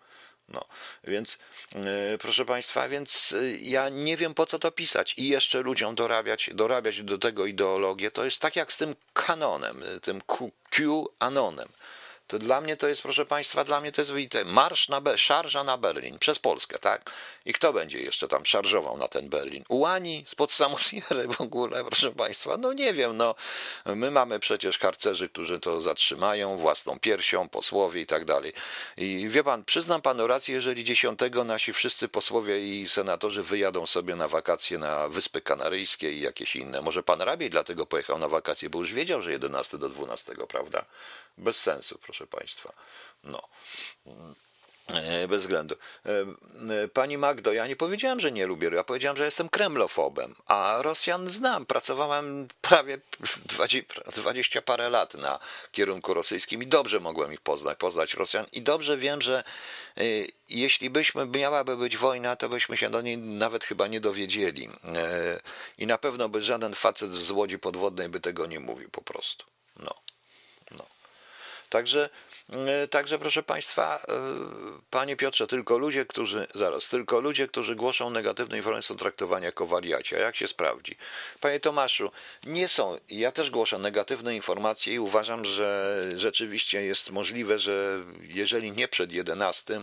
No, 0.48 0.64
więc 1.04 1.38
yy, 1.74 2.18
proszę 2.18 2.44
Państwa, 2.44 2.88
więc 2.88 3.30
yy, 3.30 3.58
ja 3.58 3.88
nie 3.88 4.16
wiem 4.16 4.34
po 4.34 4.46
co 4.46 4.58
to 4.58 4.72
pisać 4.72 5.14
i 5.18 5.28
jeszcze 5.28 5.62
ludziom 5.62 5.94
dorabiać, 5.94 6.50
dorabiać 6.54 7.02
do 7.02 7.18
tego 7.18 7.46
ideologię. 7.46 8.10
To 8.10 8.24
jest 8.24 8.40
tak 8.40 8.56
jak 8.56 8.72
z 8.72 8.76
tym 8.76 8.96
kanonem, 9.12 9.82
tym 10.02 10.20
Q-anonem 10.70 11.68
to 12.26 12.38
dla 12.38 12.60
mnie 12.60 12.76
to 12.76 12.88
jest, 12.88 13.02
proszę 13.02 13.26
Państwa, 13.26 13.64
dla 13.64 13.80
mnie 13.80 13.92
to 13.92 14.00
jest. 14.00 14.12
Marsz 14.44 14.88
na 14.88 15.02
szarża 15.16 15.64
na 15.64 15.78
Berlin 15.78 16.18
przez 16.18 16.38
Polskę, 16.38 16.78
tak? 16.78 17.10
I 17.44 17.52
kto 17.52 17.72
będzie 17.72 18.00
jeszcze 18.00 18.28
tam 18.28 18.46
szarżował 18.46 18.96
na 18.96 19.08
ten 19.08 19.28
Berlin? 19.28 19.64
Ułani 19.68 20.24
spod 20.28 20.52
Samosiery 20.52 21.28
w 21.28 21.40
ogóle, 21.40 21.84
proszę 21.84 22.12
Państwa? 22.12 22.56
No 22.56 22.72
nie 22.72 22.92
wiem, 22.92 23.16
no. 23.16 23.34
My 23.86 24.10
mamy 24.10 24.38
przecież 24.40 24.78
harcerzy, 24.78 25.28
którzy 25.28 25.60
to 25.60 25.80
zatrzymają 25.80 26.56
własną 26.56 26.98
piersią, 26.98 27.48
posłowie 27.48 28.00
i 28.00 28.06
tak 28.06 28.24
dalej. 28.24 28.52
I 28.96 29.28
wie 29.28 29.44
Pan, 29.44 29.64
przyznam 29.64 30.02
Panu 30.02 30.26
rację, 30.26 30.54
jeżeli 30.54 30.84
dziesiątego 30.84 31.44
nasi 31.44 31.72
wszyscy 31.72 32.08
posłowie 32.08 32.60
i 32.60 32.88
senatorzy 32.88 33.42
wyjadą 33.42 33.86
sobie 33.86 34.16
na 34.16 34.28
wakacje 34.28 34.78
na 34.78 35.08
Wyspy 35.08 35.40
Kanaryjskie 35.40 36.12
i 36.12 36.20
jakieś 36.20 36.56
inne. 36.56 36.82
Może 36.82 37.02
Pan 37.02 37.22
Rabiej 37.22 37.50
dlatego 37.50 37.86
pojechał 37.86 38.18
na 38.18 38.28
wakacje, 38.28 38.70
bo 38.70 38.78
już 38.78 38.92
wiedział, 38.92 39.22
że 39.22 39.32
11 39.32 39.78
do 39.78 39.88
12, 39.88 40.34
prawda? 40.48 40.84
Bez 41.38 41.56
sensu, 41.56 41.98
proszę 42.02 42.23
proszę 42.26 42.44
Państwa. 42.44 42.72
No. 43.24 43.48
E, 44.88 45.28
bez 45.28 45.42
względu. 45.42 45.74
E, 46.06 46.10
e, 46.82 46.88
pani 46.88 47.18
Magdo, 47.18 47.52
ja 47.52 47.66
nie 47.66 47.76
powiedziałem, 47.76 48.20
że 48.20 48.32
nie 48.32 48.46
lubię, 48.46 48.70
ja 48.74 48.84
powiedziałem, 48.84 49.16
że 49.16 49.24
jestem 49.24 49.48
kremlofobem, 49.48 50.34
a 50.46 50.78
Rosjan 50.82 51.30
znam. 51.30 51.66
Pracowałem 51.66 52.48
prawie 52.60 52.98
20 54.16 54.62
parę 54.62 54.90
lat 54.90 55.14
na 55.14 55.38
kierunku 55.72 56.14
rosyjskim 56.14 56.62
i 56.62 56.66
dobrze 56.66 57.00
mogłem 57.00 57.32
ich 57.32 57.40
poznać, 57.40 57.78
poznać 57.78 58.14
Rosjan 58.14 58.46
i 58.52 58.62
dobrze 58.62 58.96
wiem, 58.96 59.22
że 59.22 59.44
jeśli 60.48 60.90
byśmy, 60.90 61.26
miałaby 61.26 61.76
być 61.76 61.96
wojna, 61.96 62.36
to 62.36 62.48
byśmy 62.48 62.76
się 62.76 62.90
do 62.90 63.00
niej 63.00 63.18
nawet 63.18 63.64
chyba 63.64 63.86
nie 63.86 64.00
dowiedzieli. 64.00 64.68
I 65.78 65.86
na 65.86 65.98
pewno 65.98 66.28
by 66.28 66.42
żaden 66.42 66.74
facet 66.74 67.12
z 67.12 67.30
łodzi 67.30 67.58
podwodnej 67.58 68.08
by 68.08 68.20
tego 68.20 68.46
nie 68.46 68.60
mówił 68.60 68.90
po 68.90 69.02
prostu. 69.02 69.44
No. 69.76 70.03
Także, 71.74 72.08
e, 72.52 72.88
także 72.88 73.18
proszę 73.18 73.42
Państwa, 73.42 73.96
e, 73.96 74.00
Panie 74.90 75.16
Piotrze, 75.16 75.46
tylko 75.46 75.78
ludzie, 75.78 76.06
którzy, 76.06 76.46
zaraz, 76.54 76.88
tylko 76.88 77.20
ludzie, 77.20 77.48
którzy 77.48 77.76
głoszą 77.76 78.10
negatywne 78.10 78.56
informacje 78.56 78.88
są 78.88 78.96
traktowani 78.96 79.44
jako 79.44 79.66
wariaci. 79.66 80.16
A 80.16 80.18
jak 80.18 80.36
się 80.36 80.48
sprawdzi? 80.48 80.96
Panie 81.40 81.60
Tomaszu, 81.60 82.10
nie 82.46 82.68
są, 82.68 82.98
ja 83.08 83.32
też 83.32 83.50
głoszę 83.50 83.78
negatywne 83.78 84.34
informacje 84.34 84.94
i 84.94 84.98
uważam, 84.98 85.44
że 85.44 86.00
rzeczywiście 86.16 86.82
jest 86.82 87.10
możliwe, 87.10 87.58
że 87.58 88.02
jeżeli 88.22 88.72
nie 88.72 88.88
przed 88.88 89.12
11, 89.12 89.80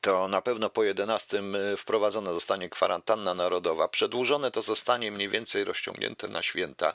to 0.00 0.28
na 0.28 0.42
pewno 0.42 0.70
po 0.70 0.84
11 0.84 1.38
e, 1.72 1.76
wprowadzona 1.76 2.32
zostanie 2.32 2.68
kwarantanna 2.68 3.34
narodowa. 3.34 3.88
Przedłużone 3.88 4.50
to 4.50 4.62
zostanie 4.62 5.12
mniej 5.12 5.28
więcej 5.28 5.64
rozciągnięte 5.64 6.28
na 6.28 6.42
święta 6.42 6.94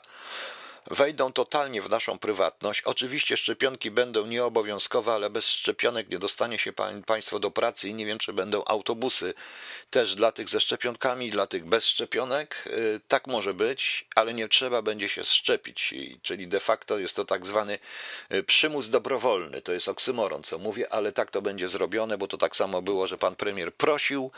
wejdą 0.90 1.32
totalnie 1.32 1.82
w 1.82 1.90
naszą 1.90 2.18
prywatność. 2.18 2.82
Oczywiście 2.82 3.36
szczepionki 3.36 3.90
będą 3.90 4.26
nieobowiązkowe, 4.26 5.12
ale 5.12 5.30
bez 5.30 5.46
szczepionek 5.50 6.08
nie 6.08 6.18
dostanie 6.18 6.58
się 6.58 6.72
państwo 7.06 7.38
do 7.38 7.50
pracy 7.50 7.88
i 7.88 7.94
nie 7.94 8.06
wiem, 8.06 8.18
czy 8.18 8.32
będą 8.32 8.64
autobusy 8.64 9.34
też 9.90 10.14
dla 10.14 10.32
tych 10.32 10.48
ze 10.48 10.60
szczepionkami, 10.60 11.30
dla 11.30 11.46
tych 11.46 11.64
bez 11.64 11.84
szczepionek. 11.86 12.64
Y, 12.66 13.00
tak 13.08 13.26
może 13.26 13.54
być, 13.54 14.06
ale 14.14 14.34
nie 14.34 14.48
trzeba 14.48 14.82
będzie 14.82 15.08
się 15.08 15.24
szczepić, 15.24 15.94
czyli 16.22 16.48
de 16.48 16.60
facto 16.60 16.98
jest 16.98 17.16
to 17.16 17.24
tak 17.24 17.46
zwany 17.46 17.78
y, 18.32 18.42
przymus 18.42 18.88
dobrowolny. 18.88 19.62
To 19.62 19.72
jest 19.72 19.88
oksymoron, 19.88 20.42
co 20.42 20.58
mówię, 20.58 20.92
ale 20.92 21.12
tak 21.12 21.30
to 21.30 21.42
będzie 21.42 21.68
zrobione, 21.68 22.18
bo 22.18 22.26
to 22.28 22.36
tak 22.36 22.56
samo 22.56 22.82
było, 22.82 23.06
że 23.06 23.18
pan 23.18 23.36
premier 23.36 23.74
prosił 23.74 24.30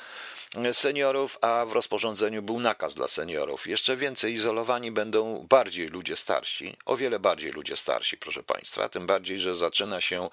y, 0.67 0.75
seniorów, 0.75 1.39
a 1.41 1.65
w 1.67 1.73
rozporządzeniu 1.73 2.43
był 2.43 2.61
nakaz 2.61 2.95
dla 2.95 3.09
seniorów. 3.09 3.67
Jeszcze 3.67 3.97
więcej 3.97 4.33
izolowani 4.33 4.91
będą 4.91 5.47
bardziej 5.49 5.89
ludzie 5.89 6.17
starsi 6.17 6.36
starsi, 6.37 6.77
o 6.87 6.97
wiele 6.97 7.19
bardziej 7.19 7.53
ludzie 7.53 7.77
starsi, 7.77 8.17
proszę 8.17 8.43
Państwa, 8.43 8.89
tym 8.89 9.07
bardziej, 9.07 9.41
że 9.41 9.57
zaczyna 9.57 10.01
się, 10.01 10.29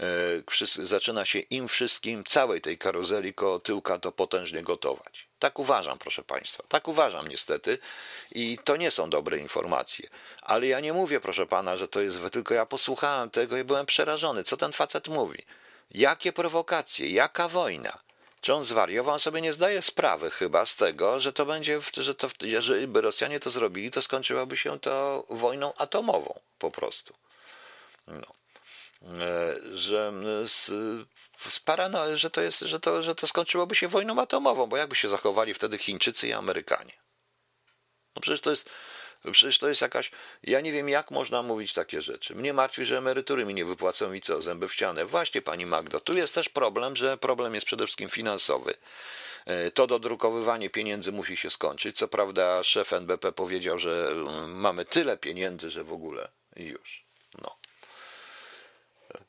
e, 0.00 0.86
zaczyna 0.86 1.24
się 1.24 1.38
im 1.38 1.68
wszystkim, 1.68 2.24
całej 2.24 2.60
tej 2.60 2.78
karuzeli 2.78 3.34
koło 3.34 3.60
tyłka 3.60 3.98
to 3.98 4.12
potężnie 4.12 4.62
gotować. 4.62 5.28
Tak 5.38 5.58
uważam, 5.58 5.98
proszę 5.98 6.22
Państwa, 6.22 6.64
tak 6.68 6.88
uważam 6.88 7.28
niestety 7.28 7.78
i 8.32 8.58
to 8.64 8.76
nie 8.76 8.90
są 8.90 9.10
dobre 9.10 9.38
informacje. 9.38 10.08
Ale 10.42 10.66
ja 10.66 10.80
nie 10.80 10.92
mówię, 10.92 11.20
proszę 11.20 11.46
Pana, 11.46 11.76
że 11.76 11.88
to 11.88 12.00
jest, 12.00 12.18
tylko 12.32 12.54
ja 12.54 12.66
posłuchałem 12.66 13.30
tego 13.30 13.56
i 13.56 13.64
byłem 13.64 13.86
przerażony, 13.86 14.44
co 14.44 14.56
ten 14.56 14.72
facet 14.72 15.08
mówi. 15.08 15.42
Jakie 15.90 16.32
prowokacje, 16.32 17.10
jaka 17.10 17.48
wojna? 17.48 17.98
Czy 18.44 18.54
on 18.54 18.64
zwariował? 18.64 19.14
On 19.14 19.20
sobie 19.20 19.40
nie 19.40 19.52
zdaje 19.52 19.82
sprawy 19.82 20.30
chyba 20.30 20.66
z 20.66 20.76
tego, 20.76 21.20
że 21.20 21.32
to 21.32 21.46
będzie, 21.46 21.80
że 21.96 22.14
to, 22.14 22.28
jeżeli 22.42 22.86
by 22.86 23.00
Rosjanie 23.00 23.40
to 23.40 23.50
zrobili, 23.50 23.90
to 23.90 24.02
skończyłaby 24.02 24.56
się 24.56 24.78
to 24.78 25.26
wojną 25.30 25.74
atomową 25.74 26.40
po 26.58 26.70
prostu. 26.70 27.14
No. 28.06 28.26
E, 29.02 29.56
że, 29.76 30.12
z, 30.44 30.70
z 31.36 31.60
parano, 31.60 32.18
że, 32.18 32.30
to 32.30 32.40
jest, 32.40 32.60
że, 32.60 32.80
to, 32.80 33.02
że 33.02 33.14
to 33.14 33.26
skończyłoby 33.26 33.74
się 33.74 33.88
wojną 33.88 34.20
atomową, 34.20 34.66
bo 34.66 34.76
jakby 34.76 34.96
się 34.96 35.08
zachowali 35.08 35.54
wtedy 35.54 35.78
Chińczycy 35.78 36.28
i 36.28 36.32
Amerykanie? 36.32 36.92
No 38.16 38.22
przecież 38.22 38.40
to 38.40 38.50
jest 38.50 38.70
Przecież 39.32 39.58
to 39.58 39.68
jest 39.68 39.80
jakaś. 39.80 40.10
Ja 40.42 40.60
nie 40.60 40.72
wiem, 40.72 40.88
jak 40.88 41.10
można 41.10 41.42
mówić 41.42 41.72
takie 41.72 42.02
rzeczy. 42.02 42.34
Mnie 42.34 42.52
martwi, 42.52 42.84
że 42.84 42.98
emerytury 42.98 43.44
mi 43.44 43.54
nie 43.54 43.64
wypłacą 43.64 44.12
i 44.12 44.20
co, 44.20 44.42
zęby 44.42 44.68
w 44.68 44.74
ścianę. 44.74 45.06
Właśnie, 45.06 45.42
pani 45.42 45.66
Magdo, 45.66 46.00
tu 46.00 46.16
jest 46.16 46.34
też 46.34 46.48
problem, 46.48 46.96
że 46.96 47.18
problem 47.18 47.54
jest 47.54 47.66
przede 47.66 47.86
wszystkim 47.86 48.08
finansowy. 48.08 48.74
E, 49.46 49.70
to 49.70 49.86
dodrukowywanie 49.86 50.70
pieniędzy 50.70 51.12
musi 51.12 51.36
się 51.36 51.50
skończyć. 51.50 51.96
Co 51.96 52.08
prawda, 52.08 52.62
szef 52.62 52.92
NBP 52.92 53.32
powiedział, 53.32 53.78
że 53.78 54.08
mm, 54.10 54.60
mamy 54.60 54.84
tyle 54.84 55.16
pieniędzy, 55.16 55.70
że 55.70 55.84
w 55.84 55.92
ogóle 55.92 56.28
już. 56.56 57.03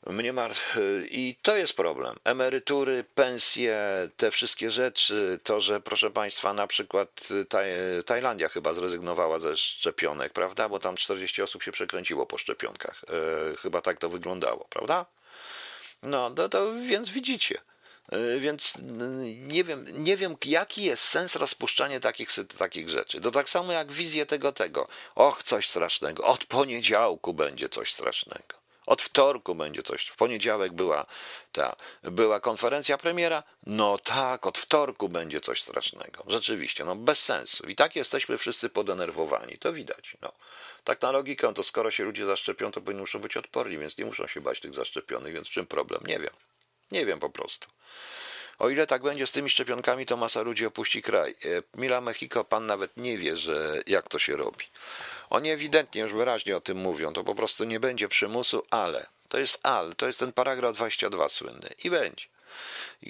Mnie 0.06 0.32
martwi. 0.32 0.80
I 1.10 1.36
to 1.42 1.56
jest 1.56 1.76
problem. 1.76 2.16
Emerytury, 2.24 3.04
pensje, 3.14 3.78
te 4.16 4.30
wszystkie 4.30 4.70
rzeczy, 4.70 5.40
to, 5.42 5.60
że 5.60 5.80
proszę 5.80 6.10
Państwa, 6.10 6.52
na 6.52 6.66
przykład 6.66 7.28
Taj 7.48 7.70
Tajlandia 8.06 8.48
chyba 8.48 8.74
zrezygnowała 8.74 9.38
ze 9.38 9.56
szczepionek, 9.56 10.32
prawda? 10.32 10.68
Bo 10.68 10.78
tam 10.78 10.96
40 10.96 11.42
osób 11.42 11.62
się 11.62 11.72
przekręciło 11.72 12.26
po 12.26 12.38
szczepionkach. 12.38 13.04
E, 13.52 13.56
chyba 13.56 13.80
tak 13.80 13.98
to 13.98 14.08
wyglądało, 14.08 14.66
prawda? 14.70 15.06
No, 16.02 16.30
to, 16.30 16.48
to 16.48 16.74
więc 16.74 17.08
widzicie. 17.08 17.58
Więc 18.38 18.74
nie 19.38 19.64
wiem, 19.64 19.86
nie 19.92 20.16
wiem, 20.16 20.36
jaki 20.44 20.84
jest 20.84 21.02
sens 21.02 21.36
rozpuszczania 21.36 22.00
takich, 22.00 22.28
takich 22.58 22.88
rzeczy. 22.88 23.20
To 23.20 23.30
tak 23.30 23.48
samo 23.50 23.72
jak 23.72 23.92
wizję 23.92 24.26
tego, 24.26 24.52
tego. 24.52 24.88
Och, 25.14 25.42
coś 25.42 25.68
strasznego. 25.68 26.24
Od 26.24 26.44
poniedziałku 26.44 27.34
będzie 27.34 27.68
coś 27.68 27.92
strasznego. 27.92 28.65
Od 28.86 29.02
wtorku 29.02 29.54
będzie 29.54 29.82
coś. 29.82 30.06
W 30.06 30.16
poniedziałek 30.16 30.72
była 30.72 31.06
ta, 31.52 31.76
była 32.02 32.40
konferencja 32.40 32.98
premiera. 32.98 33.42
No 33.66 33.98
tak, 33.98 34.46
od 34.46 34.58
wtorku 34.58 35.08
będzie 35.08 35.40
coś 35.40 35.62
strasznego. 35.62 36.24
Rzeczywiście, 36.26 36.84
no 36.84 36.96
bez 36.96 37.24
sensu. 37.24 37.66
I 37.66 37.76
tak 37.76 37.96
jesteśmy 37.96 38.38
wszyscy 38.38 38.68
podenerwowani. 38.68 39.58
To 39.58 39.72
widać. 39.72 40.16
No. 40.22 40.32
Tak 40.84 41.02
na 41.02 41.10
logikę, 41.10 41.54
to 41.54 41.62
skoro 41.62 41.90
się 41.90 42.04
ludzie 42.04 42.26
zaszczepią, 42.26 42.72
to 42.72 42.80
powinni 42.80 43.00
muszą 43.00 43.18
być 43.18 43.36
odporni, 43.36 43.78
więc 43.78 43.98
nie 43.98 44.04
muszą 44.04 44.26
się 44.26 44.40
bać 44.40 44.60
tych 44.60 44.74
zaszczepionych. 44.74 45.34
Więc 45.34 45.48
czym 45.48 45.66
problem? 45.66 46.00
Nie 46.06 46.18
wiem. 46.18 46.34
Nie 46.90 47.06
wiem 47.06 47.18
po 47.20 47.30
prostu. 47.30 47.68
O 48.58 48.68
ile 48.68 48.86
tak 48.86 49.02
będzie 49.02 49.26
z 49.26 49.32
tymi 49.32 49.50
szczepionkami, 49.50 50.06
to 50.06 50.16
masa 50.16 50.42
ludzi 50.42 50.66
opuści 50.66 51.02
kraj. 51.02 51.30
E, 51.30 51.78
Mila 51.80 52.00
Mexico, 52.00 52.44
pan 52.44 52.66
nawet 52.66 52.96
nie 52.96 53.18
wie, 53.18 53.36
że 53.36 53.82
jak 53.86 54.08
to 54.08 54.18
się 54.18 54.36
robi. 54.36 54.64
Oni 55.30 55.50
ewidentnie 55.50 56.00
już 56.02 56.12
wyraźnie 56.12 56.56
o 56.56 56.60
tym 56.60 56.78
mówią. 56.78 57.12
To 57.12 57.24
po 57.24 57.34
prostu 57.34 57.64
nie 57.64 57.80
będzie 57.80 58.08
przymusu, 58.08 58.66
ale. 58.70 59.06
To 59.28 59.38
jest 59.38 59.66
al, 59.66 59.94
to 59.96 60.06
jest 60.06 60.18
ten 60.18 60.32
paragraf 60.32 60.74
22 60.74 61.28
słynny. 61.28 61.74
I 61.84 61.90
będzie. 61.90 62.26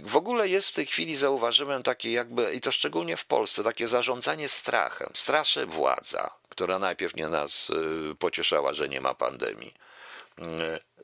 W 0.03 0.17
ogóle 0.17 0.49
jest 0.49 0.69
w 0.69 0.73
tej 0.75 0.87
chwili, 0.87 1.17
zauważyłem, 1.17 1.83
takie 1.83 2.13
jakby, 2.13 2.55
i 2.55 2.61
to 2.61 2.73
szczególnie 2.73 3.17
w 3.17 3.25
Polsce, 3.25 3.65
takie 3.65 3.87
zarządzanie 3.87 4.49
strachem. 4.49 5.11
Straszy 5.15 5.67
władza, 5.67 6.31
która 6.49 6.79
najpierw 6.79 7.17
nie 7.17 7.29
nas 7.29 7.71
y, 7.71 8.15
pocieszała, 8.19 8.73
że 8.73 8.89
nie 8.89 9.01
ma 9.01 9.15
pandemii. 9.15 9.75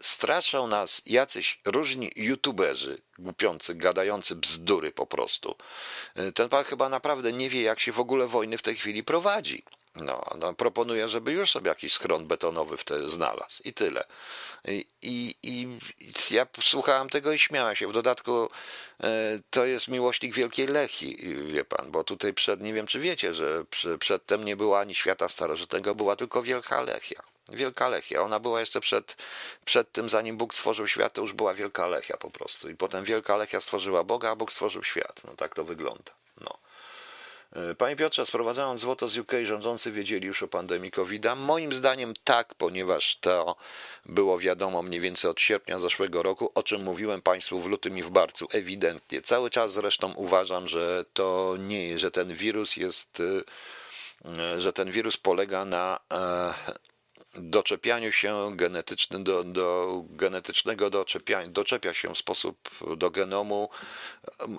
Straszą 0.01 0.67
nas 0.67 1.03
jacyś 1.07 1.61
różni 1.65 2.11
youtuberzy, 2.17 3.03
głupiący, 3.19 3.75
gadający 3.75 4.35
bzdury 4.35 4.93
po 4.93 5.07
prostu. 5.07 5.57
Y, 6.19 6.33
ten 6.33 6.49
pan 6.49 6.65
chyba 6.65 6.89
naprawdę 6.89 7.33
nie 7.33 7.49
wie, 7.49 7.63
jak 7.63 7.81
się 7.81 7.93
w 7.93 8.01
ogóle 8.01 8.27
wojny 8.27 8.59
w 8.59 8.63
tej 8.63 8.77
chwili 8.77 9.05
prowadzi. 9.05 9.65
No, 9.95 10.25
no, 10.39 10.55
proponuję, 10.55 11.09
żeby 11.09 11.33
już 11.33 11.51
sobie 11.51 11.69
jakiś 11.69 11.93
schron 11.93 12.27
betonowy 12.27 12.77
w 12.77 12.85
te 12.85 13.11
znalazł 13.11 13.63
i 13.65 13.73
tyle. 13.73 14.05
I, 14.65 14.87
i, 15.03 15.35
I 15.43 15.69
ja 16.31 16.47
słuchałem 16.61 17.09
tego 17.09 17.33
i 17.33 17.39
śmiałem 17.39 17.77
się. 17.77 17.89
W 17.89 17.93
dodatku 17.93 18.49
e, 19.01 19.39
to 19.51 19.65
jest 19.65 19.89
miłośnik 19.89 20.35
Wielkiej 20.35 20.67
Lechi, 20.67 21.17
wie 21.47 21.65
pan, 21.65 21.91
bo 21.91 22.05
tutaj 22.05 22.35
przed, 22.35 22.61
nie 22.61 22.73
wiem 22.73 22.87
czy 22.87 23.01
wiecie, 23.01 23.33
że 23.33 23.65
przedtem 23.99 24.45
nie 24.45 24.57
była 24.57 24.81
ani 24.81 24.95
świata 24.95 25.29
starożytnego, 25.29 25.95
była 25.95 26.17
tylko 26.17 26.43
Wielka 26.43 26.83
Lechia. 26.83 27.32
Wielka 27.53 27.89
Lechia. 27.89 28.23
Ona 28.23 28.41
była 28.41 28.61
jeszcze 28.61 28.81
przed, 28.81 29.17
przed 29.65 29.93
tym, 29.93 30.09
zanim 30.09 30.37
Bóg 30.37 30.55
stworzył 30.55 30.87
świat, 30.87 31.13
to 31.13 31.23
już 31.23 31.33
była 31.33 31.55
Wielka 31.55 31.87
Lechia 31.87 32.17
po 32.17 32.31
prostu. 32.31 32.71
I 32.71 32.75
potem 32.75 33.05
Wielka 33.05 33.37
Lechia 33.37 33.61
stworzyła 33.61 34.05
Boga, 34.05 34.31
a 34.31 34.37
Bóg 34.37 34.53
stworzył 34.53 34.83
świat. 34.83 35.21
No 35.25 35.37
tak 35.37 35.55
to 35.55 35.65
wygląda. 35.65 36.13
No. 36.41 36.59
E, 37.57 37.75
panie 37.75 37.97
Piotrze, 37.97 38.27
sprowadzając 38.27 38.81
złoto 38.81 39.09
z 39.09 39.19
UK, 39.19 39.33
rządzący 39.45 39.93
wiedzieli 39.93 40.27
już 40.27 40.43
o 40.43 40.49
pandemii 40.49 40.91
covid 40.91 41.23
-a? 41.23 41.37
Moim 41.37 41.73
zdaniem 41.73 42.15
tak, 42.25 42.55
ponieważ 42.55 43.17
to 43.17 43.57
było 44.07 44.39
wiadomo 44.39 44.83
mniej 44.83 45.01
więcej 45.01 45.31
od 45.31 45.41
sierpnia 45.41 45.79
zeszłego 45.79 46.23
roku, 46.23 46.51
o 46.55 46.63
czym 46.63 46.83
mówiłem 46.83 47.23
Państwu 47.23 47.61
w 47.61 47.67
lutym 47.67 47.99
i 47.99 48.03
w 48.03 48.11
marcu, 48.11 48.49
ewidentnie. 48.51 49.23
Cały 49.23 49.51
czas 49.51 49.73
zresztą 49.73 50.13
uważam, 50.15 50.69
że 50.69 51.05
to 51.13 51.57
nie, 51.59 51.99
że 51.99 52.11
ten 52.11 52.35
wirus 52.35 52.77
jest, 52.77 53.23
e, 54.25 54.61
że 54.61 54.73
ten 54.73 54.91
wirus 54.91 55.17
polega 55.17 55.65
na 55.65 56.01
e, 56.13 56.55
doczepianiu 57.35 58.13
się 58.13 58.57
genetycznym 58.57 59.25
do, 59.25 59.45
do 59.45 60.03
genetycznego 60.11 60.91
doczepia 61.49 61.95
się 61.95 62.15
w 62.15 62.19
sposób 62.19 62.71
do 62.97 63.11
genomu, 63.11 63.69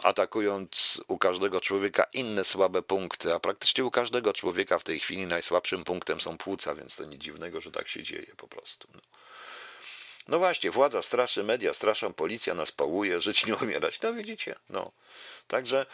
atakując 0.03 1.01
u 1.07 1.17
każdego 1.17 1.61
człowieka 1.61 2.05
inne 2.13 2.43
słabe 2.43 2.81
punkty, 2.81 3.33
a 3.33 3.39
praktycznie 3.39 3.85
u 3.85 3.91
każdego 3.91 4.33
człowieka 4.33 4.79
w 4.79 4.83
tej 4.83 4.99
chwili 4.99 5.25
najsłabszym 5.25 5.83
punktem 5.83 6.21
są 6.21 6.37
płuca, 6.37 6.75
więc 6.75 6.95
to 6.95 7.05
nic 7.05 7.21
dziwnego, 7.21 7.61
że 7.61 7.71
tak 7.71 7.87
się 7.87 8.03
dzieje 8.03 8.33
po 8.37 8.47
prostu. 8.47 8.87
No. 8.93 9.01
No 10.27 10.39
właśnie, 10.39 10.71
władza 10.71 11.01
straszy, 11.01 11.43
media 11.43 11.73
straszą, 11.73 12.13
policja 12.13 12.53
nas 12.53 12.71
pałuje, 12.71 13.21
żyć 13.21 13.45
nie 13.45 13.55
umierać. 13.55 14.01
No 14.01 14.13
widzicie, 14.13 14.55
no. 14.69 14.91
Także 15.47 15.85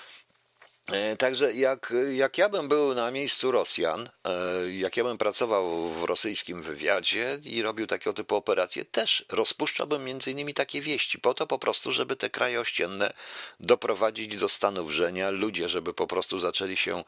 także 1.17 1.53
jak, 1.53 1.93
jak 2.11 2.37
ja 2.37 2.49
bym 2.49 2.67
był 2.67 2.95
na 2.95 3.11
miejscu 3.11 3.51
Rosjan, 3.51 4.09
e, 4.25 4.71
jak 4.71 4.97
ja 4.97 5.03
bym 5.03 5.17
pracował 5.17 5.89
w 5.89 6.03
rosyjskim 6.03 6.61
wywiadzie 6.61 7.39
i 7.43 7.61
robił 7.61 7.87
takiego 7.87 8.13
typu 8.13 8.35
operacje, 8.35 8.85
też 8.85 9.25
rozpuszczałbym 9.29 10.03
między 10.03 10.31
innymi 10.31 10.53
takie 10.53 10.81
wieści, 10.81 11.19
po 11.19 11.33
to 11.33 11.47
po 11.47 11.59
prostu, 11.59 11.91
żeby 11.91 12.15
te 12.15 12.29
kraje 12.29 12.59
ościenne 12.59 13.13
doprowadzić 13.59 14.37
do 14.37 14.49
stanu 14.49 14.85
wrzenia, 14.85 15.29
ludzie, 15.29 15.69
żeby 15.69 15.93
po 15.93 16.07
prostu 16.07 16.39
zaczęli 16.39 16.77
się 16.77 17.03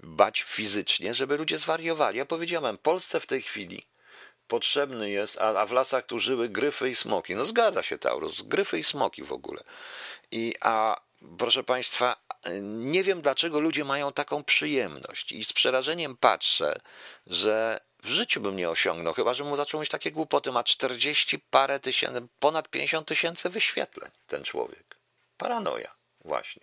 bać 0.00 0.42
fizycznie, 0.42 1.14
żeby 1.14 1.36
ludzie 1.36 1.58
zwariowali. 1.58 2.18
Ja 2.18 2.26
powiedziałem, 2.26 2.78
Polsce 2.78 3.20
w 3.20 3.26
tej 3.26 3.42
chwili 3.42 3.86
potrzebny 4.48 5.10
jest, 5.10 5.38
a, 5.38 5.60
a 5.60 5.66
w 5.66 5.72
lasach 5.72 6.06
tu 6.06 6.18
żyły 6.18 6.48
gryfy 6.48 6.90
i 6.90 6.94
smoki. 6.94 7.34
No 7.34 7.44
zgadza 7.44 7.82
się, 7.82 7.98
Taurus, 7.98 8.42
gryfy 8.42 8.78
i 8.78 8.84
smoki 8.84 9.22
w 9.22 9.32
ogóle. 9.32 9.64
I, 10.30 10.54
a 10.60 11.00
proszę 11.38 11.64
Państwa, 11.64 12.16
nie 12.62 13.04
wiem 13.04 13.22
dlaczego 13.22 13.60
ludzie 13.60 13.84
mają 13.84 14.12
taką 14.12 14.44
przyjemność 14.44 15.32
i 15.32 15.44
z 15.44 15.52
przerażeniem 15.52 16.16
patrzę, 16.16 16.80
że 17.26 17.80
w 18.02 18.08
życiu 18.08 18.40
bym 18.40 18.56
nie 18.56 18.70
osiągnął, 18.70 19.14
chyba 19.14 19.34
że 19.34 19.44
mu 19.44 19.56
zaczął 19.56 19.80
mieć 19.80 19.90
takie 19.90 20.12
głupoty. 20.12 20.52
Ma 20.52 20.64
40 20.64 21.38
parę 21.38 21.80
tysięcy, 21.80 22.28
ponad 22.40 22.68
50 22.68 23.08
tysięcy 23.08 23.50
wyświetleń 23.50 24.10
ten 24.26 24.44
człowiek. 24.44 24.96
Paranoja, 25.36 25.94
właśnie. 26.24 26.62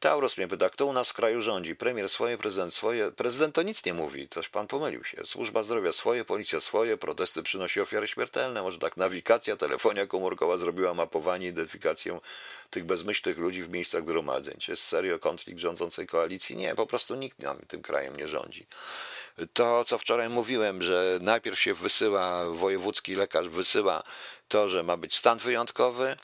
Taurus 0.00 0.36
mnie 0.36 0.48
pyta, 0.48 0.70
kto 0.70 0.86
u 0.86 0.92
nas 0.92 1.10
w 1.10 1.12
kraju 1.12 1.42
rządzi? 1.42 1.76
Premier 1.76 2.08
swoje, 2.08 2.38
prezydent 2.38 2.74
swoje. 2.74 3.12
Prezydent 3.12 3.54
to 3.54 3.62
nic 3.62 3.84
nie 3.84 3.94
mówi, 3.94 4.28
toż 4.28 4.48
pan 4.48 4.66
pomylił 4.66 5.04
się. 5.04 5.26
Służba 5.26 5.62
zdrowia 5.62 5.92
swoje, 5.92 6.24
policja 6.24 6.60
swoje, 6.60 6.96
protesty 6.96 7.42
przynosi 7.42 7.80
ofiary 7.80 8.06
śmiertelne. 8.06 8.62
Może 8.62 8.78
tak 8.78 8.96
nawigacja, 8.96 9.56
telefonia 9.56 10.06
komórkowa 10.06 10.56
zrobiła 10.56 10.94
mapowanie, 10.94 11.48
identyfikację 11.48 12.20
tych 12.70 12.84
bezmyślnych 12.84 13.38
ludzi 13.38 13.62
w 13.62 13.68
miejscach 13.68 14.04
gromadzeń. 14.04 14.54
Czy 14.58 14.70
jest 14.70 14.82
serio 14.82 15.18
konflikt 15.18 15.60
rządzącej 15.60 16.06
koalicji? 16.06 16.56
Nie, 16.56 16.74
po 16.74 16.86
prostu 16.86 17.14
nikt 17.14 17.38
nam 17.38 17.58
tym 17.68 17.82
krajem 17.82 18.16
nie 18.16 18.28
rządzi. 18.28 18.66
To, 19.52 19.84
co 19.84 19.98
wczoraj 19.98 20.28
mówiłem, 20.28 20.82
że 20.82 21.18
najpierw 21.20 21.60
się 21.60 21.74
wysyła, 21.74 22.50
wojewódzki 22.50 23.14
lekarz 23.14 23.48
wysyła 23.48 24.02
to, 24.48 24.68
że 24.68 24.82
ma 24.82 24.96
być 24.96 25.16
stan 25.16 25.38
wyjątkowy, 25.38 26.16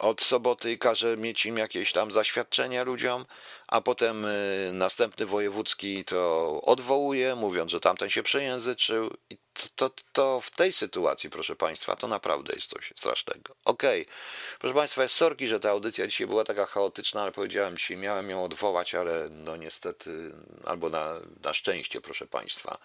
od 0.00 0.20
soboty 0.20 0.78
każe 0.78 1.16
mieć 1.16 1.46
im 1.46 1.56
jakieś 1.56 1.92
tam 1.92 2.10
zaświadczenia 2.10 2.84
ludziom, 2.84 3.26
a 3.68 3.80
potem 3.80 4.24
y, 4.24 4.70
następny 4.72 5.26
wojewódzki 5.26 6.04
to 6.04 6.60
odwołuje, 6.62 7.34
mówiąc, 7.34 7.70
że 7.70 7.80
tamten 7.80 8.10
się 8.10 8.22
przejęzyczył. 8.22 9.16
I 9.30 9.38
to, 9.76 9.90
to, 9.90 9.96
to 10.12 10.40
w 10.40 10.50
tej 10.50 10.72
sytuacji, 10.72 11.30
proszę 11.30 11.56
Państwa, 11.56 11.96
to 11.96 12.08
naprawdę 12.08 12.52
jest 12.54 12.70
coś 12.70 12.92
strasznego. 12.96 13.54
Okej, 13.64 14.02
okay. 14.02 14.14
proszę 14.58 14.74
Państwa, 14.74 15.02
jest 15.02 15.14
sorki, 15.14 15.48
że 15.48 15.60
ta 15.60 15.70
audycja 15.70 16.06
dzisiaj 16.06 16.26
była 16.26 16.44
taka 16.44 16.66
chaotyczna, 16.66 17.22
ale 17.22 17.32
powiedziałem 17.32 17.76
dzisiaj, 17.76 17.96
miałem 17.96 18.30
ją 18.30 18.44
odwołać, 18.44 18.94
ale 18.94 19.28
no 19.30 19.56
niestety, 19.56 20.32
albo 20.64 20.88
na, 20.88 21.20
na 21.42 21.54
szczęście, 21.54 22.00
proszę 22.00 22.26
Państwa. 22.26 22.78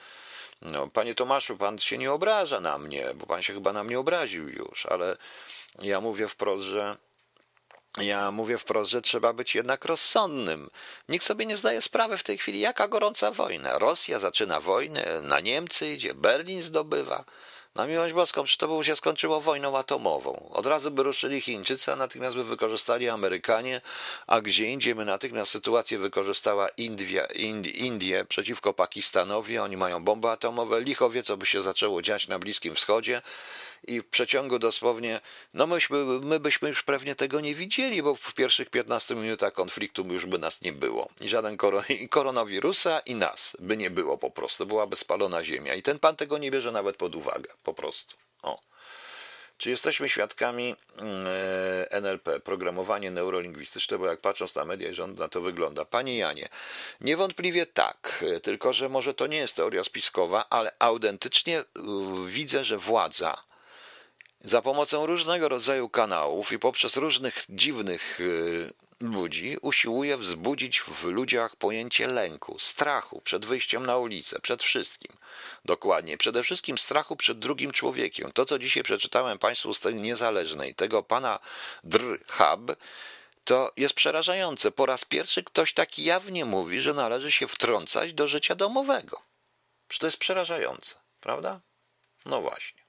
No, 0.61 0.87
panie 0.87 1.15
Tomaszu, 1.15 1.57
pan 1.57 1.79
się 1.79 1.97
nie 1.97 2.11
obraża 2.11 2.59
na 2.59 2.77
mnie, 2.77 3.05
bo 3.15 3.25
pan 3.25 3.41
się 3.41 3.53
chyba 3.53 3.73
na 3.73 3.83
mnie 3.83 3.99
obraził 3.99 4.49
już, 4.49 4.85
ale 4.85 5.17
ja 5.81 6.01
mówię 6.01 6.27
wprost, 6.27 6.63
że 6.63 6.97
ja 7.97 8.31
mówię 8.31 8.57
wprost, 8.57 8.91
że 8.91 9.01
trzeba 9.01 9.33
być 9.33 9.55
jednak 9.55 9.85
rozsądnym. 9.85 10.69
Nikt 11.09 11.25
sobie 11.25 11.45
nie 11.45 11.57
zdaje 11.57 11.81
sprawy 11.81 12.17
w 12.17 12.23
tej 12.23 12.37
chwili, 12.37 12.59
jaka 12.59 12.87
gorąca 12.87 13.31
wojna. 13.31 13.79
Rosja 13.79 14.19
zaczyna 14.19 14.59
wojnę, 14.59 15.21
na 15.21 15.39
Niemcy 15.39 15.87
idzie, 15.87 16.13
Berlin 16.13 16.63
zdobywa. 16.63 17.25
Na 17.76 17.88
miłość 17.88 18.13
boską, 18.13 18.43
czy 18.43 18.57
to 18.57 18.67
by 18.67 18.84
się 18.84 18.95
skończyło 18.95 19.41
wojną 19.41 19.78
atomową? 19.78 20.49
Od 20.53 20.65
razu 20.65 20.91
by 20.91 21.03
ruszyli 21.03 21.41
Chińczycy, 21.41 21.93
a 21.93 21.95
natychmiast 21.95 22.36
by 22.36 22.43
wykorzystali 22.43 23.09
Amerykanie, 23.09 23.82
a 24.28 24.41
gdzie 24.41 24.65
indziej 24.65 24.95
by 24.95 25.05
natychmiast 25.05 25.51
sytuację 25.51 25.97
wykorzystała 25.97 26.69
India, 26.69 27.26
Indie 27.73 28.26
przeciwko 28.26 28.73
Pakistanowi. 28.73 29.57
Oni 29.57 29.78
mają 29.78 30.03
bomby 30.03 30.30
atomowe. 30.30 30.82
Licho 30.82 31.09
wie, 31.09 31.23
co 31.23 31.38
by 31.38 31.45
się 31.45 31.61
zaczęło 31.61 32.01
dziać 32.01 32.28
na 32.28 32.39
Bliskim 32.39 32.76
Wschodzie 32.76 33.21
i 33.88 34.01
w 34.01 34.05
przeciągu 34.05 34.59
dosłownie, 34.59 35.21
no 35.53 35.67
myśmy, 35.67 35.97
my 36.05 36.39
byśmy 36.39 36.69
już 36.69 36.83
pewnie 36.83 37.15
tego 37.15 37.41
nie 37.41 37.55
widzieli, 37.55 38.03
bo 38.03 38.15
w 38.15 38.33
pierwszych 38.33 38.69
15 38.69 39.15
minutach 39.15 39.53
konfliktu 39.53 40.03
już 40.13 40.25
by 40.25 40.39
nas 40.39 40.61
nie 40.61 40.73
było. 40.73 41.09
I 41.21 41.29
żaden 41.29 41.57
koron 41.57 41.83
koronawirusa 42.09 42.99
i 42.99 43.15
nas 43.15 43.57
by 43.59 43.77
nie 43.77 43.89
było 43.89 44.17
po 44.17 44.31
prostu. 44.31 44.65
Byłaby 44.65 44.95
spalona 44.95 45.43
ziemia. 45.43 45.75
I 45.75 45.81
ten 45.81 45.99
pan 45.99 46.15
tego 46.15 46.38
nie 46.38 46.51
bierze 46.51 46.71
nawet 46.71 46.97
pod 46.97 47.15
uwagę. 47.15 47.53
Po 47.63 47.73
prostu. 47.73 48.15
O. 48.41 48.59
Czy 49.57 49.69
jesteśmy 49.69 50.09
świadkami 50.09 50.75
mm, 50.97 51.27
e, 51.27 51.91
NLP, 51.91 52.39
programowanie 52.39 53.11
neurolingwistyczne, 53.11 53.97
bo 53.97 54.05
jak 54.05 54.21
patrząc 54.21 54.55
na 54.55 54.65
media 54.65 54.89
i 54.89 54.93
rząd 54.93 55.19
na 55.19 55.27
to 55.27 55.41
wygląda. 55.41 55.86
Panie 55.86 56.17
Janie, 56.17 56.49
niewątpliwie 57.01 57.65
tak, 57.65 58.25
tylko 58.43 58.73
że 58.73 58.89
może 58.89 59.13
to 59.13 59.27
nie 59.27 59.38
jest 59.38 59.55
teoria 59.55 59.83
spiskowa, 59.83 60.45
ale 60.49 60.71
autentycznie 60.79 61.63
widzę, 62.27 62.63
że 62.63 62.77
władza 62.77 63.43
za 64.45 64.61
pomocą 64.61 65.05
różnego 65.05 65.49
rodzaju 65.49 65.89
kanałów 65.89 66.51
i 66.51 66.59
poprzez 66.59 66.97
różnych 66.97 67.45
dziwnych 67.49 68.19
y, 68.19 68.73
ludzi 68.99 69.57
usiłuje 69.61 70.17
wzbudzić 70.17 70.81
w 70.81 71.03
ludziach 71.03 71.55
pojęcie 71.55 72.07
lęku, 72.07 72.59
strachu 72.59 73.21
przed 73.21 73.45
wyjściem 73.45 73.85
na 73.85 73.97
ulicę, 73.97 74.39
przed 74.39 74.63
wszystkim. 74.63 75.17
Dokładnie, 75.65 76.17
przede 76.17 76.43
wszystkim 76.43 76.77
strachu 76.77 77.15
przed 77.15 77.39
drugim 77.39 77.71
człowiekiem. 77.71 78.31
To, 78.31 78.45
co 78.45 78.59
dzisiaj 78.59 78.83
przeczytałem 78.83 79.39
Państwu 79.39 79.73
z 79.73 79.79
tej 79.79 79.95
niezależnej, 79.95 80.75
tego 80.75 81.03
pana 81.03 81.39
Drhab, 81.83 82.71
to 83.43 83.71
jest 83.77 83.93
przerażające. 83.93 84.71
Po 84.71 84.85
raz 84.85 85.05
pierwszy 85.05 85.43
ktoś 85.43 85.73
taki 85.73 86.03
jawnie 86.03 86.45
mówi, 86.45 86.81
że 86.81 86.93
należy 86.93 87.31
się 87.31 87.47
wtrącać 87.47 88.13
do 88.13 88.27
życia 88.27 88.55
domowego. 88.55 89.21
Przecież 89.87 89.99
to 89.99 90.07
jest 90.07 90.17
przerażające, 90.17 90.95
prawda? 91.21 91.59
No 92.25 92.41
właśnie. 92.41 92.85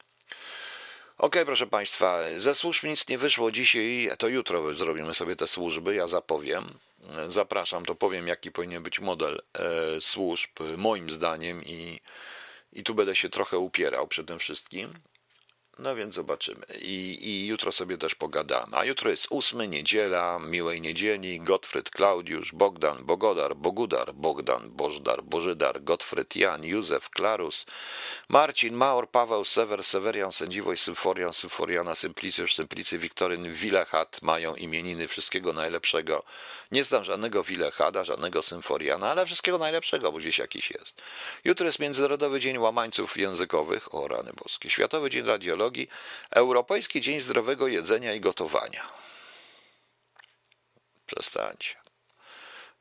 OK, 1.18 1.36
proszę 1.46 1.66
Państwa, 1.66 2.18
ze 2.36 2.54
służb 2.54 2.84
nic 2.84 3.08
nie 3.08 3.18
wyszło 3.18 3.52
dzisiaj, 3.52 4.10
to 4.18 4.28
jutro 4.28 4.74
zrobimy 4.74 5.14
sobie 5.14 5.36
te 5.36 5.46
służby, 5.46 5.94
ja 5.94 6.06
zapowiem. 6.06 6.78
Zapraszam, 7.28 7.84
to 7.84 7.94
powiem, 7.94 8.28
jaki 8.28 8.52
powinien 8.52 8.82
być 8.82 9.00
model 9.00 9.42
e, 9.52 10.00
służb, 10.00 10.50
moim 10.76 11.10
zdaniem, 11.10 11.64
i, 11.64 12.00
I 12.72 12.82
tu 12.82 12.94
będę 12.94 13.14
się 13.14 13.28
trochę 13.28 13.58
upierał 13.58 14.08
przed 14.08 14.26
tym 14.26 14.38
wszystkim. 14.38 14.94
No 15.78 15.96
więc 15.96 16.14
zobaczymy. 16.14 16.66
I, 16.80 17.18
I 17.28 17.46
jutro 17.46 17.72
sobie 17.72 17.98
też 17.98 18.14
pogadamy. 18.14 18.76
A 18.76 18.84
jutro 18.84 19.10
jest 19.10 19.26
ósmy, 19.30 19.68
niedziela, 19.68 20.38
miłej 20.38 20.80
niedzieli. 20.80 21.40
Gottfried, 21.40 21.90
Klaudiusz, 21.90 22.52
Bogdan, 22.52 23.04
Bogodar, 23.04 23.56
Bogudar, 23.56 24.14
Bogdan, 24.14 24.70
Bożdar, 24.70 25.22
Bożydar, 25.22 25.82
Gottfried, 25.82 26.36
Jan, 26.36 26.64
Józef, 26.64 27.10
Klarus, 27.10 27.66
Marcin, 28.28 28.74
Maor, 28.74 29.10
Paweł, 29.10 29.44
Sewer, 29.44 29.84
Sewerian, 29.84 30.32
Sędziwoj, 30.32 30.76
Sylforian, 30.76 31.32
Sylforiana, 31.32 31.94
Symplicjusz, 31.94 32.54
Symplicy, 32.54 32.98
Wiktoryn, 32.98 33.52
Wilechat 33.52 34.22
mają 34.22 34.54
imieniny. 34.54 35.08
Wszystkiego 35.08 35.52
najlepszego. 35.52 36.22
Nie 36.72 36.84
znam 36.84 37.04
żadnego 37.04 37.42
Wilechada, 37.42 38.04
żadnego 38.04 38.42
Symforiana, 38.42 39.10
ale 39.10 39.26
wszystkiego 39.26 39.58
najlepszego, 39.58 40.12
bo 40.12 40.18
gdzieś 40.18 40.38
jakiś 40.38 40.70
jest. 40.70 41.02
Jutro 41.44 41.66
jest 41.66 41.78
Międzynarodowy 41.78 42.40
Dzień 42.40 42.58
Łamańców 42.58 43.16
Językowych. 43.16 43.94
O, 43.94 44.08
rany 44.08 44.32
boskie. 44.44 44.70
Światowy 44.70 45.10
Dzień 45.10 45.26
Radiologii 45.26 45.65
Europejski 46.30 47.00
Dzień 47.00 47.20
Zdrowego 47.20 47.68
Jedzenia 47.68 48.14
i 48.14 48.20
Gotowania. 48.20 48.86
Przestańcie. 51.06 51.74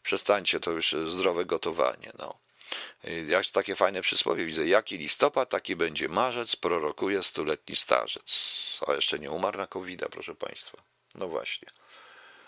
Przestańcie, 0.03 0.59
to 0.59 0.71
już 0.71 0.95
zdrowe 1.07 1.45
gotowanie. 1.45 2.11
No. 2.19 2.39
Jak 3.27 3.45
takie 3.45 3.75
fajne 3.75 4.01
przysłowie 4.01 4.45
widzę. 4.45 4.67
Jaki 4.67 4.97
listopad, 4.97 5.49
taki 5.49 5.75
będzie 5.75 6.09
marzec, 6.09 6.55
prorokuje 6.55 7.23
stuletni 7.23 7.75
starzec. 7.75 8.79
A 8.87 8.93
jeszcze 8.93 9.19
nie 9.19 9.31
umarł 9.31 9.57
na 9.57 9.67
covid 9.67 10.01
proszę 10.11 10.35
Państwa. 10.35 10.77
No 11.15 11.27
właśnie. 11.27 11.67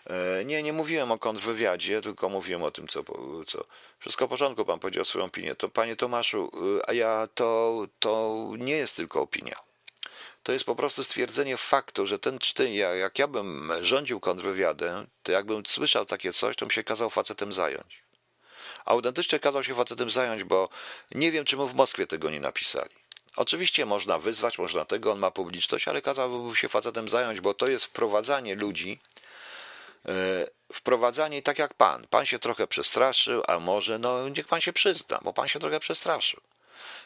E, 0.05 0.45
nie, 0.45 0.63
nie 0.63 0.73
mówiłem 0.73 1.11
o 1.11 1.19
kontrwywiadzie, 1.19 2.01
tylko 2.01 2.29
mówiłem 2.29 2.63
o 2.63 2.71
tym, 2.71 2.88
co, 2.88 3.03
co. 3.47 3.65
Wszystko 3.99 4.27
w 4.27 4.29
porządku, 4.29 4.65
pan 4.65 4.79
powiedział 4.79 5.05
swoją 5.05 5.25
opinię. 5.25 5.55
To, 5.55 5.69
panie 5.69 5.95
Tomaszu, 5.95 6.51
y, 6.77 6.85
a 6.88 6.93
ja 6.93 7.27
to, 7.35 7.88
to 7.99 8.47
nie 8.57 8.77
jest 8.77 8.95
tylko 8.95 9.21
opinia 9.21 9.67
to 10.48 10.54
jest 10.54 10.66
po 10.66 10.76
prostu 10.76 11.04
stwierdzenie 11.04 11.58
faktu, 11.58 12.08
że 12.08 12.20
ten 12.20 12.39
czty, 12.39 12.72
jak 12.72 13.20
ja 13.20 13.28
bym 13.28 13.72
rządził 13.82 14.20
kontrwywiadem, 14.20 15.08
to 15.24 15.32
jakbym 15.32 15.66
słyszał 15.66 16.06
takie 16.06 16.34
coś, 16.34 16.56
to 16.56 16.66
bym 16.66 16.72
się 16.72 16.84
kazał 16.84 17.10
facetem 17.10 17.54
zająć. 17.54 18.04
Autentycznie 18.86 19.39
kazał 19.39 19.64
się 19.64 19.76
facetem 19.76 20.12
zająć, 20.12 20.43
bo 20.43 20.70
nie 21.12 21.32
wiem, 21.32 21.45
czemu 21.45 21.68
w 21.68 21.76
Moskwie 21.76 22.08
tego 22.08 22.30
nie 22.30 22.39
napisali. 22.39 22.95
Oczywiście 23.36 23.86
można 23.86 24.20
wyzwać, 24.20 24.58
można 24.58 24.86
tego, 24.86 25.12
on 25.12 25.20
ma 25.20 25.32
publiczność, 25.32 25.88
ale 25.88 26.02
kazałby 26.02 26.56
się 26.56 26.70
facetem 26.70 27.10
zająć, 27.10 27.41
bo 27.41 27.54
to 27.54 27.68
jest 27.68 27.86
wprowadzanie 27.86 28.56
ludzi, 28.56 29.00
yy, 30.06 30.14
wprowadzanie 30.74 31.41
tak 31.41 31.60
jak 31.60 31.74
pan. 31.74 32.08
Pan 32.10 32.26
się 32.26 32.39
trochę 32.39 32.68
przestraszył, 32.68 33.43
a 33.48 33.60
może, 33.60 34.00
no 34.00 34.30
niech 34.30 34.48
pan 34.48 34.62
się 34.62 34.74
przyzna, 34.74 35.20
bo 35.24 35.34
pan 35.34 35.48
się 35.48 35.60
trochę 35.60 35.80
przestraszył. 35.80 36.41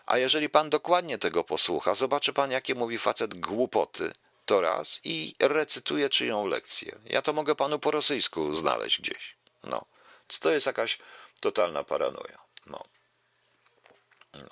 A 0.05 0.17
jeżeli 0.17 0.49
pan 0.49 0.69
dokładnie 0.69 1.17
tego 1.17 1.43
posłucha, 1.43 1.93
zobaczy 1.93 2.33
pan, 2.33 2.51
jakie 2.51 2.75
mówi 2.75 2.97
facet 2.97 3.39
głupoty, 3.39 4.11
to 4.45 4.61
raz 4.61 4.99
i 5.03 5.35
recytuje 5.39 6.09
czyją 6.09 6.45
lekcję. 6.45 6.99
Ja 7.05 7.21
to 7.21 7.33
mogę 7.33 7.55
panu 7.55 7.79
po 7.79 7.91
rosyjsku 7.91 8.55
znaleźć 8.55 9.01
gdzieś. 9.01 9.35
No. 9.63 9.85
To 10.39 10.51
jest 10.51 10.65
jakaś 10.65 10.97
totalna 11.39 11.83
paranoja. 11.83 12.37
No. 12.65 12.83
no. 14.33 14.47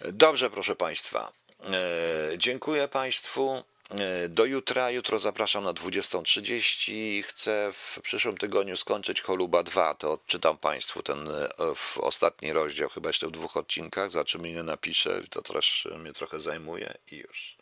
Dobrze, 0.00 0.50
proszę 0.50 0.76
państwa. 0.76 1.32
E, 1.60 2.38
dziękuję 2.38 2.88
państwu. 2.88 3.64
E, 3.98 4.28
do 4.28 4.44
jutra. 4.44 4.90
Jutro 4.90 5.18
zapraszam 5.18 5.64
na 5.64 5.72
20.30. 5.72 7.22
Chcę 7.22 7.70
w 7.72 7.98
przyszłym 8.02 8.36
tygodniu 8.36 8.76
skończyć 8.76 9.20
Choluba 9.20 9.62
2. 9.62 9.94
To 9.94 10.12
odczytam 10.12 10.58
Państwu 10.58 11.02
ten 11.02 11.28
e, 11.28 11.48
ostatni 11.96 12.52
rozdział, 12.52 12.88
chyba 12.88 13.08
jeszcze 13.08 13.26
w 13.26 13.30
dwóch 13.30 13.56
odcinkach. 13.56 14.10
Za 14.10 14.24
czym 14.24 14.46
nie 14.46 14.62
napiszę, 14.62 15.22
to 15.30 15.42
też 15.42 15.88
mnie 15.98 16.12
trochę 16.12 16.40
zajmuje 16.40 16.94
i 17.12 17.16
już. 17.16 17.59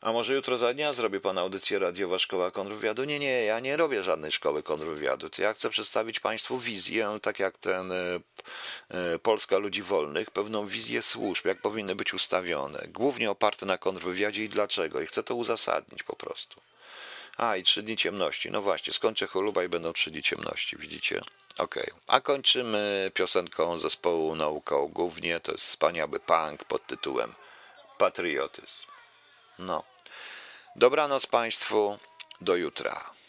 A 0.00 0.12
może 0.12 0.34
jutro 0.34 0.58
za 0.58 0.74
dnia 0.74 0.92
zrobi 0.92 1.20
pan 1.20 1.38
audycję 1.38 1.78
radiowa 1.78 2.18
Szkoła 2.18 2.50
Kontrwywiadu? 2.50 3.04
Nie, 3.04 3.18
nie, 3.18 3.44
ja 3.44 3.60
nie 3.60 3.76
robię 3.76 4.02
żadnej 4.02 4.32
szkoły 4.32 4.62
kontrwywiadu. 4.62 5.28
Ja 5.38 5.52
chcę 5.52 5.70
przedstawić 5.70 6.20
państwu 6.20 6.58
wizję, 6.58 7.18
tak 7.22 7.38
jak 7.38 7.58
ten 7.58 7.92
e, 7.92 8.20
e, 8.88 9.18
Polska 9.18 9.58
Ludzi 9.58 9.82
Wolnych, 9.82 10.30
pewną 10.30 10.66
wizję 10.66 11.02
służb, 11.02 11.46
jak 11.46 11.60
powinny 11.60 11.94
być 11.94 12.14
ustawione, 12.14 12.88
głównie 12.88 13.30
oparte 13.30 13.66
na 13.66 13.78
kontrwywiadzie 13.78 14.44
i 14.44 14.48
dlaczego. 14.48 15.00
I 15.00 15.06
chcę 15.06 15.22
to 15.22 15.34
uzasadnić 15.34 16.02
po 16.02 16.16
prostu. 16.16 16.60
A, 17.36 17.56
i 17.56 17.62
trzy 17.62 17.82
dni 17.82 17.96
ciemności. 17.96 18.50
No 18.50 18.62
właśnie, 18.62 18.92
skończę 18.92 19.26
choluba 19.26 19.64
i 19.64 19.68
będą 19.68 19.92
trzy 19.92 20.10
dni 20.10 20.22
ciemności, 20.22 20.76
widzicie? 20.76 21.20
Okej. 21.58 21.82
Okay. 21.82 22.00
A 22.06 22.20
kończymy 22.20 23.10
piosenką 23.14 23.78
zespołu 23.78 24.34
Nauką 24.34 24.88
Głównie. 24.88 25.40
To 25.40 25.52
jest 25.52 25.64
wspaniały 25.64 26.20
punk 26.20 26.64
pod 26.64 26.86
tytułem 26.86 27.34
Patriotyzm. 27.98 28.89
No. 29.60 29.84
Dobranoc 30.76 31.26
Państwu, 31.26 31.98
do 32.40 32.56
jutra. 32.56 33.19